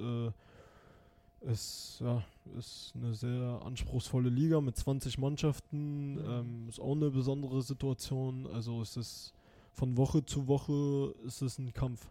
es 1.47 1.99
ja, 2.01 2.23
ist 2.59 2.93
eine 2.95 3.15
sehr 3.15 3.61
anspruchsvolle 3.65 4.29
Liga 4.29 4.61
mit 4.61 4.77
20 4.77 5.19
Mannschaften. 5.19 6.19
Ähm, 6.19 6.69
ist 6.69 6.81
auch 6.81 6.95
eine 6.95 7.11
besondere 7.11 7.63
Situation. 7.63 8.47
Also 8.53 8.81
es 8.81 8.97
ist 8.97 9.35
von 9.73 9.97
Woche 9.97 10.25
zu 10.25 10.47
Woche 10.47 11.15
ist 11.25 11.43
es 11.43 11.59
ein 11.59 11.73
Kampf. 11.73 12.09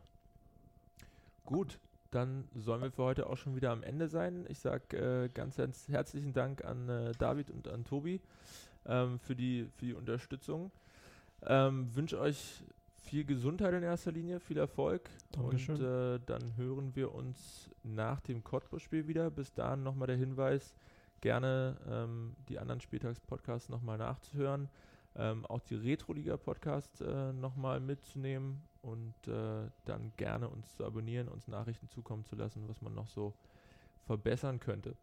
Gut, 1.46 1.80
dann 2.12 2.48
sollen 2.56 2.82
wir 2.82 2.92
für 2.92 3.04
heute 3.04 3.28
auch 3.28 3.38
schon 3.38 3.56
wieder 3.56 3.72
am 3.72 3.84
Ende 3.84 4.08
sein. 4.08 4.46
Ich 4.50 4.60
sage 4.60 4.98
äh, 4.98 5.30
ganz, 5.30 5.58
ganz 5.58 5.88
herzlichen 5.88 6.34
Dank 6.34 6.64
an 6.64 6.90
äh, 6.90 7.12
David 7.18 7.50
und 7.50 7.68
an 7.68 7.86
Tobi 7.86 8.22
ähm, 8.86 9.20
für, 9.20 9.36
die, 9.36 9.68
für 9.76 9.86
die 9.86 9.94
Unterstützung. 9.94 10.72
Ähm, 11.46 11.94
Wünsche 11.96 12.20
euch 12.20 12.64
viel 13.04 13.26
Gesundheit 13.26 13.74
in 13.74 13.84
erster 13.84 14.12
Linie, 14.12 14.40
viel 14.40 14.58
Erfolg. 14.58 15.10
Dankeschön. 15.32 15.76
Und 15.76 15.84
äh, 15.84 16.20
dann 16.26 16.56
hören 16.58 16.96
wir 16.96 17.14
uns 17.14 17.70
nach 17.84 18.22
dem 18.22 18.44
Cottbus-Spiel 18.44 19.08
wieder. 19.08 19.30
Bis 19.30 19.54
dahin 19.54 19.84
nochmal 19.84 20.08
der 20.08 20.18
Hinweis, 20.18 20.74
gerne 21.22 21.78
ähm, 21.88 22.36
die 22.50 22.60
anderen 22.60 22.82
Spieltagspodcasts 22.82 23.70
nochmal 23.70 23.98
nachzuhören. 23.98 24.70
Ähm, 25.16 25.46
auch 25.46 25.60
die 25.62 25.76
Retro-Liga-Podcast 25.76 27.02
äh, 27.02 27.34
nochmal 27.34 27.80
mitzunehmen 27.80 28.64
und 28.82 29.14
äh, 29.28 29.70
dann 29.86 30.12
gerne 30.18 30.50
uns 30.50 30.76
zu 30.76 30.84
abonnieren, 30.84 31.28
uns 31.28 31.48
Nachrichten 31.48 31.88
zukommen 31.90 32.26
zu 32.26 32.36
lassen, 32.36 32.68
was 32.68 32.82
man 32.82 32.96
noch 32.96 33.08
so 33.08 33.34
verbessern 34.06 34.60
könnte. 34.60 34.96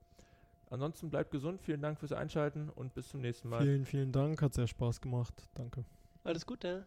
Ansonsten 0.68 1.10
bleibt 1.10 1.30
gesund, 1.30 1.60
vielen 1.60 1.80
Dank 1.80 1.98
fürs 1.98 2.12
Einschalten 2.12 2.70
und 2.70 2.94
bis 2.94 3.08
zum 3.08 3.20
nächsten 3.20 3.48
Mal. 3.48 3.62
Vielen, 3.62 3.84
vielen 3.84 4.12
Dank, 4.12 4.42
hat 4.42 4.54
sehr 4.54 4.66
Spaß 4.66 5.00
gemacht. 5.00 5.48
Danke. 5.54 5.84
Alles 6.24 6.44
Gute. 6.44 6.86